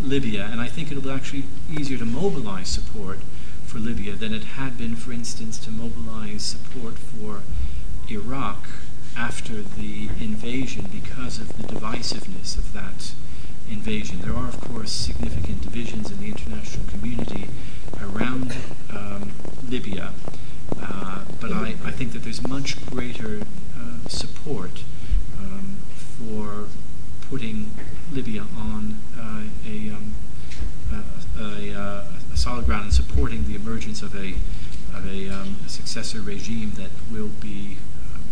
Libya, 0.00 0.48
and 0.50 0.60
I 0.60 0.68
think 0.68 0.90
it'll 0.90 1.02
be 1.02 1.10
actually 1.10 1.44
easier 1.70 1.98
to 1.98 2.04
mobilize 2.04 2.68
support 2.68 3.20
for 3.64 3.78
Libya 3.78 4.14
than 4.14 4.34
it 4.34 4.44
had 4.44 4.76
been, 4.78 4.96
for 4.96 5.12
instance, 5.12 5.58
to 5.58 5.70
mobilize 5.70 6.42
support 6.42 6.98
for 6.98 7.40
Iraq 8.08 8.68
after 9.16 9.62
the 9.62 10.08
invasion 10.20 10.88
because 10.92 11.38
of 11.38 11.48
the 11.56 11.62
divisiveness 11.64 12.58
of 12.58 12.72
that 12.72 13.12
invasion. 13.70 14.20
There 14.20 14.34
are, 14.34 14.48
of 14.48 14.60
course, 14.60 14.92
significant 14.92 15.62
divisions 15.62 16.10
in 16.10 16.20
the 16.20 16.26
international 16.26 16.86
community 16.86 17.48
around 18.00 18.54
um, 18.90 19.32
Libya, 19.68 20.12
uh, 20.80 21.24
but 21.40 21.52
I, 21.52 21.74
I, 21.84 21.90
think 21.90 22.12
that 22.12 22.24
there's 22.24 22.46
much 22.46 22.84
greater 22.86 23.40
uh, 23.40 23.44
support 24.08 24.82
um, 25.38 25.78
for 26.18 26.66
putting 27.28 27.70
Libya 28.12 28.42
on 28.56 28.98
uh, 29.18 29.42
a, 29.66 29.90
um, 29.90 30.14
a, 30.92 31.42
a, 31.42 32.04
a, 32.32 32.36
solid 32.36 32.66
ground 32.66 32.84
and 32.84 32.94
supporting 32.94 33.46
the 33.46 33.54
emergence 33.54 34.02
of 34.02 34.14
a 34.14 34.34
successor 35.94 36.20
regime 36.20 36.72
that 36.76 36.90
will 37.10 37.30
be 37.40 37.76
um, 38.12 38.22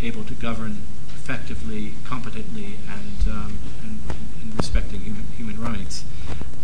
able 0.00 0.22
to 0.22 0.34
govern 0.34 0.76
effectively, 1.08 1.92
competently, 2.04 2.76
and, 2.88 3.28
um, 3.28 3.58
and, 3.82 3.98
and 4.40 4.56
respecting 4.56 5.00
human, 5.00 5.24
human 5.36 5.60
rights. 5.60 6.04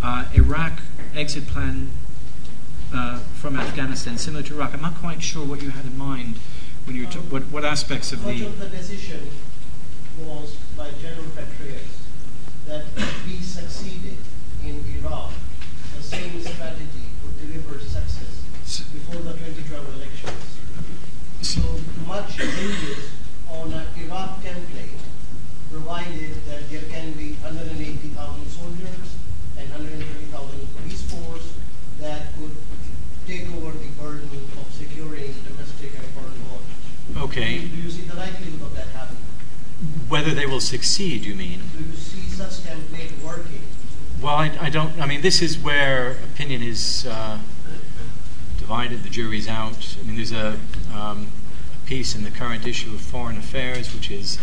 Uh, 0.03 0.25
Iraq 0.35 0.81
exit 1.17 1.47
plan 1.49 1.91
uh, 2.95 3.19
from 3.35 3.57
Afghanistan, 3.59 4.17
similar 4.17 4.45
to 4.45 4.55
Iraq. 4.55 4.73
I'm 4.73 4.83
not 4.83 4.95
quite 4.95 5.21
sure 5.21 5.45
what 5.45 5.63
you 5.63 5.71
had 5.71 5.85
in 5.85 5.99
mind 5.99 6.37
when 6.85 6.97
you 6.97 7.07
took 7.07 7.25
what, 7.33 7.43
what 7.45 7.65
aspects 7.65 8.13
of 8.13 8.25
the. 8.25 8.47
of 8.47 8.59
the 8.59 8.69
decision 8.69 9.29
was 10.21 10.57
by 10.77 10.91
General 11.01 11.25
Petraeus 11.37 12.05
that 12.67 12.85
we 13.27 13.39
succeeded 13.41 14.17
in 14.65 14.85
Iraq, 14.99 15.33
the 15.97 16.03
same 16.03 16.41
strategy 16.41 17.09
would 17.23 17.37
deliver 17.41 17.79
success 17.79 18.89
before 18.93 19.21
the 19.23 19.33
2012 19.33 19.95
elections. 19.97 20.59
So 21.43 21.61
much 22.07 22.33
hinges 22.41 23.11
on 23.51 23.73
an 23.73 23.87
Iraq 23.97 24.43
template, 24.43 24.99
provided 25.71 26.35
that 26.49 26.71
there 26.71 26.83
can 26.91 27.13
be 27.13 27.35
180,000 27.43 28.47
soldiers 28.49 29.17
and 29.59 29.71
120,000 29.71 30.77
police 30.77 31.03
force 31.03 31.53
that 32.01 32.33
could 32.39 32.57
take 33.27 33.49
over 33.57 33.73
the 33.73 33.89
burden 34.01 34.29
of 34.61 34.73
securing 34.73 35.35
domestic 35.45 35.95
and 35.97 36.05
foreign 36.15 36.39
borders. 36.49 37.29
Okay. 37.31 37.59
Do 37.59 37.77
you 37.77 37.91
see 37.91 38.03
the 38.03 38.15
likelihood 38.15 38.63
of 38.63 38.75
that 38.77 38.89
happening? 38.89 39.23
Whether 40.09 40.33
they 40.33 40.47
will 40.47 40.54
succeed, 40.65 41.25
you 41.25 41.35
mean? 41.35 41.61
Do 41.77 41.85
you 41.85 41.93
see 41.95 42.23
such 42.23 42.65
template 42.65 43.23
working? 43.23 43.61
Well, 44.21 44.35
I, 44.35 44.57
I 44.61 44.71
don't. 44.71 44.99
I 45.01 45.07
mean, 45.07 45.21
this 45.21 45.43
is 45.43 45.59
where 45.59 46.13
opinion 46.33 46.63
is 46.63 47.07
uh, 47.07 47.39
divided. 48.59 49.03
The 49.03 49.11
jury's 49.11 49.49
out. 49.49 49.97
I 50.01 50.07
mean, 50.07 50.17
there's 50.17 50.33
a, 50.33 50.59
um, 50.95 51.29
a 51.75 51.87
piece 51.87 52.15
in 52.15 52.25
the 52.25 52.31
current 52.31 52.67
issue 52.67 52.95
of 52.95 53.01
Foreign 53.01 53.37
Affairs 53.37 53.95
which 53.95 54.11
is 54.11 54.39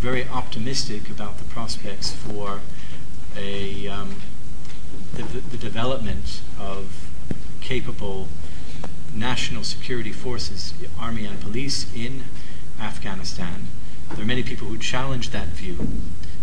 very 0.00 0.26
optimistic 0.26 1.08
about 1.08 1.38
the 1.38 1.44
prospects 1.44 2.10
for 2.10 2.60
a 3.36 3.86
um, 3.86 4.16
the, 5.14 5.22
the 5.22 5.56
development 5.56 6.40
of 6.58 7.08
capable 7.60 8.28
national 9.14 9.62
security 9.62 10.12
forces, 10.12 10.74
army 10.98 11.26
and 11.26 11.40
police 11.40 11.86
in 11.94 12.24
Afghanistan. 12.80 13.66
There 14.14 14.22
are 14.22 14.26
many 14.26 14.42
people 14.42 14.68
who 14.68 14.78
challenge 14.78 15.30
that 15.30 15.48
view, 15.48 15.88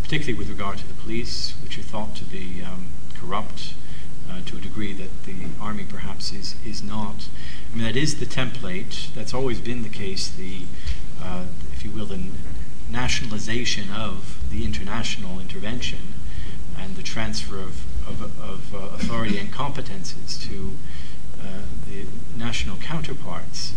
particularly 0.02 0.38
with 0.38 0.50
regard 0.50 0.80
to 0.80 0.88
the 0.88 0.96
police, 0.96 1.54
which 1.64 1.78
are 1.78 1.84
thought 1.84 2.16
to 2.16 2.26
be 2.26 2.64
um, 2.64 2.88
corrupt 3.14 3.74
uh, 4.30 4.42
to 4.48 4.58
a 4.58 4.60
degree 4.60 4.92
that 4.94 5.24
the 5.24 5.46
army 5.62 5.86
perhaps 5.88 6.34
is, 6.34 6.56
is 6.66 6.84
not. 6.84 7.28
I 7.72 7.78
mean, 7.78 7.86
that 7.86 7.96
is 7.96 8.20
the 8.20 8.26
template. 8.26 9.14
That's 9.14 9.34
always 9.34 9.62
been 9.62 9.84
the 9.84 9.90
case, 9.90 10.28
the, 10.28 10.64
uh, 11.22 11.46
if 11.72 11.86
you 11.86 11.92
will, 11.92 12.08
the 12.08 12.20
nationalization 12.92 13.92
of 13.92 14.40
the 14.50 14.66
international 14.66 15.40
intervention 15.40 16.16
and 16.78 16.96
the 16.96 17.04
transfer 17.04 17.60
of, 17.60 17.86
of, 18.08 18.42
of 18.42 18.74
uh, 18.74 18.78
authority 18.96 19.38
and 19.38 19.54
competences 19.54 20.42
to 20.50 20.76
uh, 21.40 21.62
the 21.88 22.06
national 22.36 22.78
counterparts. 22.78 23.74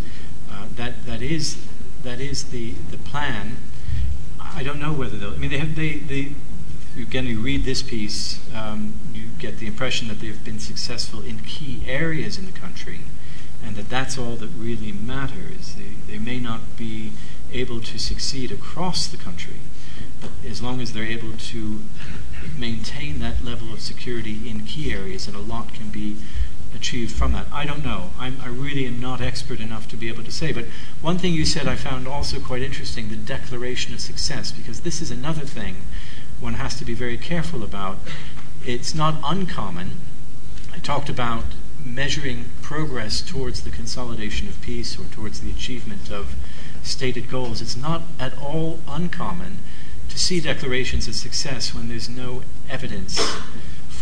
Uh, 0.51 0.67
that, 0.77 1.05
that 1.05 1.21
is, 1.21 1.59
that 2.03 2.21
is 2.21 2.45
the, 2.45 2.73
the 2.91 2.97
plan. 2.97 3.59
I 4.55 4.63
don't 4.63 4.81
know 4.81 4.93
whether 4.93 5.17
they'll. 5.17 5.35
I 5.35 5.37
mean, 5.37 5.51
they 5.51 5.59
have. 5.59 5.75
They, 5.75 5.97
they 5.97 6.35
again, 6.97 7.27
you 7.27 7.41
read 7.41 7.65
this 7.65 7.83
piece, 7.83 8.41
um, 8.55 8.95
you 9.15 9.29
get 9.39 9.59
the 9.59 9.67
impression 9.67 10.09
that 10.09 10.21
they've 10.21 10.45
been 10.45 10.59
successful 10.59 11.23
in 11.23 11.41
key 11.41 11.83
areas 11.87 12.39
in 12.39 12.47
the 12.47 12.53
country, 12.53 13.01
and 13.65 13.77
that 13.77 13.89
that's 13.89 14.19
all 14.19 14.37
that 14.37 14.49
really 14.49 14.93
matters. 14.93 15.75
They, 15.75 16.13
they 16.13 16.19
may 16.19 16.39
not 16.39 16.77
be 16.77 17.13
able 17.53 17.81
to 17.81 17.99
succeed 17.99 18.51
across 18.51 19.07
the 19.07 19.17
country, 19.17 19.61
but 20.21 20.31
as 20.47 20.63
long 20.63 20.81
as 20.81 20.93
they're 20.93 21.05
able 21.05 21.33
to 21.33 21.81
maintain 22.59 23.21
that 23.21 23.45
level 23.45 23.73
of 23.73 23.81
security 23.81 24.49
in 24.49 24.65
key 24.65 24.93
areas, 24.93 25.27
and 25.27 25.37
a 25.37 25.41
lot 25.41 25.73
can 25.75 25.89
be 25.91 26.17
achieved 26.75 27.15
from 27.15 27.33
that. 27.33 27.47
I 27.53 27.65
don't 27.65 27.85
know. 27.85 28.11
I'm, 28.19 28.39
I 28.43 28.49
really 28.49 28.87
am 28.87 29.01
not 29.01 29.21
expert 29.21 29.61
enough 29.61 29.89
to 29.89 29.97
be 29.97 30.09
able 30.09 30.25
to 30.25 30.33
say. 30.33 30.53
But 30.53 30.67
one 31.01 31.19
thing 31.19 31.35
you 31.35 31.45
said 31.45 31.69
I 31.69 31.77
found 31.77 32.09
also 32.09 32.41
quite 32.41 32.63
interesting 32.63 33.09
the 33.09 33.17
declaration 33.17 33.95
of 33.95 34.01
success, 34.01 34.53
because 34.53 34.81
this 34.81 35.01
is 35.01 35.11
another 35.11 35.45
thing 35.45 35.77
one 36.41 36.55
has 36.55 36.77
to 36.77 36.85
be 36.85 36.95
very 36.95 37.17
careful 37.17 37.63
about. 37.63 37.99
It's 38.67 38.95
not 38.95 39.15
uncommon. 39.25 40.01
I 40.73 40.79
talked 40.79 41.09
about 41.09 41.45
measuring 41.85 42.47
progress 42.61 43.21
towards 43.21 43.63
the 43.63 43.71
consolidation 43.71 44.49
of 44.49 44.61
peace 44.61 44.99
or 44.99 45.05
towards 45.05 45.41
the 45.41 45.51
achievement 45.51 46.11
of 46.11 46.35
stated 46.83 47.29
goals. 47.31 47.61
It's 47.61 47.77
not 47.77 48.03
at 48.19 48.37
all 48.39 48.81
uncommon 48.89 49.59
to 50.09 50.19
see 50.19 50.41
declarations 50.41 51.09
of 51.09 51.15
success 51.15 51.75
when 51.75 51.89
there's 51.89 52.09
no 52.09 52.43
evidence 52.69 53.21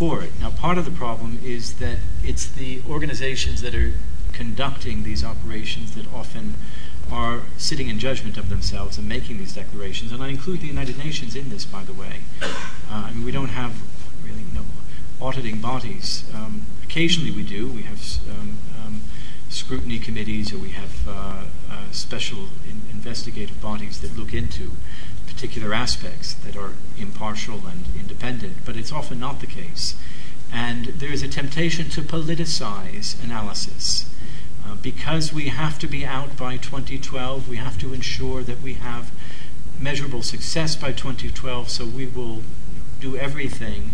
for 0.01 0.23
it. 0.23 0.33
Now, 0.41 0.49
part 0.49 0.79
of 0.79 0.87
the 0.87 0.91
problem 0.91 1.39
is 1.45 1.75
that 1.75 1.99
it's 2.25 2.47
the 2.47 2.81
organizations 2.89 3.61
that 3.61 3.75
are 3.75 3.93
conducting 4.33 5.03
these 5.03 5.23
operations 5.23 5.95
that 5.95 6.07
often 6.11 6.55
are 7.13 7.43
sitting 7.59 7.89
in 7.89 7.99
judgment 7.99 8.39
of 8.39 8.49
themselves 8.49 8.97
and 8.97 9.07
making 9.07 9.37
these 9.37 9.55
declarations. 9.55 10.11
And 10.11 10.23
I 10.23 10.29
include 10.29 10.63
the 10.63 10.69
United 10.69 10.97
Nations 10.97 11.37
in 11.37 11.51
this, 11.51 11.67
by 11.67 11.85
the 11.85 11.93
way. 11.93 12.23
Uh, 12.41 12.49
I 12.91 13.11
mean, 13.11 13.27
we 13.27 13.31
don't 13.31 13.51
have 13.51 13.75
really 14.25 14.41
you 14.41 14.55
know, 14.55 14.65
auditing 15.21 15.61
bodies. 15.61 16.25
Um, 16.35 16.65
occasionally 16.83 17.31
we 17.31 17.43
do. 17.43 17.71
We 17.71 17.83
have 17.83 18.01
um, 18.31 18.57
um, 18.83 19.03
scrutiny 19.51 19.99
committees 19.99 20.51
or 20.51 20.57
we 20.57 20.71
have 20.71 21.07
uh, 21.07 21.11
uh, 21.71 21.91
special 21.91 22.49
in- 22.67 22.81
investigative 22.91 23.61
bodies 23.61 24.01
that 24.01 24.17
look 24.17 24.33
into 24.33 24.73
particular 25.41 25.73
aspects 25.73 26.35
that 26.35 26.55
are 26.55 26.73
impartial 26.99 27.67
and 27.67 27.87
independent, 27.99 28.59
but 28.67 28.77
it's 28.77 28.93
often 28.93 29.19
not 29.19 29.41
the 29.41 29.47
case. 29.47 29.97
And 30.53 30.85
there 31.01 31.11
is 31.11 31.23
a 31.23 31.29
temptation 31.29 31.89
to 31.91 32.03
politicize 32.03 33.17
analysis. 33.25 34.05
Uh, 34.67 34.75
because 34.75 35.33
we 35.33 35.49
have 35.49 35.79
to 35.79 35.87
be 35.87 36.05
out 36.05 36.37
by 36.37 36.59
2012, 36.59 37.49
we 37.49 37.57
have 37.57 37.79
to 37.79 37.95
ensure 37.95 38.43
that 38.43 38.61
we 38.61 38.75
have 38.75 39.13
measurable 39.81 40.23
success 40.23 40.77
by 40.77 40.93
2012, 40.93 41.71
so 41.71 41.87
we 41.87 42.07
will 42.07 42.43
do 43.01 43.17
everything 43.17 43.93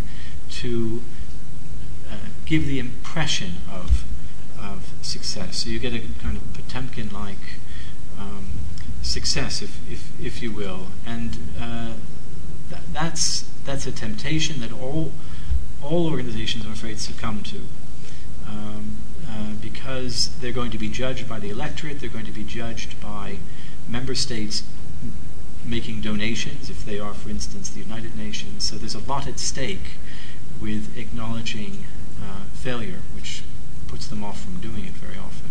to 0.51 1.01
uh, 2.11 2.16
give 2.44 2.66
the 2.66 2.80
impression 2.80 3.59
of, 3.72 4.05
of 4.61 4.92
success. 5.01 5.59
So 5.59 5.70
you 5.70 5.78
get 5.78 5.94
a 5.94 6.01
kind 6.20 6.36
of 6.36 6.42
Potemkin 6.55 7.12
like 7.12 7.61
um, 8.18 8.47
success, 9.07 9.62
if, 9.62 9.78
if, 9.90 10.11
if 10.20 10.42
you 10.42 10.52
will. 10.52 10.88
And 11.07 11.38
uh, 11.61 11.92
th- 12.70 12.82
that's, 12.92 13.48
that's 13.64 13.86
a 13.86 13.92
temptation 13.92 14.61
that 14.61 14.72
all, 14.72 15.12
all 15.82 16.09
organizations, 16.09 16.66
I'm 16.66 16.72
afraid, 16.72 16.98
succumb 16.98 17.42
to. 17.44 17.61
Um, 18.48 18.96
uh, 19.28 19.52
because 19.61 20.36
they're 20.40 20.52
going 20.52 20.70
to 20.70 20.78
be 20.78 20.88
judged 20.88 21.28
by 21.28 21.40
the 21.40 21.50
electorate, 21.50 22.00
they're 22.00 22.09
going 22.09 22.26
to 22.26 22.32
be 22.32 22.44
judged 22.44 23.00
by 23.00 23.38
member 23.88 24.14
states 24.14 24.62
m- 25.02 25.12
making 25.64 26.00
donations, 26.00 26.70
if 26.70 26.84
they 26.84 26.98
are, 26.98 27.14
for 27.14 27.28
instance, 27.28 27.70
the 27.70 27.80
United 27.80 28.16
Nations. 28.16 28.64
So 28.64 28.76
there's 28.76 28.94
a 28.94 29.00
lot 29.00 29.26
at 29.26 29.38
stake 29.38 29.98
with 30.61 30.96
acknowledging 30.96 31.84
uh, 32.22 32.44
failure, 32.54 33.00
which 33.14 33.42
puts 33.88 34.07
them 34.07 34.24
off 34.24 34.42
from 34.42 34.61
doing 34.61 34.84
it 34.84 34.92
very 34.92 35.18
often. 35.18 35.50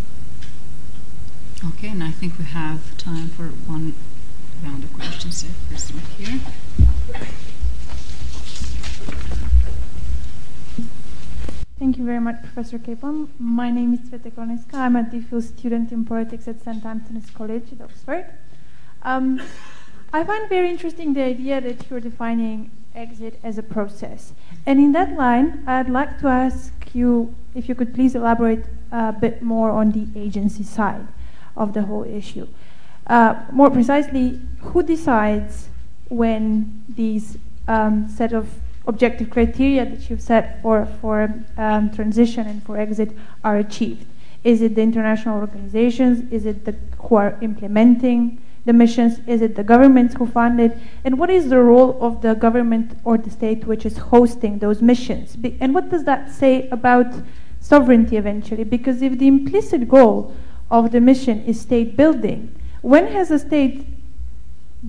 Okay, 1.68 1.88
and 1.89 2.03
I 2.03 2.11
think 2.11 2.38
we 2.38 2.45
have 2.45 2.95
time 2.97 3.28
for 3.30 3.47
one 3.66 3.95
round 4.63 4.84
of 4.84 4.93
questions. 4.93 5.43
One 5.43 6.03
here. 6.18 6.39
Thank 11.80 11.97
you 11.97 12.05
very 12.05 12.20
much, 12.20 12.39
Professor 12.41 12.78
Caplan. 12.78 13.30
My 13.39 13.72
name 13.72 13.95
is 13.95 14.01
Sveta 14.01 14.32
Kloniska. 14.32 14.76
I'm 14.76 14.95
a 14.95 15.03
DPhil 15.03 15.41
student 15.41 15.91
in 15.91 16.05
politics 16.05 16.47
at 16.47 16.61
St. 16.61 16.86
Antony's 16.86 17.32
College 17.32 17.72
at 17.72 17.82
Oxford. 17.82 18.28
Um, 19.01 19.41
I 20.13 20.24
find 20.24 20.47
very 20.47 20.70
interesting 20.70 21.13
the 21.13 21.24
idea 21.24 21.61
that 21.61 21.89
you're 21.89 21.99
defining 21.99 22.70
exit 22.93 23.39
as 23.43 23.57
a 23.57 23.63
process. 23.63 24.34
And 24.68 24.80
in 24.80 24.91
that 24.91 25.18
line, 25.18 25.63
I'd 25.66 25.89
like 25.89 26.20
to 26.20 26.28
ask 26.28 26.74
you 26.93 27.34
if 27.55 27.68
you 27.68 27.74
could 27.74 27.95
please 27.95 28.13
elaborate 28.13 28.66
a 28.91 29.11
bit 29.11 29.41
more 29.41 29.72
on 29.72 29.91
the 29.91 30.07
agency 30.16 30.63
side 30.63 31.07
of 31.55 31.73
the 31.73 31.83
whole 31.83 32.03
issue. 32.03 32.47
Uh, 33.07 33.35
more 33.51 33.69
precisely, 33.69 34.39
who 34.59 34.81
decides 34.81 35.69
when 36.09 36.83
these 36.89 37.37
um, 37.67 38.07
set 38.09 38.33
of 38.33 38.49
objective 38.87 39.29
criteria 39.29 39.85
that 39.85 40.09
you've 40.09 40.21
set 40.21 40.61
for, 40.61 40.85
for 41.01 41.33
um, 41.57 41.91
transition 41.91 42.47
and 42.47 42.63
for 42.63 42.77
exit 42.77 43.11
are 43.43 43.57
achieved? 43.57 44.05
Is 44.43 44.61
it 44.61 44.75
the 44.75 44.81
international 44.81 45.39
organizations? 45.39 46.31
Is 46.31 46.45
it 46.45 46.65
the 46.65 46.75
who 46.99 47.15
are 47.15 47.37
implementing 47.41 48.41
the 48.65 48.73
missions? 48.73 49.19
Is 49.27 49.41
it 49.41 49.55
the 49.55 49.63
governments 49.63 50.15
who 50.15 50.27
fund 50.27 50.59
it? 50.59 50.77
And 51.03 51.17
what 51.17 51.29
is 51.29 51.49
the 51.49 51.59
role 51.59 51.97
of 52.01 52.21
the 52.21 52.35
government 52.35 52.97
or 53.03 53.17
the 53.17 53.29
state 53.29 53.65
which 53.65 53.85
is 53.85 53.97
hosting 53.97 54.59
those 54.59 54.81
missions? 54.81 55.35
Be- 55.35 55.57
and 55.59 55.73
what 55.73 55.89
does 55.89 56.03
that 56.03 56.31
say 56.31 56.67
about 56.69 57.11
sovereignty 57.59 58.17
eventually? 58.17 58.63
Because 58.63 59.01
if 59.01 59.17
the 59.17 59.27
implicit 59.27 59.87
goal 59.87 60.35
of 60.70 60.91
the 60.91 60.99
mission 60.99 61.43
is 61.45 61.59
state 61.61 61.95
building. 61.95 62.53
When 62.82 63.07
has 63.07 63.32
a 63.32 63.39
state 63.39 63.88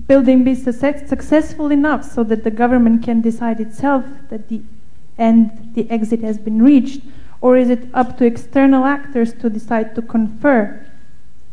building 0.07 0.43
been 0.43 0.55
success- 0.55 1.07
successful 1.09 1.71
enough 1.71 2.03
so 2.03 2.23
that 2.23 2.43
the 2.43 2.51
government 2.51 3.03
can 3.03 3.21
decide 3.21 3.59
itself 3.59 4.05
that 4.29 4.49
the 4.49 4.61
end, 5.17 5.71
the 5.73 5.89
exit 5.89 6.21
has 6.21 6.37
been 6.37 6.61
reached? 6.61 7.01
Or 7.41 7.55
is 7.55 7.69
it 7.69 7.87
up 7.93 8.17
to 8.17 8.25
external 8.25 8.85
actors 8.85 9.33
to 9.33 9.49
decide 9.49 9.95
to 9.95 10.01
confer 10.01 10.85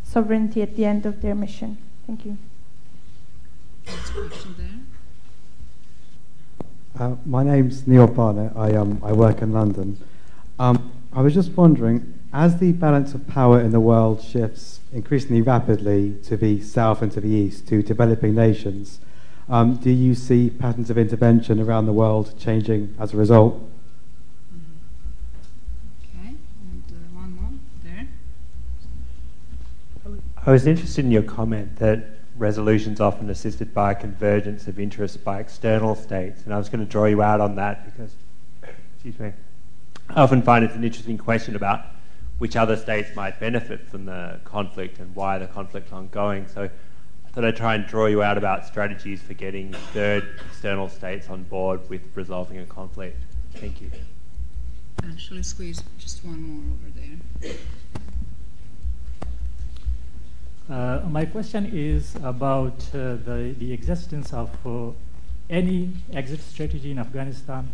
sovereignty 0.03 0.63
at 0.63 0.77
the 0.77 0.85
end 0.85 1.05
of 1.05 1.21
their 1.21 1.35
mission? 1.35 1.77
Thank 2.07 2.25
you. 2.25 2.39
Uh, 6.99 7.17
my 7.27 7.43
name's 7.43 7.87
Neil 7.87 8.07
Barnett. 8.07 8.57
I, 8.57 8.75
um, 8.75 9.01
I 9.03 9.13
work 9.13 9.43
in 9.43 9.53
London. 9.53 9.99
Um, 10.59 10.93
I 11.13 11.21
was 11.21 11.35
just 11.35 11.51
wondering, 11.57 12.14
as 12.35 12.59
the 12.59 12.73
balance 12.73 13.15
of 13.15 13.29
power 13.29 13.61
in 13.61 13.71
the 13.71 13.79
world 13.79 14.21
shifts 14.21 14.81
increasingly 14.93 15.41
rapidly 15.41 16.17
to 16.25 16.37
the 16.37 16.61
south 16.61 17.01
and 17.01 17.13
to 17.13 17.21
the 17.21 17.29
east, 17.29 17.69
to 17.69 17.81
developing 17.81 18.35
nations, 18.35 18.99
um, 19.49 19.77
do 19.77 19.89
you 19.89 20.17
see 20.17 20.51
patterns 20.51 20.91
of 20.91 20.99
intervention 20.99 21.61
around 21.61 21.87
the 21.87 21.93
world 21.93 22.37
changing 22.37 22.93
as 22.99 23.15
a 23.15 23.17
result? 23.17 23.55
Okay, 26.03 26.35
and 26.61 26.83
uh, 26.91 27.17
one 27.17 27.37
more 27.37 27.51
there. 27.85 28.09
I 30.45 30.51
was 30.51 30.67
interested 30.67 31.05
in 31.05 31.13
your 31.13 31.23
comment 31.23 31.77
that 31.77 32.05
resolutions 32.37 33.01
often 33.01 33.31
assisted 33.31 33.73
by 33.73 33.93
a 33.93 33.95
convergence 33.95 34.67
of 34.67 34.81
interests 34.81 35.17
by 35.17 35.39
external 35.39 35.95
states, 35.95 36.43
and 36.45 36.53
I 36.53 36.59
was 36.59 36.69
going 36.69 36.85
to 36.85 36.91
draw 36.91 37.05
you 37.05 37.23
out 37.23 37.41
on 37.41 37.55
that 37.57 37.85
because, 37.85 38.13
excuse 38.97 39.21
me, 39.21 39.33
I 40.11 40.23
often 40.23 40.43
find 40.43 40.65
it's 40.65 40.75
an 40.75 40.83
interesting 40.83 41.17
question 41.17 41.55
about 41.55 41.94
which 42.39 42.57
other 42.57 42.77
states 42.77 43.15
might 43.15 43.39
benefit 43.39 43.89
from 43.89 44.07
the 44.07 44.41
conflict 44.45 44.99
and 44.99 45.15
why 45.15 45.39
the 45.39 45.47
conflict's 45.47 45.93
ongoing. 45.93 46.47
So 46.49 46.65
I 46.65 47.29
thought 47.31 47.45
I'd 47.45 47.57
try 47.57 47.75
and 47.75 47.87
draw 47.87 48.07
you 48.07 48.23
out 48.23 48.39
about 48.39 48.67
strategies 48.67 49.23
for 49.23 49.35
getting 49.35 49.73
third 49.93 50.41
external 50.47 50.89
states 50.89 51.29
on 51.29 51.45
board 51.45 51.89
with 51.89 52.03
resolving 52.15 52.59
a 52.59 52.67
conflict. 52.67 53.21
Thank 53.55 53.81
you. 53.81 53.91
And 55.03 55.21
shall 55.21 55.39
I 55.39 55.43
squeeze 55.43 55.83
just 55.99 56.25
one 56.25 56.43
more 56.43 56.75
over 56.75 56.91
there? 56.99 57.57
Uh, 60.71 61.01
my 61.09 61.27
question 61.27 61.71
is 61.75 62.15
about 62.23 62.89
uh, 62.95 63.17
the, 63.17 63.55
the 63.59 63.73
existence 63.73 64.33
of 64.33 64.51
uh, 64.67 64.93
any 65.51 65.91
exit 66.13 66.41
strategy 66.41 66.91
in 66.91 66.99
Afghanistan. 66.99 67.69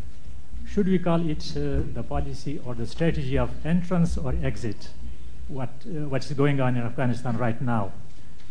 Should 0.72 0.86
we 0.86 1.00
call 1.00 1.28
it 1.28 1.52
uh, 1.56 1.82
the 1.94 2.04
policy 2.08 2.60
or 2.64 2.76
the 2.76 2.86
strategy 2.86 3.36
of 3.36 3.50
entrance 3.66 4.16
or 4.16 4.34
exit? 4.40 4.90
What, 5.48 5.70
uh, 5.84 6.08
what's 6.08 6.30
going 6.32 6.60
on 6.60 6.76
in 6.76 6.82
Afghanistan 6.82 7.36
right 7.36 7.60
now? 7.60 7.92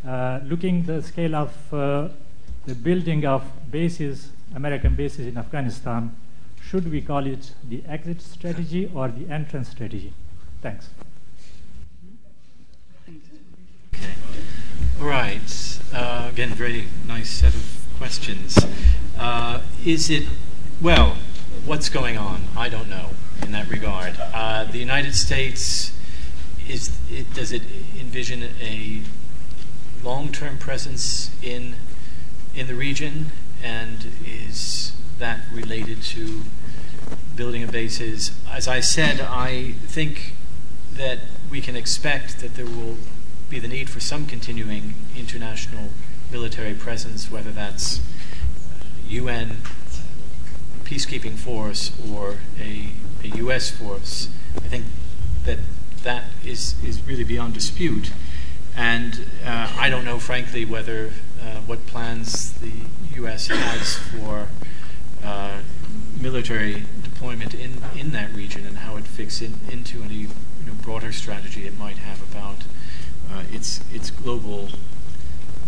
Uh, 0.06 0.42
looking 0.44 0.84
the 0.84 1.02
scale 1.02 1.34
of 1.36 1.54
the 1.72 2.76
building 2.76 3.26
of 3.26 3.44
bases, 3.72 4.32
American 4.54 4.96
bases 4.96 5.28
in 5.28 5.38
Afghanistan, 5.38 6.14
should 6.62 6.92
we 6.92 7.02
call 7.02 7.26
it 7.26 7.54
the 7.68 7.82
exit 7.88 8.22
strategy 8.22 8.92
or 8.94 9.08
the 9.08 9.32
entrance 9.34 9.70
strategy? 9.70 10.12
Thanks. 10.62 10.90
All 15.00 15.08
right. 15.08 15.80
Uh, 15.94 16.28
again, 16.30 16.50
very 16.50 16.88
nice 17.08 17.30
set 17.30 17.56
of 17.56 17.86
questions. 17.98 18.58
Uh, 19.18 19.62
is 19.86 20.10
it, 20.10 20.28
well, 20.82 21.16
what's 21.66 21.90
going 21.90 22.18
on? 22.18 22.44
I 22.56 22.70
don't 22.70 22.90
know 22.90 23.12
in 23.42 23.52
that 23.52 23.70
regard. 23.70 24.16
Uh, 24.20 24.66
the 24.66 24.78
United 24.78 25.16
States, 25.16 25.94
is 26.68 26.98
it, 27.12 27.34
does 27.34 27.52
it 27.52 27.64
envision 28.00 28.44
a 28.62 29.02
long 30.04 30.32
term 30.32 30.58
presence 30.58 31.32
in, 31.42 31.76
in 32.56 32.68
the 32.68 32.76
region? 32.76 33.28
And 33.64 34.08
is 34.26 34.94
that 35.20 35.42
related 35.52 36.02
to 36.04 36.44
building 37.36 37.64
of 37.64 37.72
bases? 37.72 38.32
As 38.50 38.68
I 38.68 38.80
said, 38.80 39.20
I 39.20 39.74
think 39.86 40.34
that 40.94 41.20
we 41.50 41.62
can 41.62 41.76
expect 41.76 42.40
that 42.40 42.56
there 42.56 42.66
will 42.66 42.98
be 43.50 43.60
the 43.60 43.68
need 43.68 43.90
for 43.90 44.00
some 44.00 44.28
continuing 44.28 44.94
international 45.18 45.90
military 46.32 46.74
presence, 46.74 47.32
whether 47.32 47.52
that's 47.52 48.00
UN 49.08 49.58
peacekeeping 50.90 51.38
force 51.38 51.92
or 52.12 52.38
a, 52.60 52.90
a 53.24 53.28
U.S. 53.38 53.70
force. 53.70 54.30
I 54.58 54.68
think 54.68 54.86
that 55.46 55.60
that 56.04 56.26
is, 56.44 56.76
is 56.84 57.06
really 57.06 57.24
beyond 57.24 57.54
dispute. 57.54 58.12
And 58.76 59.26
uh, 59.46 59.72
I 59.78 59.90
don't 59.90 60.06
know, 60.06 60.20
frankly, 60.20 60.66
whether 60.66 61.12
uh, 61.42 61.58
what 61.68 61.86
plans 61.86 62.54
the 62.54 62.72
U.S. 63.16 63.48
has 63.48 63.98
for 63.98 64.48
uh, 65.24 65.60
military 66.20 66.84
deployment 67.04 67.54
in, 67.54 67.84
in 67.96 68.12
that 68.12 68.34
region 68.34 68.66
and 68.66 68.80
how 68.80 68.96
it 68.96 69.06
fits 69.06 69.42
in, 69.42 69.56
into 69.70 70.02
any 70.04 70.16
you 70.16 70.28
know, 70.66 70.74
broader 70.82 71.12
strategy 71.12 71.68
it 71.68 71.78
might 71.78 71.98
have 71.98 72.22
about 72.22 72.64
uh, 73.32 73.44
its 73.52 73.82
its 73.94 74.10
global 74.10 74.70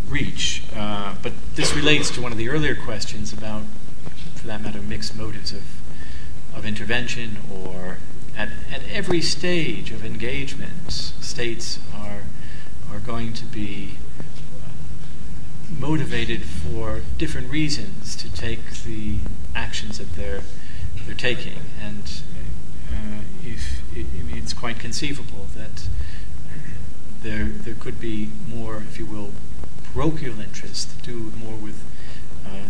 reach. 0.08 0.64
Uh, 0.76 1.16
but 1.22 1.34
this 1.56 1.76
relates 1.76 2.10
to 2.12 2.22
one 2.22 2.32
of 2.32 2.38
the 2.38 2.50
earlier 2.50 2.76
questions 2.76 3.32
about, 3.32 3.64
for 4.42 4.48
that 4.48 4.62
matter, 4.62 4.82
mixed 4.82 5.16
motives 5.16 5.54
of 5.54 5.64
of 6.54 6.66
intervention 6.66 7.38
or 7.50 7.98
at, 8.36 8.50
at 8.72 8.82
every 8.92 9.22
stage 9.22 9.92
of 9.92 10.04
engagement, 10.04 10.92
states 10.92 11.80
are 11.94 12.24
are 12.92 13.00
going 13.00 13.34
to 13.34 13.46
be 13.46 13.98
motivated 15.80 16.44
for 16.44 17.02
different 17.18 17.50
reasons 17.50 18.16
to 18.16 18.32
take 18.34 18.84
the 18.84 19.20
actions 19.56 20.00
that 20.00 20.16
they're 20.16 20.42
they're 21.06 21.16
taking, 21.16 21.60
and 21.80 22.22
uh, 22.92 23.22
if 23.44 23.82
it, 23.96 24.08
it's 24.30 24.54
quite 24.54 24.80
conceivable 24.80 25.48
that 25.56 25.88
there 27.22 27.46
there 27.46 27.76
could 27.76 28.00
be 28.00 28.30
more, 28.48 28.78
if 28.78 28.98
you 28.98 29.06
will, 29.06 29.32
parochial 29.94 30.40
interest 30.40 31.04
to 31.04 31.12
do 31.12 31.32
more 31.38 31.56
with 31.56 31.84
uh, 32.46 32.66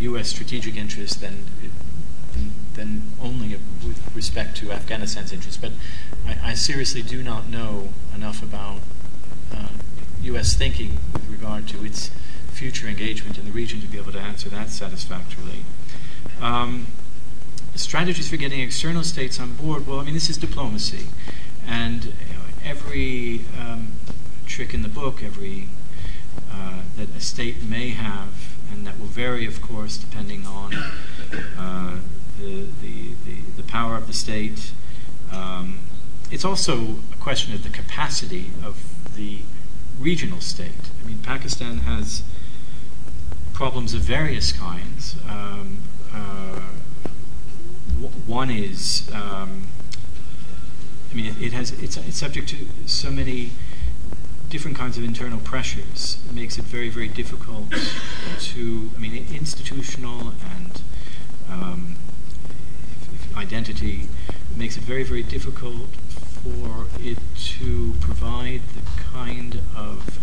U.S. 0.00 0.28
strategic 0.28 0.76
interest 0.76 1.20
than 1.20 1.44
than, 2.74 3.02
only 3.22 3.56
with 3.86 4.14
respect 4.14 4.56
to 4.56 4.72
Afghanistan's 4.72 5.32
interest. 5.32 5.60
But 5.60 5.72
I, 6.26 6.50
I 6.50 6.54
seriously 6.54 7.02
do 7.02 7.22
not 7.22 7.48
know 7.48 7.90
enough 8.14 8.42
about 8.42 8.80
uh, 9.54 9.68
U.S. 10.22 10.54
thinking 10.54 10.98
with 11.12 11.28
regard 11.28 11.68
to 11.68 11.84
its 11.84 12.10
future 12.52 12.88
engagement 12.88 13.38
in 13.38 13.44
the 13.44 13.50
region 13.50 13.80
to 13.80 13.86
be 13.86 13.98
able 13.98 14.12
to 14.12 14.18
answer 14.18 14.48
that 14.48 14.70
satisfactorily. 14.70 15.64
Um, 16.40 16.88
strategies 17.74 18.28
for 18.28 18.36
getting 18.36 18.60
external 18.60 19.02
states 19.04 19.40
on 19.40 19.54
board. 19.54 19.86
Well, 19.86 20.00
I 20.00 20.04
mean, 20.04 20.14
this 20.14 20.30
is 20.30 20.36
diplomacy, 20.36 21.06
and 21.66 22.12
every 22.64 23.44
um, 23.58 23.92
trick 24.46 24.74
in 24.74 24.82
the 24.82 24.88
book, 24.88 25.22
every 25.22 25.68
uh, 26.50 26.82
that 26.96 27.08
a 27.16 27.20
state 27.20 27.62
may 27.62 27.90
have, 27.90 28.43
and 28.74 28.86
that 28.86 28.98
will 28.98 29.06
vary, 29.06 29.46
of 29.46 29.62
course, 29.62 29.96
depending 29.96 30.44
on 30.46 30.74
uh, 31.56 31.96
the, 32.38 32.66
the, 32.82 33.14
the, 33.24 33.40
the, 33.56 33.62
power 33.62 33.96
of 33.96 34.06
the 34.06 34.12
state. 34.12 34.72
Um, 35.32 35.78
it's 36.30 36.44
also 36.44 36.96
a 37.12 37.16
question 37.20 37.54
of 37.54 37.62
the 37.62 37.68
capacity 37.68 38.50
of 38.64 38.82
the 39.16 39.38
regional 39.98 40.40
state. 40.40 40.90
I 41.02 41.06
mean, 41.06 41.18
Pakistan 41.18 41.78
has 41.78 42.24
problems 43.52 43.94
of 43.94 44.00
various 44.00 44.50
kinds. 44.50 45.16
Um, 45.28 45.78
uh, 46.12 46.60
w- 47.94 48.08
one 48.26 48.50
is 48.50 49.08
um, 49.12 49.68
I 51.10 51.14
mean, 51.14 51.26
it, 51.26 51.40
it 51.40 51.52
has 51.52 51.70
it's, 51.80 51.96
it's 51.96 52.16
subject 52.16 52.48
to 52.48 52.66
so 52.86 53.10
many 53.10 53.50
different 54.48 54.76
kinds 54.76 54.96
of 54.98 55.04
internal 55.04 55.40
pressures. 55.40 56.18
Makes 56.32 56.58
it 56.58 56.64
very, 56.64 56.88
very 56.88 57.08
difficult 57.08 57.70
to, 58.40 58.90
I 58.96 58.98
mean, 58.98 59.26
institutional 59.32 60.34
and 60.54 60.82
um, 61.50 61.96
identity 63.36 64.08
makes 64.56 64.76
it 64.76 64.82
very, 64.82 65.02
very 65.02 65.22
difficult 65.22 65.88
for 66.08 66.86
it 67.00 67.18
to 67.36 67.94
provide 68.00 68.62
the 68.74 69.02
kind 69.02 69.60
of 69.76 70.18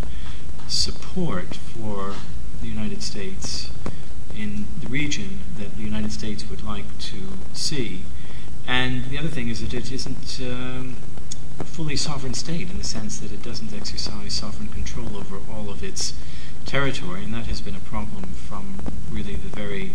support 0.68 1.56
for 1.56 2.16
the 2.62 2.68
United 2.68 3.04
States 3.04 3.70
in 4.36 4.66
the 4.80 4.88
region 4.88 5.40
that 5.58 5.76
the 5.76 5.84
United 5.84 6.12
States 6.12 6.50
would 6.50 6.64
like 6.64 6.98
to 7.00 7.38
see. 7.54 8.04
And 8.68 9.06
the 9.06 9.18
other 9.18 9.28
thing 9.28 9.50
is 9.50 9.62
that 9.62 9.74
it 9.74 9.92
isn't 9.92 10.40
um, 10.42 10.96
a 11.62 11.64
fully 11.64 11.96
sovereign 11.96 12.34
state 12.34 12.70
in 12.70 12.78
the 12.78 12.84
sense 12.84 13.20
that 13.20 13.32
it 13.32 13.42
doesn't 13.42 13.74
exercise 13.74 14.34
sovereign 14.34 14.70
control 14.70 15.16
over 15.16 15.40
all 15.52 15.70
of 15.70 15.84
its 15.84 16.14
territory, 16.66 17.24
and 17.24 17.34
that 17.34 17.46
has 17.46 17.62
been 17.62 17.76
a 17.76 17.80
problem 17.80 18.24
from 18.34 18.80
really 19.10 19.36
the 19.36 19.50
very 19.56 19.94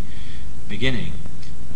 beginning. 0.68 1.12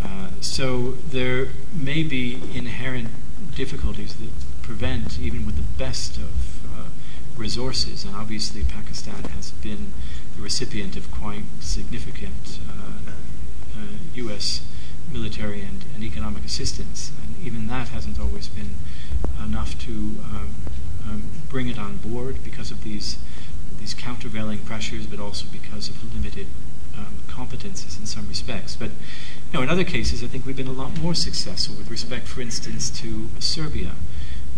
Uh, 0.02 0.30
so 0.40 0.92
there 1.10 1.48
may 1.74 2.02
be 2.02 2.40
inherent 2.54 3.08
difficulties 3.54 4.14
that 4.14 4.30
prevent, 4.62 5.18
even 5.18 5.44
with 5.44 5.56
the 5.56 5.78
best 5.78 6.16
of 6.16 6.50
resources, 7.40 8.04
and 8.04 8.14
obviously 8.14 8.62
Pakistan 8.62 9.24
has 9.34 9.50
been 9.52 9.92
the 10.36 10.42
recipient 10.42 10.94
of 10.94 11.10
quite 11.10 11.44
significant 11.58 12.60
uh, 12.68 13.10
U.S. 14.14 14.62
military 15.10 15.62
and, 15.62 15.84
and, 15.94 16.04
economic 16.04 16.44
assistance, 16.44 17.10
and 17.22 17.34
even 17.44 17.66
that 17.68 17.88
hasn't 17.88 18.20
always 18.20 18.48
been 18.48 18.74
enough 19.44 19.78
to 19.84 19.90
um, 19.90 20.54
um, 21.08 21.30
bring 21.48 21.68
it 21.68 21.78
on 21.78 21.96
board 21.98 22.42
because 22.44 22.70
of 22.70 22.82
these 22.82 23.18
these 23.78 23.94
countervailing 23.94 24.58
pressures, 24.58 25.06
but 25.06 25.18
also 25.18 25.46
because 25.50 25.88
of 25.88 26.14
limited 26.14 26.46
um, 26.96 27.14
competences 27.28 27.98
in 27.98 28.04
some 28.04 28.28
respects. 28.28 28.76
But 28.76 28.90
you 28.90 29.54
know, 29.54 29.62
in 29.62 29.70
other 29.70 29.84
cases, 29.84 30.22
I 30.22 30.26
think 30.26 30.44
we've 30.44 30.56
been 30.56 30.66
a 30.66 30.72
lot 30.72 31.00
more 31.00 31.14
successful 31.14 31.76
with 31.76 31.90
respect, 31.90 32.28
for 32.28 32.40
instance, 32.40 32.90
to 33.00 33.28
Serbia 33.38 33.92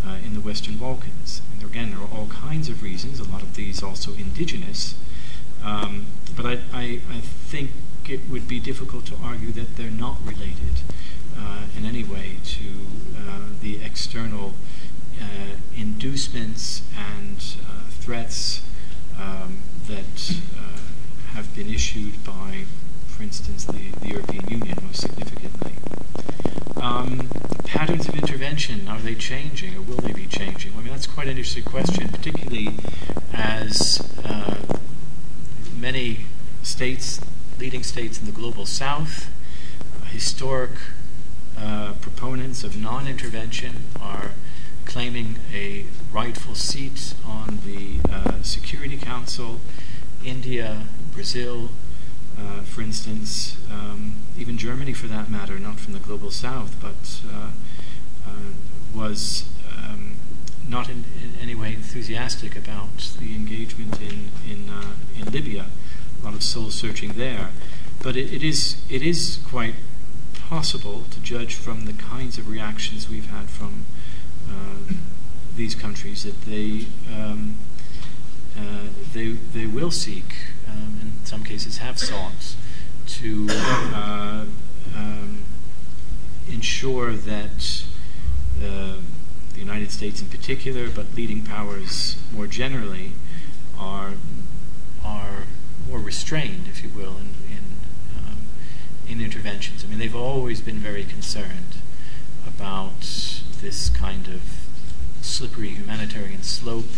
uh, 0.04 0.18
in 0.24 0.34
the 0.34 0.40
Western 0.40 0.76
Balkans. 0.76 1.40
And 1.52 1.70
again, 1.70 1.90
there 1.90 2.00
are 2.00 2.08
all 2.12 2.26
kinds 2.26 2.68
of 2.68 2.82
reasons, 2.82 3.20
a 3.20 3.24
lot 3.24 3.42
of 3.42 3.54
these 3.54 3.82
also 3.82 4.14
indigenous. 4.14 4.94
Um, 5.62 6.06
but 6.36 6.44
I, 6.44 6.52
I, 6.72 7.00
I, 7.08 7.20
think 7.20 7.70
it 8.08 8.28
would 8.28 8.48
be 8.48 8.58
difficult 8.58 9.06
to 9.06 9.16
argue 9.22 9.52
that 9.52 9.76
they're 9.76 9.90
not 9.90 10.18
related 10.26 10.80
in 11.76 11.85
any 11.85 12.05
way 12.05 12.37
to 12.45 12.87
uh, 13.16 13.41
the 13.61 13.83
external 13.83 14.55
uh, 15.20 15.57
inducements 15.76 16.83
and 16.97 17.57
uh, 17.68 17.89
threats 17.91 18.62
um, 19.18 19.59
that 19.87 20.37
uh, 20.57 20.78
have 21.35 21.55
been 21.55 21.68
issued 21.68 22.22
by, 22.24 22.64
for 23.07 23.22
instance, 23.22 23.64
the, 23.64 23.91
the 24.01 24.09
European 24.09 24.49
Union 24.49 24.78
most 24.83 25.01
significantly. 25.01 25.72
Um, 26.80 27.28
patterns 27.64 28.09
of 28.09 28.14
intervention, 28.14 28.89
are 28.89 28.99
they 28.99 29.14
changing 29.14 29.76
or 29.76 29.83
will 29.83 29.97
they 29.97 30.12
be 30.12 30.26
changing? 30.26 30.72
I 30.74 30.78
mean, 30.78 30.89
that's 30.89 31.07
quite 31.07 31.26
an 31.26 31.37
interesting 31.37 31.64
question, 31.64 32.09
particularly 32.09 32.76
as 33.33 34.09
uh, 34.24 34.57
many 35.76 36.26
states, 36.62 37.20
leading 37.59 37.83
states 37.83 38.18
in 38.20 38.26
the 38.26 38.33
global 38.33 38.66
south, 38.66 39.30
uh, 40.01 40.05
historic 40.07 40.70
uh, 41.59 41.94
proponents 42.00 42.64
of 42.64 42.76
non 42.76 43.07
intervention 43.07 43.86
are 44.00 44.32
claiming 44.84 45.36
a 45.53 45.86
rightful 46.12 46.55
seat 46.55 47.14
on 47.24 47.61
the 47.64 48.00
uh, 48.11 48.42
Security 48.42 48.96
Council. 48.96 49.61
India, 50.24 50.86
Brazil, 51.12 51.70
uh, 52.38 52.61
for 52.62 52.82
instance, 52.82 53.57
um, 53.70 54.14
even 54.38 54.57
Germany 54.57 54.92
for 54.92 55.07
that 55.09 55.30
matter, 55.30 55.59
not 55.59 55.80
from 55.80 55.92
the 55.92 55.98
global 55.98 56.30
south, 56.30 56.76
but 56.80 57.20
uh, 57.32 57.50
uh 58.26 58.53
was 58.94 59.44
um, 59.74 60.16
not 60.68 60.88
in, 60.88 61.05
in, 61.22 61.32
any 61.40 61.55
way 61.55 61.72
enthusiastic 61.72 62.55
about 62.55 63.14
the 63.18 63.34
engagement 63.34 64.00
in, 64.00 64.30
in, 64.48 64.70
in 65.18 65.32
Libya. 65.32 65.66
A 66.20 66.24
lot 66.24 66.34
of 66.34 66.42
soul 66.42 66.70
searching 66.70 67.14
there. 67.14 67.50
But 68.03 68.16
it, 68.16 68.32
it, 68.32 68.42
is, 68.42 68.82
it 68.90 69.03
is 69.03 69.38
quite 69.48 69.74
possible 70.53 71.05
to 71.11 71.18
judge 71.20 71.55
from 71.55 71.86
the 71.86 71.94
kinds 71.94 72.36
of 72.36 72.46
reactions 72.46 73.09
we've 73.09 73.30
had 73.30 73.48
from 73.48 73.86
uh, 74.50 74.92
these 75.57 75.74
countries 75.74 76.24
that 76.24 76.42
they 76.42 76.84
um, 77.11 77.55
uh, 78.59 78.84
they 79.14 79.28
they 79.30 79.64
will 79.64 79.90
seek, 79.90 80.34
um, 80.68 80.98
in 81.00 81.24
some 81.24 81.42
cases 81.42 81.78
have 81.78 81.98
sought, 81.98 82.55
to 83.07 83.46
uh, 83.50 84.44
um, 84.94 85.38
ensure 86.50 87.14
that 87.14 87.84
uh, 88.62 88.96
the 89.55 89.59
United 89.59 89.90
States 89.90 90.20
in 90.20 90.28
particular, 90.28 90.90
but 90.90 91.14
leading 91.14 91.42
powers 91.42 92.16
more 92.30 92.46
generally, 92.46 93.12
are 93.78 94.12
are 95.03 95.44
more 95.88 95.98
restrained, 95.98 96.68
if 96.68 96.84
you 96.84 96.90
will, 96.90 97.16
in 97.16 97.41
in 99.12 99.20
interventions. 99.20 99.84
I 99.84 99.88
mean, 99.88 99.98
they've 99.98 100.16
always 100.16 100.60
been 100.62 100.78
very 100.78 101.04
concerned 101.04 101.76
about 102.46 103.00
this 103.60 103.90
kind 103.90 104.26
of 104.26 104.40
slippery 105.20 105.68
humanitarian 105.68 106.42
slope. 106.42 106.90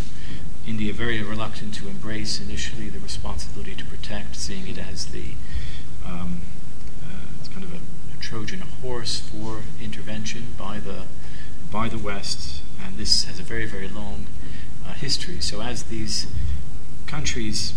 India 0.67 0.93
very 0.93 1.23
reluctant 1.23 1.75
to 1.75 1.89
embrace 1.89 2.41
initially 2.41 2.89
the 2.89 3.01
responsibility 3.01 3.75
to 3.75 3.85
protect, 3.85 4.37
seeing 4.37 4.69
it 4.69 4.79
as 4.79 5.07
the 5.07 5.33
um, 6.07 6.41
uh, 7.03 7.49
kind 7.53 7.65
of 7.65 7.73
a, 7.75 7.77
a, 7.79 8.21
Trojan 8.21 8.61
horse 8.61 9.21
for 9.21 9.63
intervention 9.83 10.55
by 10.57 10.79
the 10.79 11.05
by 11.71 11.89
the 11.89 11.99
West, 11.99 12.63
and 12.83 12.97
this 12.97 13.25
has 13.25 13.39
a 13.39 13.43
very 13.43 13.67
very 13.67 13.89
long 13.89 14.27
uh, 14.87 14.95
history. 14.95 15.41
So 15.41 15.61
as 15.61 15.85
these 15.85 16.27
countries 17.07 17.75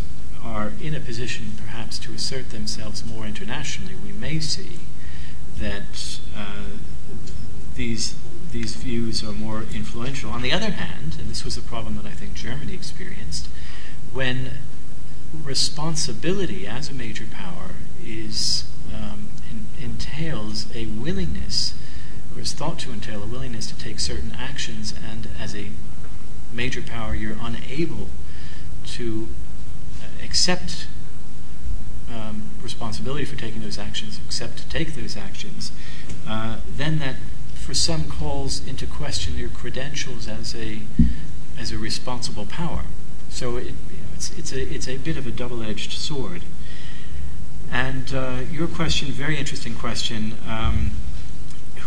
are 0.47 0.71
in 0.81 0.93
a 0.95 0.99
position 0.99 1.51
perhaps 1.57 1.99
to 1.99 2.13
assert 2.13 2.49
themselves 2.51 3.05
more 3.05 3.25
internationally, 3.25 3.95
we 3.95 4.11
may 4.11 4.39
see 4.39 4.79
that 5.59 6.19
uh, 6.35 6.77
these 7.75 8.15
these 8.51 8.75
views 8.75 9.23
are 9.23 9.33
more 9.33 9.63
influential. 9.73 10.31
On 10.31 10.41
the 10.41 10.53
other 10.53 10.71
hand, 10.71 11.17
and 11.19 11.29
this 11.29 11.43
was 11.43 11.57
a 11.57 11.61
problem 11.61 11.97
that 11.97 12.05
I 12.05 12.11
think 12.11 12.33
Germany 12.33 12.73
experienced, 12.73 13.49
when 14.13 14.51
responsibility 15.43 16.65
as 16.65 16.89
a 16.89 16.93
major 16.93 17.25
power 17.29 17.71
is 18.01 18.63
um, 18.95 19.27
in, 19.51 19.65
entails 19.83 20.73
a 20.73 20.85
willingness, 20.85 21.73
or 22.33 22.41
is 22.41 22.53
thought 22.53 22.79
to 22.79 22.91
entail 22.91 23.21
a 23.21 23.27
willingness 23.27 23.67
to 23.67 23.77
take 23.77 23.99
certain 23.99 24.31
actions, 24.31 24.93
and 25.05 25.27
as 25.37 25.53
a 25.53 25.67
major 26.53 26.81
power, 26.81 27.13
you're 27.13 27.37
unable 27.41 28.07
to 28.85 29.27
accept 30.27 30.87
um, 32.13 32.35
responsibility 32.61 33.25
for 33.25 33.35
taking 33.35 33.61
those 33.61 33.77
actions, 33.77 34.19
accept 34.25 34.57
to 34.57 34.69
take 34.69 34.89
those 34.95 35.15
actions, 35.17 35.71
uh, 36.27 36.57
then 36.77 36.99
that 36.99 37.15
for 37.53 37.73
some 37.73 38.03
calls 38.09 38.65
into 38.67 38.85
question 38.85 39.37
your 39.37 39.49
credentials 39.49 40.27
as 40.27 40.55
a 40.55 40.81
as 41.57 41.71
a 41.71 41.77
responsible 41.77 42.45
power. 42.45 42.83
So 43.29 43.57
it, 43.57 43.73
it's, 44.15 44.31
it's 44.39 44.51
a 44.53 44.61
it's 44.75 44.87
a 44.87 44.97
bit 44.97 45.17
of 45.17 45.25
a 45.27 45.31
double-edged 45.31 45.91
sword. 45.91 46.43
And 47.71 48.13
uh, 48.13 48.39
your 48.49 48.67
question, 48.67 49.11
very 49.11 49.37
interesting 49.37 49.75
question. 49.75 50.37
Um, 50.47 50.91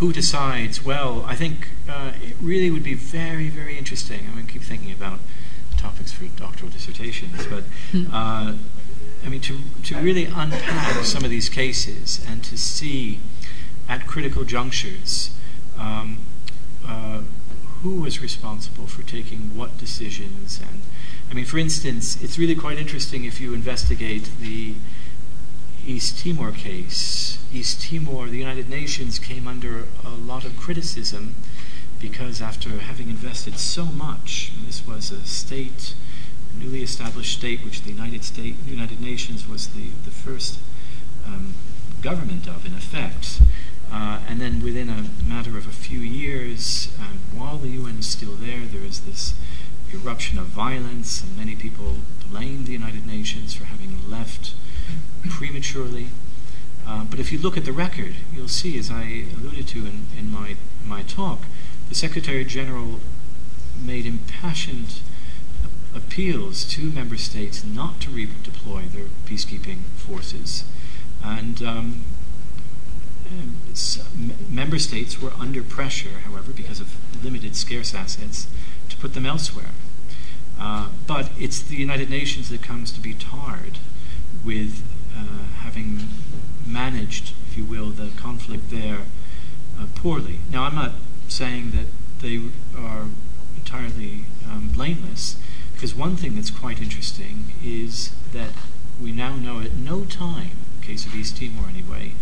who 0.01 0.12
decides? 0.12 0.84
Well, 0.84 1.24
I 1.26 1.36
think 1.36 1.68
uh, 1.88 2.12
it 2.22 2.36
really 2.41 2.70
would 2.70 2.84
be 2.84 2.95
very, 2.95 3.49
very 3.49 3.78
interesting. 3.78 4.26
Going 4.32 4.47
to 4.47 4.53
keep 4.53 4.62
thinking 4.62 4.93
about 4.93 5.20
topics 5.81 6.12
for 6.12 6.24
doctoral 6.37 6.70
dissertations, 6.70 7.47
but 7.47 7.65
uh, 8.12 8.55
I 9.24 9.28
mean, 9.28 9.40
to, 9.43 9.59
to 9.85 9.97
really 9.97 10.27
unpack 10.27 11.05
some 11.05 11.24
of 11.24 11.31
these 11.31 11.48
cases 11.48 12.24
and 12.28 12.43
to 12.44 12.57
see 12.57 13.20
at 13.89 14.07
critical 14.07 14.44
junctures 14.44 15.35
um, 15.78 16.19
uh, 16.86 17.23
who 17.82 18.02
was 18.02 18.20
responsible 18.20 18.86
for 18.86 19.02
taking 19.02 19.57
what 19.57 19.78
decisions. 19.78 20.61
And 20.61 20.82
I 21.31 21.35
mean, 21.35 21.44
for 21.44 21.59
instance, 21.59 22.23
it's 22.23 22.39
really 22.39 22.55
quite 22.55 22.78
interesting 22.78 23.24
if 23.24 23.40
you 23.40 23.55
investigate 23.55 24.31
the 24.40 24.74
East 25.86 26.19
Timor 26.23 26.52
case. 26.52 27.39
East 27.52 27.82
Timor, 27.82 28.28
the 28.28 28.39
United 28.39 28.69
Nations 28.69 29.19
came 29.19 29.48
under 29.48 29.86
a 30.05 30.11
lot 30.11 30.44
of 30.44 30.57
criticism 30.57 31.35
because 32.01 32.40
after 32.40 32.70
having 32.70 33.09
invested 33.09 33.59
so 33.59 33.85
much, 33.85 34.52
this 34.66 34.86
was 34.86 35.12
a 35.12 35.24
state, 35.27 35.94
a 36.55 36.59
newly 36.59 36.82
established 36.82 37.36
state, 37.39 37.64
which 37.64 37.82
the 37.82 37.90
United 37.90 38.24
States, 38.24 38.59
United 38.66 39.01
Nations 39.01 39.47
was 39.47 39.68
the, 39.68 39.90
the 40.05 40.10
first 40.10 40.59
um, 41.27 41.55
government 42.01 42.48
of, 42.48 42.64
in 42.66 42.74
effect. 42.74 43.40
Uh, 43.93 44.20
and 44.28 44.40
then 44.40 44.62
within 44.62 44.89
a 44.89 45.05
matter 45.28 45.59
of 45.59 45.66
a 45.66 45.72
few 45.72 46.01
years, 46.01 46.89
um, 47.01 47.18
while 47.39 47.59
the 47.59 47.68
UN 47.68 47.98
is 47.98 48.06
still 48.06 48.35
there, 48.35 48.60
there 48.60 48.85
is 48.85 49.01
this 49.01 49.35
eruption 49.93 50.39
of 50.39 50.47
violence, 50.47 51.22
and 51.22 51.36
many 51.36 51.56
people 51.56 51.97
blame 52.31 52.64
the 52.64 52.72
United 52.72 53.06
Nations 53.06 53.52
for 53.52 53.64
having 53.64 54.09
left 54.09 54.55
prematurely. 55.28 56.09
Uh, 56.86 57.05
but 57.05 57.18
if 57.18 57.31
you 57.32 57.39
look 57.39 57.56
at 57.56 57.64
the 57.64 57.72
record, 57.72 58.14
you'll 58.32 58.48
see, 58.48 58.78
as 58.78 58.90
I 58.90 59.27
alluded 59.36 59.68
to 59.68 59.81
in, 59.81 60.06
in 60.16 60.31
my, 60.31 60.56
my 60.86 61.02
talk, 61.02 61.40
the 61.91 61.97
Secretary 61.97 62.45
General 62.45 63.01
made 63.85 64.07
impassioned 64.07 65.01
appeals 65.95 66.65
to 66.65 66.83
member 66.83 67.19
states 67.19 67.65
not 67.65 68.01
to 68.01 68.11
redeploy 68.11 68.89
their 68.93 69.07
peacekeeping 69.27 69.83
forces. 69.97 70.62
And 71.23 71.61
um, 71.62 72.05
member 74.49 74.79
states 74.79 75.21
were 75.21 75.33
under 75.33 75.65
pressure, 75.65 76.21
however, 76.25 76.53
because 76.53 76.79
of 76.81 76.97
limited 77.25 77.57
scarce 77.57 77.93
assets, 77.93 78.47
to 78.89 78.97
put 78.97 79.15
them 79.15 79.27
elsewhere. 79.27 79.73
Uh, 80.61 80.91
but 81.09 81.33
it's 81.39 81.61
the 81.61 81.77
United 81.77 82.09
Nations 82.09 82.51
that 82.51 82.62
comes 82.62 82.93
to 82.93 83.01
be 83.01 83.15
tarred 83.15 83.79
with 84.45 84.85
uh, 85.17 85.45
having 85.62 86.09
managed, 86.65 87.33
if 87.49 87.57
you 87.57 87.65
will, 87.65 87.91
the 87.91 88.11
conflict 88.17 88.71
there 88.71 89.01
uh, 89.77 89.87
poorly. 89.97 90.39
Now, 90.53 90.65
I'm 90.65 90.77
not 90.77 90.93
saying 91.31 91.70
that 91.70 91.86
they 92.20 92.40
are 92.77 93.07
entirely 93.57 94.24
um, 94.47 94.70
blameless. 94.74 95.36
Because 95.73 95.94
one 95.94 96.16
thing 96.16 96.35
that's 96.35 96.51
quite 96.51 96.81
interesting 96.81 97.55
is 97.65 98.11
that 98.32 98.51
we 99.01 99.12
now 99.12 99.36
know 99.36 99.61
at 99.61 99.74
no 99.74 100.05
time, 100.05 100.59
case 100.82 101.07
of 101.07 101.15
East 101.15 101.39
Timor 101.39 101.69
anyway, 101.69 102.12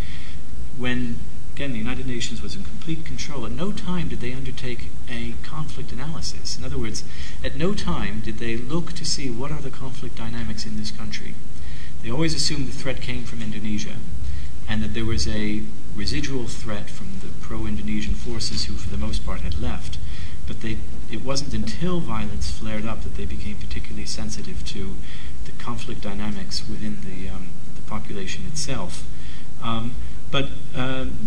when 0.76 1.18
again 1.54 1.72
the 1.72 1.78
United 1.78 2.06
Nations 2.06 2.40
was 2.40 2.54
in 2.54 2.62
complete 2.62 3.04
control, 3.04 3.44
at 3.44 3.50
no 3.50 3.72
time 3.72 4.08
did 4.08 4.20
they 4.20 4.32
undertake 4.32 4.90
a 5.08 5.34
conflict 5.42 5.90
analysis. 5.90 6.56
In 6.56 6.64
other 6.64 6.78
words, 6.78 7.02
at 7.42 7.56
no 7.56 7.74
time 7.74 8.20
did 8.20 8.38
they 8.38 8.56
look 8.56 8.92
to 8.92 9.04
see 9.04 9.28
what 9.28 9.50
are 9.50 9.60
the 9.60 9.70
conflict 9.70 10.14
dynamics 10.14 10.66
in 10.66 10.76
this 10.76 10.92
country. 10.92 11.34
They 12.02 12.10
always 12.10 12.34
assumed 12.34 12.68
the 12.68 12.72
threat 12.72 13.00
came 13.00 13.24
from 13.24 13.42
Indonesia 13.42 13.96
and 14.68 14.82
that 14.84 14.94
there 14.94 15.04
was 15.04 15.26
a 15.26 15.64
residual 15.98 16.46
threat 16.46 16.88
from 16.88 17.08
the 17.20 17.28
pro-Indonesian 17.40 18.14
forces 18.14 18.66
who 18.66 18.74
for 18.74 18.88
the 18.88 18.96
most 18.96 19.26
part 19.26 19.40
had 19.40 19.58
left. 19.58 19.98
But 20.46 20.62
they, 20.62 20.78
it 21.10 21.24
wasn't 21.24 21.52
until 21.52 21.98
violence 21.98 22.50
flared 22.50 22.86
up 22.86 23.02
that 23.02 23.16
they 23.16 23.26
became 23.26 23.56
particularly 23.56 24.06
sensitive 24.06 24.64
to 24.66 24.96
the 25.44 25.52
conflict 25.62 26.00
dynamics 26.00 26.66
within 26.68 26.98
the, 27.04 27.28
um, 27.28 27.48
the 27.74 27.82
population 27.82 28.44
itself. 28.46 29.04
Um, 29.62 29.94
but 30.30 30.50
um, 30.74 31.18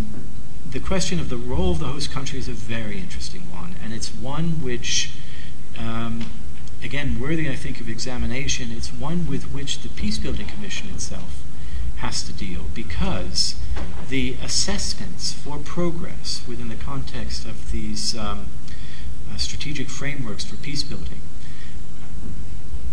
the 0.69 0.80
question 0.80 1.19
of 1.19 1.30
the 1.30 1.38
role 1.38 1.72
of 1.72 1.80
the 1.80 1.88
host 1.88 2.10
country 2.10 2.39
is 2.39 2.48
a 2.48 2.53
very 2.53 2.98
interesting 2.98 3.41
one, 3.52 3.76
and 3.84 3.93
it's 3.93 4.10
one 4.15 4.64
which, 4.64 5.11
um, 5.77 6.31
again, 6.81 7.19
worthy, 7.19 7.49
I 7.49 7.56
think, 7.56 7.81
of 7.81 7.89
examination. 7.89 8.72
It's 8.72 8.93
one 8.93 9.27
with 9.27 9.52
which 9.53 9.80
the 9.80 9.89
Peacebuilding 9.89 10.48
Commission 10.48 10.89
itself 10.89 11.43
has 12.02 12.23
to 12.23 12.34
deal 12.34 12.65
because 12.73 13.56
the 14.10 14.36
assessments 14.44 15.32
for 15.32 15.57
progress 15.57 16.41
within 16.48 16.68
the 16.68 16.76
context 16.76 17.45
of 17.45 17.72
these 17.72 18.18
um, 18.18 18.48
uh, 19.32 19.38
strategic 19.38 19.90
frameworks 19.90 20.44
for 20.44 20.56
peacebuilding 20.57 21.22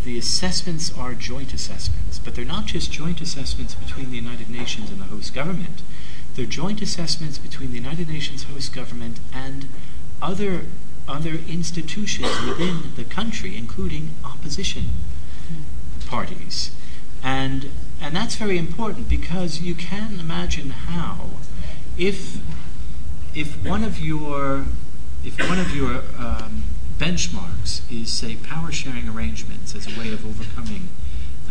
the 0.08 0.16
assessments 0.16 0.90
are 0.96 1.12
joint 1.12 1.52
assessments, 1.52 2.18
but 2.18 2.34
they're 2.34 2.44
not 2.44 2.64
just 2.64 2.90
joint 2.90 3.20
assessments 3.20 3.74
between 3.74 4.10
the 4.10 4.16
United 4.16 4.48
Nations 4.48 4.90
and 4.90 5.00
the 5.00 5.04
host 5.04 5.34
government. 5.34 5.82
They're 6.34 6.46
joint 6.46 6.80
assessments 6.80 7.36
between 7.36 7.70
the 7.70 7.76
United 7.76 8.08
Nations 8.08 8.44
host 8.44 8.72
government 8.72 9.20
and 9.34 9.68
other 10.22 10.66
other 11.06 11.40
institutions 11.48 12.28
within 12.46 12.94
the 12.96 13.04
country, 13.04 13.56
including 13.56 14.10
opposition 14.24 14.84
parties. 16.06 16.70
And 17.22 17.70
and 18.00 18.14
that's 18.14 18.36
very 18.36 18.58
important 18.58 19.08
because 19.08 19.60
you 19.60 19.74
can 19.74 20.18
imagine 20.20 20.70
how 20.70 21.30
if 21.96 22.38
if 23.34 23.62
one 23.64 23.84
of 23.84 23.98
your 23.98 24.66
if 25.24 25.38
one 25.48 25.58
of 25.58 25.74
your 25.74 26.02
um, 26.18 26.62
benchmarks 26.98 27.80
is, 27.90 28.12
say, 28.12 28.36
power 28.36 28.72
sharing 28.72 29.08
arrangements 29.08 29.74
as 29.74 29.86
a 29.86 29.98
way 29.98 30.12
of 30.12 30.26
overcoming 30.26 30.88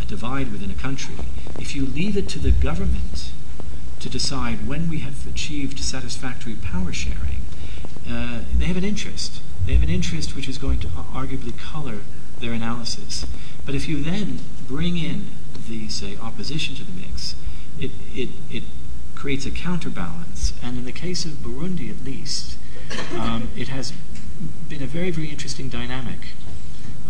a 0.00 0.04
divide 0.04 0.52
within 0.52 0.70
a 0.70 0.74
country, 0.74 1.14
if 1.58 1.74
you 1.74 1.84
leave 1.84 2.16
it 2.16 2.28
to 2.28 2.38
the 2.38 2.50
government 2.50 3.32
to 4.00 4.08
decide 4.08 4.66
when 4.66 4.88
we 4.88 4.98
have 5.00 5.26
achieved 5.26 5.78
satisfactory 5.80 6.54
power 6.54 6.92
sharing, 6.92 7.40
uh, 8.08 8.42
they 8.56 8.66
have 8.66 8.76
an 8.76 8.84
interest. 8.84 9.40
They 9.66 9.74
have 9.74 9.82
an 9.82 9.90
interest 9.90 10.36
which 10.36 10.48
is 10.48 10.58
going 10.58 10.80
to 10.80 10.86
arguably 10.88 11.58
color 11.58 12.00
their 12.40 12.52
analysis. 12.52 13.26
But 13.66 13.74
if 13.74 13.88
you 13.88 14.02
then 14.02 14.40
bring 14.66 14.96
in 14.96 15.30
the, 15.68 15.88
say, 15.88 16.16
opposition 16.16 16.74
to 16.76 16.84
the 16.84 16.92
mix, 16.92 17.34
it, 17.78 17.90
it, 18.14 18.30
it 18.50 18.64
creates 19.14 19.46
a 19.46 19.50
counterbalance. 19.50 20.52
And 20.62 20.78
in 20.78 20.84
the 20.84 20.92
case 20.92 21.24
of 21.24 21.32
Burundi, 21.32 21.90
at 21.90 22.04
least, 22.04 22.56
um, 23.16 23.48
it 23.56 23.68
has 23.68 23.92
been 24.68 24.82
a 24.82 24.86
very, 24.86 25.10
very 25.10 25.28
interesting 25.28 25.68
dynamic. 25.68 26.28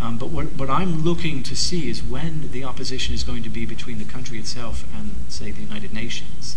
Um, 0.00 0.16
but 0.16 0.30
what, 0.30 0.46
what 0.54 0.70
I'm 0.70 1.02
looking 1.02 1.42
to 1.42 1.56
see 1.56 1.90
is 1.90 2.02
when 2.02 2.50
the 2.52 2.64
opposition 2.64 3.14
is 3.14 3.24
going 3.24 3.42
to 3.42 3.48
be 3.48 3.66
between 3.66 3.98
the 3.98 4.04
country 4.04 4.38
itself 4.38 4.84
and, 4.96 5.10
say, 5.28 5.50
the 5.50 5.62
United 5.62 5.92
Nations, 5.92 6.56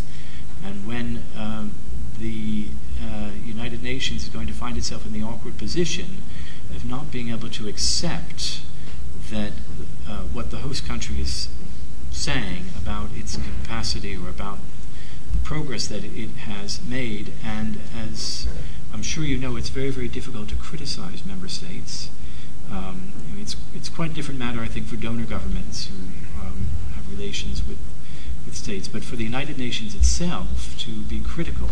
and 0.63 0.87
when 0.87 1.23
um, 1.35 1.73
the 2.19 2.67
uh, 3.01 3.31
United 3.43 3.81
Nations 3.81 4.23
is 4.23 4.29
going 4.29 4.47
to 4.47 4.53
find 4.53 4.77
itself 4.77 5.05
in 5.05 5.13
the 5.13 5.23
awkward 5.23 5.57
position 5.57 6.17
of 6.69 6.85
not 6.85 7.11
being 7.11 7.29
able 7.29 7.49
to 7.49 7.67
accept 7.67 8.61
that 9.31 9.53
uh, 10.07 10.19
what 10.33 10.51
the 10.51 10.57
host 10.57 10.85
country 10.85 11.19
is 11.19 11.47
saying 12.11 12.65
about 12.77 13.09
its 13.15 13.37
capacity 13.37 14.15
or 14.15 14.29
about 14.29 14.59
the 15.31 15.37
progress 15.39 15.87
that 15.87 16.03
it 16.03 16.29
has 16.45 16.79
made, 16.83 17.33
and 17.43 17.79
as 17.97 18.47
I'm 18.93 19.03
sure 19.03 19.23
you 19.23 19.37
know 19.37 19.55
it's 19.55 19.69
very, 19.69 19.89
very 19.89 20.07
difficult 20.07 20.49
to 20.49 20.55
criticize 20.55 21.25
member 21.25 21.47
states. 21.47 22.09
Um, 22.69 23.13
I 23.29 23.33
mean, 23.33 23.41
it's, 23.41 23.55
it's 23.75 23.89
quite 23.89 24.11
a 24.11 24.13
different 24.13 24.39
matter, 24.39 24.61
I 24.61 24.67
think, 24.67 24.87
for 24.87 24.95
donor 24.95 25.25
governments 25.25 25.87
who 25.87 25.95
um, 26.39 26.67
have 26.95 27.09
relations 27.09 27.67
with, 27.67 27.79
with 28.45 28.55
states. 28.55 28.87
But 28.87 29.03
for 29.03 29.15
the 29.15 29.23
United 29.23 29.57
Nations 29.57 29.95
itself 29.95 30.77
to 30.79 31.01
be 31.01 31.19
critical 31.19 31.69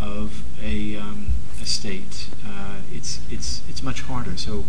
of 0.00 0.42
a, 0.62 0.96
um, 0.96 1.28
a 1.60 1.66
state, 1.66 2.28
uh, 2.46 2.80
it's, 2.92 3.20
it's, 3.30 3.62
it's 3.68 3.82
much 3.82 4.02
harder. 4.02 4.36
So 4.36 4.64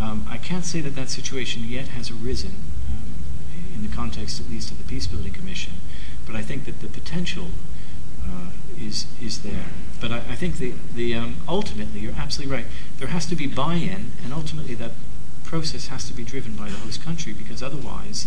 um, 0.00 0.26
I 0.28 0.38
can't 0.38 0.64
say 0.64 0.80
that 0.82 0.94
that 0.96 1.10
situation 1.10 1.64
yet 1.64 1.88
has 1.88 2.10
arisen 2.10 2.52
in 3.76 3.88
the 3.88 3.94
context, 3.94 4.40
at 4.40 4.48
least, 4.48 4.70
of 4.70 4.78
the 4.78 4.84
Peacebuilding 4.84 5.34
Commission. 5.34 5.74
But 6.26 6.34
I 6.34 6.42
think 6.42 6.64
that 6.64 6.80
the 6.80 6.88
potential 6.88 7.48
uh, 8.24 8.50
is 8.80 9.06
is 9.20 9.42
there. 9.42 9.66
But 10.00 10.10
I, 10.12 10.18
I 10.18 10.34
think 10.34 10.56
the 10.56 10.74
the 10.94 11.14
um, 11.14 11.36
ultimately 11.48 12.00
you're 12.00 12.14
absolutely 12.14 12.56
right. 12.56 12.66
There 12.98 13.08
has 13.08 13.26
to 13.26 13.36
be 13.36 13.46
buy-in, 13.46 14.12
and 14.24 14.32
ultimately 14.32 14.74
that 14.74 14.92
process 15.44 15.88
has 15.88 16.06
to 16.08 16.12
be 16.12 16.24
driven 16.24 16.54
by 16.54 16.68
the 16.68 16.76
host 16.78 17.02
country 17.02 17.32
because 17.32 17.62
otherwise, 17.62 18.26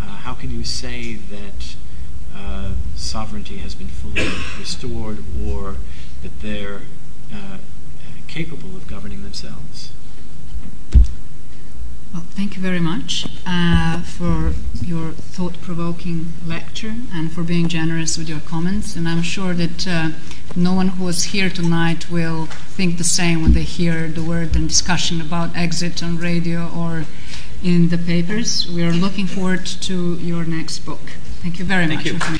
uh, 0.00 0.06
how 0.06 0.34
can 0.34 0.50
you 0.50 0.64
say 0.64 1.14
that 1.14 1.76
uh, 2.34 2.72
sovereignty 2.94 3.58
has 3.58 3.74
been 3.74 3.88
fully 3.88 4.28
restored 4.58 5.22
or 5.46 5.76
that 6.22 6.40
they're 6.40 6.82
uh, 7.32 7.58
capable 8.26 8.74
of 8.76 8.86
governing 8.86 9.22
themselves? 9.22 9.92
Well, 12.12 12.24
thank 12.30 12.56
you 12.56 12.62
very 12.62 12.80
much 12.80 13.26
uh, 13.46 14.00
for 14.02 14.54
your 14.82 15.12
thought 15.12 15.60
provoking 15.60 16.32
lecture 16.46 16.94
and 17.12 17.32
for 17.32 17.42
being 17.42 17.68
generous 17.68 18.16
with 18.16 18.28
your 18.28 18.40
comments. 18.40 18.96
And 18.96 19.08
I'm 19.08 19.22
sure 19.22 19.52
that 19.54 19.86
uh, 19.86 20.10
no 20.54 20.72
one 20.72 20.88
who 20.88 21.04
was 21.04 21.24
here 21.24 21.50
tonight 21.50 22.10
will 22.10 22.46
think 22.46 22.98
the 22.98 23.04
same 23.04 23.42
when 23.42 23.52
they 23.52 23.62
hear 23.62 24.08
the 24.08 24.22
word 24.22 24.56
and 24.56 24.68
discussion 24.68 25.20
about 25.20 25.56
exit 25.56 26.02
on 26.02 26.18
radio 26.18 26.70
or 26.74 27.04
in 27.62 27.88
the 27.88 27.98
papers. 27.98 28.70
We 28.70 28.82
are 28.84 28.92
looking 28.92 29.26
forward 29.26 29.66
to 29.66 30.14
your 30.16 30.44
next 30.44 30.80
book. 30.80 31.00
Thank 31.42 31.58
you 31.58 31.64
very 31.64 31.86
thank 31.86 32.12
much. 32.12 32.30
You. 32.30 32.38